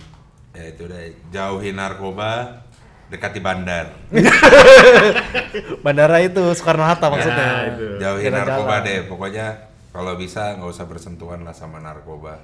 Ya 0.54 0.64
itu 0.66 0.84
deh 0.86 1.04
jauhi 1.30 1.72
narkoba 1.72 2.62
dekati 3.10 3.40
bandar 3.40 3.90
bandara 5.86 6.18
itu 6.20 6.42
Soekarno 6.54 6.84
Hatta 6.84 7.10
maksudnya 7.10 7.46
Ya, 7.46 7.64
itu. 7.70 7.86
jauhi 8.00 8.24
Jalan-jalan. 8.26 8.48
narkoba 8.48 8.76
deh 8.82 9.00
pokoknya 9.06 9.48
kalau 9.90 10.14
bisa 10.16 10.56
nggak 10.56 10.70
usah 10.70 10.86
bersentuhan 10.86 11.42
lah 11.42 11.54
sama 11.54 11.78
narkoba 11.78 12.38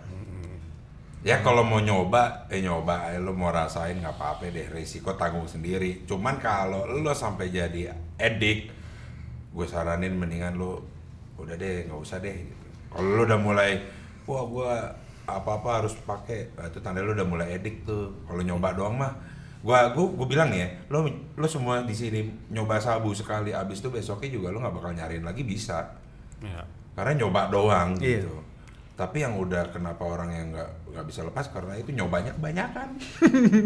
ya 1.19 1.41
kalau 1.41 1.61
mau 1.61 1.77
nyoba 1.77 2.47
eh 2.47 2.61
nyoba 2.61 3.11
eh, 3.11 3.19
lo 3.19 3.35
mau 3.35 3.51
rasain 3.51 3.99
nggak 3.99 4.15
apa-apa 4.15 4.47
deh 4.47 4.67
risiko 4.69 5.13
tanggung 5.13 5.45
sendiri 5.45 6.05
cuman 6.05 6.39
kalau 6.39 6.87
lo 6.87 7.11
sampai 7.11 7.51
jadi 7.51 7.91
edik 8.15 8.71
gue 9.49 9.65
saranin 9.65 10.15
mendingan 10.15 10.55
lo 10.55 10.79
udah 11.35 11.55
deh 11.55 11.85
nggak 11.85 11.99
usah 11.99 12.17
deh 12.17 12.31
gitu. 12.31 12.55
kalau 12.87 13.09
lo 13.11 13.21
udah 13.25 13.35
mulai 13.37 13.71
wah 14.23 14.43
gue 14.45 14.71
apa-apa 15.35 15.69
harus 15.79 15.93
pakai 15.99 16.49
nah, 16.53 16.65
itu 16.65 16.79
tanda 16.79 16.99
lo 16.99 17.13
udah 17.13 17.23
mulai 17.23 17.53
edik 17.53 17.83
tuh 17.83 18.09
kalau 18.25 18.41
nyoba 18.41 18.73
doang 18.73 18.95
mah 18.95 19.13
gua 19.59 19.91
gua, 19.91 20.07
gua 20.15 20.25
bilang 20.25 20.49
nih 20.49 20.63
ya 20.63 20.67
lo 20.87 21.05
lo 21.35 21.45
semua 21.45 21.83
di 21.83 21.91
sini 21.91 22.23
nyoba 22.49 22.79
sabu 22.79 23.11
sekali 23.11 23.51
abis 23.51 23.79
itu 23.79 23.89
besoknya 23.89 24.29
juga 24.31 24.49
lo 24.49 24.57
nggak 24.59 24.73
bakal 24.73 24.91
nyariin 24.91 25.21
lagi 25.21 25.43
bisa 25.43 25.85
Ya. 26.39 26.63
karena 26.95 27.19
nyoba 27.19 27.51
doang 27.51 27.99
Iya. 27.99 28.23
gitu 28.23 28.39
tapi 28.95 29.19
yang 29.19 29.35
udah 29.35 29.67
kenapa 29.69 30.03
orang 30.03 30.31
yang 30.31 30.47
nggak 30.51 30.69
nggak 30.91 31.05
bisa 31.05 31.21
lepas 31.21 31.51
karena 31.51 31.75
itu 31.75 31.91
nyobanya 31.91 32.31
kebanyakan 32.33 32.95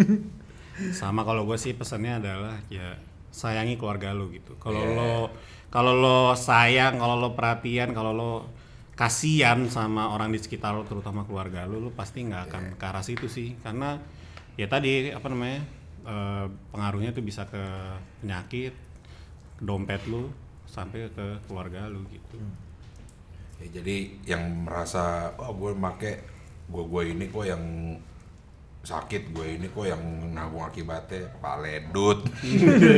Sama 0.91 1.22
kalau 1.22 1.45
gue 1.45 1.53
sih 1.53 1.74
pesannya 1.74 2.18
adalah 2.18 2.57
ya 2.66 2.97
sayangi 3.30 3.78
keluarga 3.78 4.09
lu 4.09 4.34
gitu. 4.34 4.57
Kalau 4.57 4.82
Iya. 4.82 4.97
lo 4.97 5.14
kalau 5.70 5.93
lo 5.93 6.20
sayang, 6.34 6.97
kalau 6.97 7.18
lo 7.18 7.34
perhatian, 7.34 7.93
kalau 7.93 8.14
lo 8.14 8.32
kasihan 8.94 9.58
sama 9.70 10.14
orang 10.14 10.30
di 10.30 10.38
sekitar 10.38 10.78
lo 10.78 10.86
terutama 10.86 11.26
keluarga 11.26 11.66
lu, 11.66 11.82
lu 11.82 11.89
pasti 11.94 12.22
nggak 12.26 12.44
akan 12.50 12.64
Iya. 12.74 12.78
ke 12.78 12.86
arah 12.86 13.04
situ 13.06 13.26
sih. 13.26 13.58
Karena 13.66 13.98
ya 14.54 14.70
tadi 14.70 15.10
apa 15.10 15.28
namanya 15.34 15.60
eh, 16.06 16.46
pengaruhnya 16.70 17.12
tuh 17.16 17.26
bisa 17.26 17.50
ke 17.50 17.64
penyakit, 18.22 18.74
ke 19.58 19.64
dompet 19.66 20.02
lu 20.06 20.30
sampai 20.70 21.10
ke 21.14 21.26
keluarga 21.50 21.86
lu 21.89 22.02
gitu. 22.10 22.38
ya, 23.62 23.68
jadi 23.82 23.98
yang 24.26 24.66
merasa 24.66 25.32
oh 25.38 25.54
gue 25.54 25.72
make 25.78 26.14
gue 26.68 26.84
gue 26.84 27.04
ini 27.14 27.26
kok 27.30 27.46
yang 27.46 27.64
sakit 28.84 29.31
gue 29.31 29.47
ini 29.57 29.71
kok 29.71 29.88
yang 29.88 30.03
nanggung 30.36 30.59
akibatnya 30.59 31.31
paledut 31.39 32.27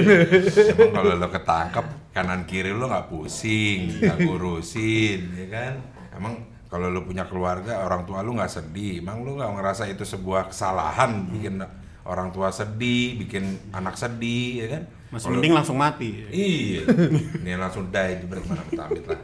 emang 0.73 0.91
kalau 0.91 1.13
lo 1.13 1.27
ketangkep 1.29 1.85
kanan 2.09 2.41
kiri 2.49 2.73
lo 2.73 2.89
nggak 2.89 3.05
pusing 3.07 3.93
nggak 4.01 4.17
ngurusin 4.25 5.19
ya 5.37 5.45
kan 5.53 5.73
emang 6.17 6.33
kalau 6.65 6.89
lo 6.89 7.05
punya 7.05 7.29
keluarga 7.29 7.85
orang 7.85 8.01
tua 8.03 8.25
lo 8.25 8.33
nggak 8.33 8.49
sedih 8.49 9.05
emang 9.05 9.21
lo 9.21 9.37
nggak 9.37 9.61
ngerasa 9.61 9.85
itu 9.85 10.01
sebuah 10.01 10.49
kesalahan 10.49 11.29
bikin 11.29 11.61
orang 12.01 12.33
tua 12.33 12.49
sedih 12.49 13.21
bikin 13.21 13.45
anak 13.69 13.93
sedih 13.93 14.65
ya 14.65 14.67
kan 14.73 14.83
Masih 15.13 15.31
Kalau- 15.31 15.37
mending 15.37 15.53
langsung 15.55 15.77
mati. 15.79 16.27
Iya. 16.27 16.81
Ini 17.45 17.55
langsung 17.55 17.87
die 17.87 18.19
jebret 18.19 18.41
mana 18.49 18.65
amit 18.83 19.05
lah. 19.05 19.21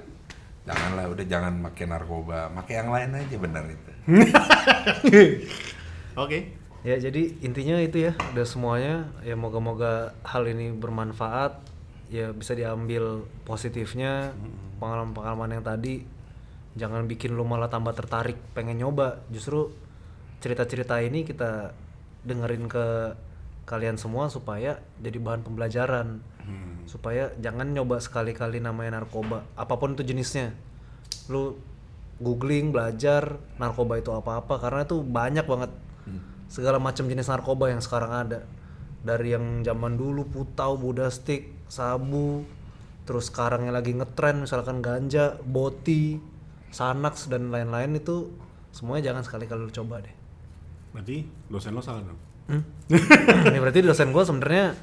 Janganlah 0.64 1.06
udah 1.10 1.26
jangan 1.26 1.54
makai 1.58 1.90
narkoba, 1.90 2.48
makai 2.54 2.80
yang 2.80 2.94
lain 2.94 3.18
aja 3.18 3.36
benar 3.36 3.66
itu. 3.66 3.92
Oke. 6.20 6.52
Ya 6.82 6.98
jadi 6.98 7.38
intinya 7.46 7.78
itu 7.78 8.10
ya 8.10 8.18
udah 8.34 8.46
semuanya. 8.48 9.08
Ya 9.22 9.38
moga-moga 9.38 10.18
hal 10.26 10.50
ini 10.50 10.74
bermanfaat. 10.74 11.62
Ya 12.12 12.34
bisa 12.36 12.58
diambil 12.58 13.24
positifnya 13.48 14.36
pengalaman-pengalaman 14.82 15.62
yang 15.62 15.64
tadi. 15.64 16.04
Jangan 16.76 17.06
bikin 17.08 17.36
lu 17.36 17.44
malah 17.46 17.70
tambah 17.70 17.94
tertarik 17.94 18.36
pengen 18.58 18.82
nyoba. 18.82 19.24
Justru 19.30 19.72
cerita-cerita 20.42 21.00
ini 21.00 21.24
kita 21.24 21.72
dengerin 22.26 22.66
ke 22.66 23.16
kalian 23.70 23.96
semua 23.96 24.28
supaya 24.28 24.82
jadi 25.00 25.22
bahan 25.22 25.46
pembelajaran. 25.46 26.20
Supaya 26.90 27.32
jangan 27.40 27.72
nyoba 27.72 28.02
sekali-kali 28.02 28.60
namanya 28.60 29.00
narkoba 29.00 29.46
apa 29.54 29.78
pun 29.78 29.94
itu 29.94 30.04
jenisnya. 30.04 30.52
Lu 31.30 31.56
googling 32.18 32.74
belajar 32.74 33.38
narkoba 33.62 34.02
itu 34.02 34.12
apa-apa 34.12 34.58
karena 34.62 34.82
itu 34.84 35.00
banyak 35.06 35.46
banget 35.46 35.72
segala 36.52 36.78
macam 36.78 37.08
jenis 37.08 37.32
narkoba 37.32 37.72
yang 37.72 37.80
sekarang 37.80 38.12
ada 38.12 38.40
dari 39.02 39.34
yang 39.34 39.64
zaman 39.64 39.96
dulu 39.96 40.28
putau 40.28 40.76
buda 40.78 41.08
stick 41.10 41.50
sabu 41.72 42.44
terus 43.08 43.32
sekarang 43.34 43.66
yang 43.66 43.74
lagi 43.74 43.96
ngetren 43.96 44.44
misalkan 44.44 44.84
ganja 44.84 45.40
boti 45.42 46.22
sanax 46.70 47.28
dan 47.28 47.50
lain-lain 47.50 47.98
itu 47.98 48.30
semuanya 48.72 49.12
jangan 49.12 49.24
sekali-kali 49.26 49.62
lu 49.68 49.74
coba 49.74 50.04
deh 50.04 50.16
Berarti 50.92 51.24
dosen 51.48 51.72
lo 51.72 51.80
salah 51.80 52.04
dong. 52.04 52.20
Hmm? 52.52 52.64
ini 53.48 53.58
berarti 53.64 53.80
dosen 53.80 54.12
gue 54.12 54.24
sebenarnya 54.28 54.76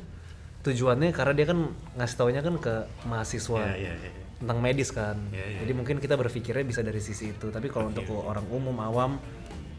tujuannya 0.64 1.12
karena 1.12 1.32
dia 1.36 1.46
kan 1.52 1.68
ngasih 2.00 2.16
taunya 2.16 2.40
kan 2.40 2.56
ke 2.56 2.74
mahasiswa 3.04 3.60
Iya, 3.76 3.76
iya, 3.76 3.92
iya. 3.92 4.10
tentang 4.40 4.58
medis 4.58 4.88
kan 4.90 5.16
Iya, 5.30 5.44
iya. 5.44 5.58
jadi 5.64 5.72
mungkin 5.76 5.96
kita 6.00 6.16
berpikirnya 6.16 6.64
bisa 6.64 6.80
dari 6.80 6.98
sisi 6.98 7.36
itu 7.36 7.52
tapi 7.52 7.68
kalau 7.68 7.92
untuk 7.92 8.08
orang 8.24 8.44
umum 8.48 8.74
awam 8.80 9.20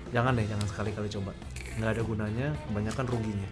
jangan 0.10 0.38
deh 0.38 0.46
jangan 0.46 0.68
sekali-kali 0.68 1.08
coba. 1.10 1.32
Nggak 1.80 1.92
ada 1.96 2.02
gunanya 2.04 2.48
kebanyakan 2.68 3.06
ruginya. 3.08 3.50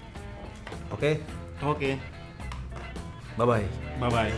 Oke? 0.91 1.21
Oke. 1.63 1.97
bye 3.37 3.45
bye 3.45 3.65
Bye 4.01 4.09
bye. 4.09 4.31